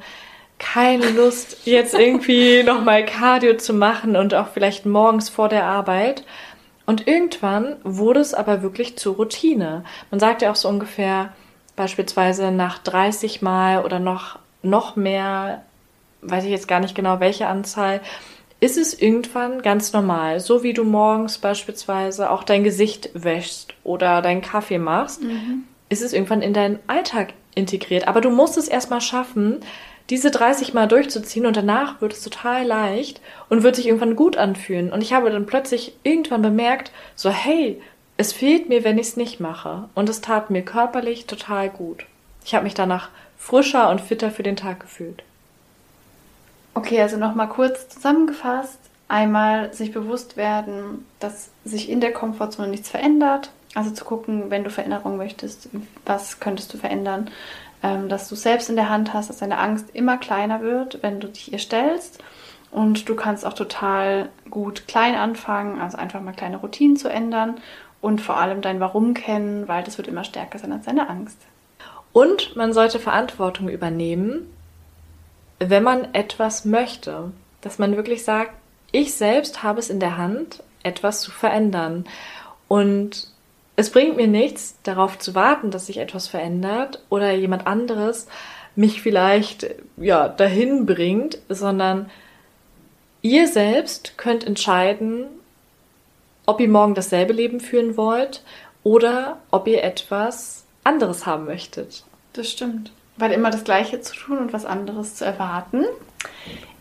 Keine 0.58 1.10
Lust, 1.10 1.58
jetzt 1.64 1.94
irgendwie 1.94 2.62
nochmal 2.66 3.04
Cardio 3.04 3.56
zu 3.56 3.72
machen 3.72 4.16
und 4.16 4.34
auch 4.34 4.48
vielleicht 4.48 4.86
morgens 4.86 5.28
vor 5.28 5.48
der 5.48 5.64
Arbeit. 5.64 6.24
Und 6.86 7.06
irgendwann 7.06 7.76
wurde 7.84 8.20
es 8.20 8.34
aber 8.34 8.62
wirklich 8.62 8.98
zur 8.98 9.16
Routine. 9.16 9.84
Man 10.10 10.20
sagt 10.20 10.42
ja 10.42 10.50
auch 10.50 10.56
so 10.56 10.68
ungefähr, 10.68 11.32
beispielsweise 11.76 12.50
nach 12.50 12.78
30 12.78 13.42
Mal 13.42 13.84
oder 13.84 14.00
noch, 14.00 14.38
noch 14.62 14.96
mehr, 14.96 15.62
weiß 16.22 16.44
ich 16.44 16.50
jetzt 16.50 16.68
gar 16.68 16.80
nicht 16.80 16.94
genau 16.94 17.20
welche 17.20 17.46
Anzahl, 17.46 18.00
ist 18.60 18.76
es 18.76 18.92
irgendwann 18.92 19.62
ganz 19.62 19.92
normal. 19.92 20.40
So 20.40 20.62
wie 20.62 20.74
du 20.74 20.84
morgens 20.84 21.38
beispielsweise 21.38 22.30
auch 22.30 22.44
dein 22.44 22.64
Gesicht 22.64 23.10
wäschst 23.14 23.72
oder 23.84 24.20
deinen 24.20 24.42
Kaffee 24.42 24.78
machst, 24.78 25.22
ist 25.88 26.02
es 26.02 26.12
irgendwann 26.12 26.42
in 26.42 26.52
deinen 26.52 26.78
Alltag 26.86 27.32
integriert. 27.54 28.08
Aber 28.08 28.20
du 28.20 28.30
musst 28.30 28.56
es 28.56 28.68
erstmal 28.68 29.00
schaffen, 29.00 29.60
diese 30.10 30.30
30 30.30 30.74
Mal 30.74 30.88
durchzuziehen 30.88 31.46
und 31.46 31.56
danach 31.56 32.00
wird 32.00 32.12
es 32.12 32.22
total 32.22 32.64
leicht 32.66 33.20
und 33.48 33.62
wird 33.62 33.76
sich 33.76 33.86
irgendwann 33.86 34.16
gut 34.16 34.36
anfühlen. 34.36 34.92
Und 34.92 35.02
ich 35.02 35.12
habe 35.12 35.30
dann 35.30 35.46
plötzlich 35.46 35.94
irgendwann 36.02 36.42
bemerkt, 36.42 36.90
so 37.14 37.30
hey, 37.30 37.80
es 38.16 38.32
fehlt 38.32 38.68
mir, 38.68 38.84
wenn 38.84 38.98
ich 38.98 39.08
es 39.08 39.16
nicht 39.16 39.40
mache. 39.40 39.88
Und 39.94 40.08
es 40.08 40.20
tat 40.20 40.50
mir 40.50 40.62
körperlich 40.62 41.26
total 41.26 41.70
gut. 41.70 42.06
Ich 42.44 42.54
habe 42.54 42.64
mich 42.64 42.74
danach 42.74 43.08
frischer 43.38 43.88
und 43.88 44.00
fitter 44.00 44.30
für 44.30 44.42
den 44.42 44.56
Tag 44.56 44.80
gefühlt. 44.80 45.22
Okay, 46.74 47.00
also 47.00 47.16
nochmal 47.16 47.48
kurz 47.48 47.88
zusammengefasst. 47.88 48.78
Einmal 49.08 49.72
sich 49.72 49.92
bewusst 49.92 50.36
werden, 50.36 51.06
dass 51.18 51.50
sich 51.64 51.88
in 51.88 52.00
der 52.00 52.12
Komfortzone 52.12 52.68
nichts 52.68 52.90
verändert. 52.90 53.50
Also 53.74 53.90
zu 53.90 54.04
gucken, 54.04 54.50
wenn 54.50 54.64
du 54.64 54.70
Veränderung 54.70 55.16
möchtest, 55.16 55.68
was 56.04 56.40
könntest 56.40 56.74
du 56.74 56.78
verändern. 56.78 57.30
Ähm, 57.82 58.08
dass 58.08 58.28
du 58.28 58.34
selbst 58.34 58.68
in 58.68 58.76
der 58.76 58.90
Hand 58.90 59.14
hast, 59.14 59.30
dass 59.30 59.38
deine 59.38 59.58
Angst 59.58 59.86
immer 59.94 60.18
kleiner 60.18 60.60
wird, 60.60 61.02
wenn 61.02 61.20
du 61.20 61.28
dich 61.28 61.52
ihr 61.52 61.58
stellst. 61.58 62.22
Und 62.70 63.08
du 63.08 63.16
kannst 63.16 63.46
auch 63.46 63.54
total 63.54 64.28
gut 64.50 64.86
klein 64.86 65.14
anfangen, 65.14 65.80
also 65.80 65.96
einfach 65.96 66.20
mal 66.20 66.32
kleine 66.32 66.58
Routinen 66.58 66.96
zu 66.96 67.08
ändern 67.08 67.56
und 68.00 68.20
vor 68.20 68.36
allem 68.36 68.60
dein 68.60 68.80
Warum 68.80 69.14
kennen, 69.14 69.66
weil 69.66 69.82
das 69.82 69.98
wird 69.98 70.08
immer 70.08 70.24
stärker 70.24 70.58
sein 70.58 70.72
als 70.72 70.84
deine 70.84 71.08
Angst. 71.08 71.38
Und 72.12 72.54
man 72.56 72.72
sollte 72.72 72.98
Verantwortung 72.98 73.68
übernehmen, 73.68 74.46
wenn 75.58 75.82
man 75.82 76.14
etwas 76.14 76.64
möchte. 76.64 77.32
Dass 77.60 77.78
man 77.78 77.96
wirklich 77.96 78.24
sagt, 78.24 78.52
ich 78.92 79.14
selbst 79.14 79.62
habe 79.62 79.80
es 79.80 79.90
in 79.90 80.00
der 80.00 80.16
Hand, 80.16 80.62
etwas 80.82 81.20
zu 81.20 81.30
verändern. 81.30 82.04
Und 82.68 83.28
es 83.76 83.90
bringt 83.90 84.16
mir 84.16 84.26
nichts, 84.26 84.76
darauf 84.82 85.18
zu 85.18 85.34
warten, 85.34 85.70
dass 85.70 85.86
sich 85.86 85.98
etwas 85.98 86.28
verändert 86.28 87.02
oder 87.08 87.32
jemand 87.32 87.66
anderes 87.66 88.26
mich 88.76 89.02
vielleicht 89.02 89.74
ja 89.96 90.28
dahin 90.28 90.86
bringt, 90.86 91.38
sondern 91.48 92.10
ihr 93.22 93.48
selbst 93.48 94.16
könnt 94.16 94.46
entscheiden, 94.46 95.26
ob 96.46 96.60
ihr 96.60 96.68
morgen 96.68 96.94
dasselbe 96.94 97.32
Leben 97.32 97.60
führen 97.60 97.96
wollt 97.96 98.42
oder 98.82 99.38
ob 99.50 99.66
ihr 99.66 99.82
etwas 99.82 100.64
anderes 100.84 101.26
haben 101.26 101.44
möchtet. 101.44 102.04
Das 102.32 102.50
stimmt. 102.50 102.92
Weil 103.16 103.32
immer 103.32 103.50
das 103.50 103.64
Gleiche 103.64 104.00
zu 104.00 104.14
tun 104.14 104.38
und 104.38 104.52
was 104.52 104.64
anderes 104.64 105.16
zu 105.16 105.24
erwarten, 105.24 105.84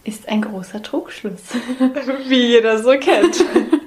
ist 0.04 0.30
ein 0.30 0.42
großer 0.42 0.82
Trugschluss. 0.82 1.42
Wie 2.28 2.48
jeder 2.48 2.82
so 2.82 2.92
kennt. 2.92 3.44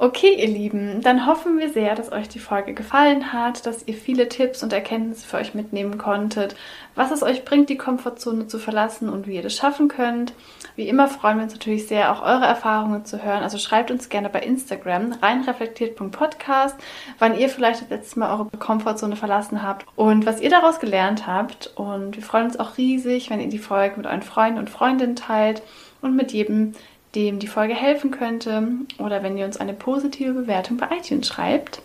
Okay, 0.00 0.32
ihr 0.38 0.46
Lieben, 0.46 1.00
dann 1.00 1.26
hoffen 1.26 1.58
wir 1.58 1.70
sehr, 1.70 1.96
dass 1.96 2.12
euch 2.12 2.28
die 2.28 2.38
Folge 2.38 2.72
gefallen 2.72 3.32
hat, 3.32 3.66
dass 3.66 3.88
ihr 3.88 3.94
viele 3.94 4.28
Tipps 4.28 4.62
und 4.62 4.72
Erkenntnisse 4.72 5.26
für 5.26 5.38
euch 5.38 5.54
mitnehmen 5.54 5.98
konntet, 5.98 6.54
was 6.94 7.10
es 7.10 7.24
euch 7.24 7.44
bringt, 7.44 7.68
die 7.68 7.76
Komfortzone 7.76 8.46
zu 8.46 8.60
verlassen 8.60 9.08
und 9.08 9.26
wie 9.26 9.34
ihr 9.34 9.42
das 9.42 9.56
schaffen 9.56 9.88
könnt. 9.88 10.34
Wie 10.76 10.88
immer 10.88 11.08
freuen 11.08 11.38
wir 11.38 11.42
uns 11.42 11.52
natürlich 11.52 11.88
sehr, 11.88 12.12
auch 12.12 12.22
eure 12.22 12.44
Erfahrungen 12.44 13.06
zu 13.06 13.24
hören. 13.24 13.42
Also 13.42 13.58
schreibt 13.58 13.90
uns 13.90 14.08
gerne 14.08 14.28
bei 14.28 14.38
Instagram 14.38 15.14
reinreflektiert.podcast, 15.20 16.76
wann 17.18 17.36
ihr 17.36 17.48
vielleicht 17.48 17.82
das 17.82 17.90
letzte 17.90 18.20
Mal 18.20 18.32
eure 18.32 18.56
Komfortzone 18.56 19.16
verlassen 19.16 19.64
habt 19.64 19.84
und 19.96 20.26
was 20.26 20.40
ihr 20.40 20.50
daraus 20.50 20.78
gelernt 20.78 21.26
habt. 21.26 21.72
Und 21.74 22.14
wir 22.14 22.22
freuen 22.22 22.46
uns 22.46 22.60
auch 22.60 22.78
riesig, 22.78 23.30
wenn 23.30 23.40
ihr 23.40 23.48
die 23.48 23.58
Folge 23.58 23.96
mit 23.96 24.06
euren 24.06 24.22
Freunden 24.22 24.60
und 24.60 24.70
Freundinnen 24.70 25.16
teilt 25.16 25.60
und 26.00 26.14
mit 26.14 26.30
jedem, 26.30 26.74
dem 27.18 27.40
die 27.40 27.48
Folge 27.48 27.74
helfen 27.74 28.12
könnte 28.12 28.68
oder 28.98 29.24
wenn 29.24 29.36
ihr 29.36 29.44
uns 29.44 29.56
eine 29.56 29.74
positive 29.74 30.32
Bewertung 30.32 30.76
bei 30.76 30.86
iTunes 30.96 31.26
schreibt. 31.26 31.82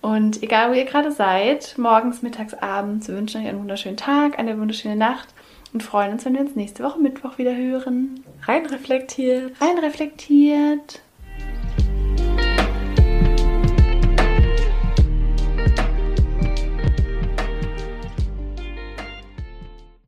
Und 0.00 0.42
egal, 0.42 0.70
wo 0.70 0.74
ihr 0.74 0.86
gerade 0.86 1.12
seid, 1.12 1.76
morgens, 1.76 2.22
mittags, 2.22 2.54
abends, 2.54 3.08
wir 3.08 3.16
wünschen 3.16 3.42
euch 3.42 3.48
einen 3.48 3.60
wunderschönen 3.60 3.98
Tag, 3.98 4.38
eine 4.38 4.58
wunderschöne 4.58 4.96
Nacht 4.96 5.28
und 5.74 5.82
freuen 5.82 6.12
uns, 6.12 6.24
wenn 6.24 6.32
wir 6.32 6.40
uns 6.40 6.56
nächste 6.56 6.84
Woche 6.84 6.98
Mittwoch 6.98 7.36
wieder 7.36 7.54
hören. 7.54 8.24
Rein 8.44 8.64
reflektiert. 8.64 9.60
Rein 9.60 9.78
reflektiert. 9.78 11.02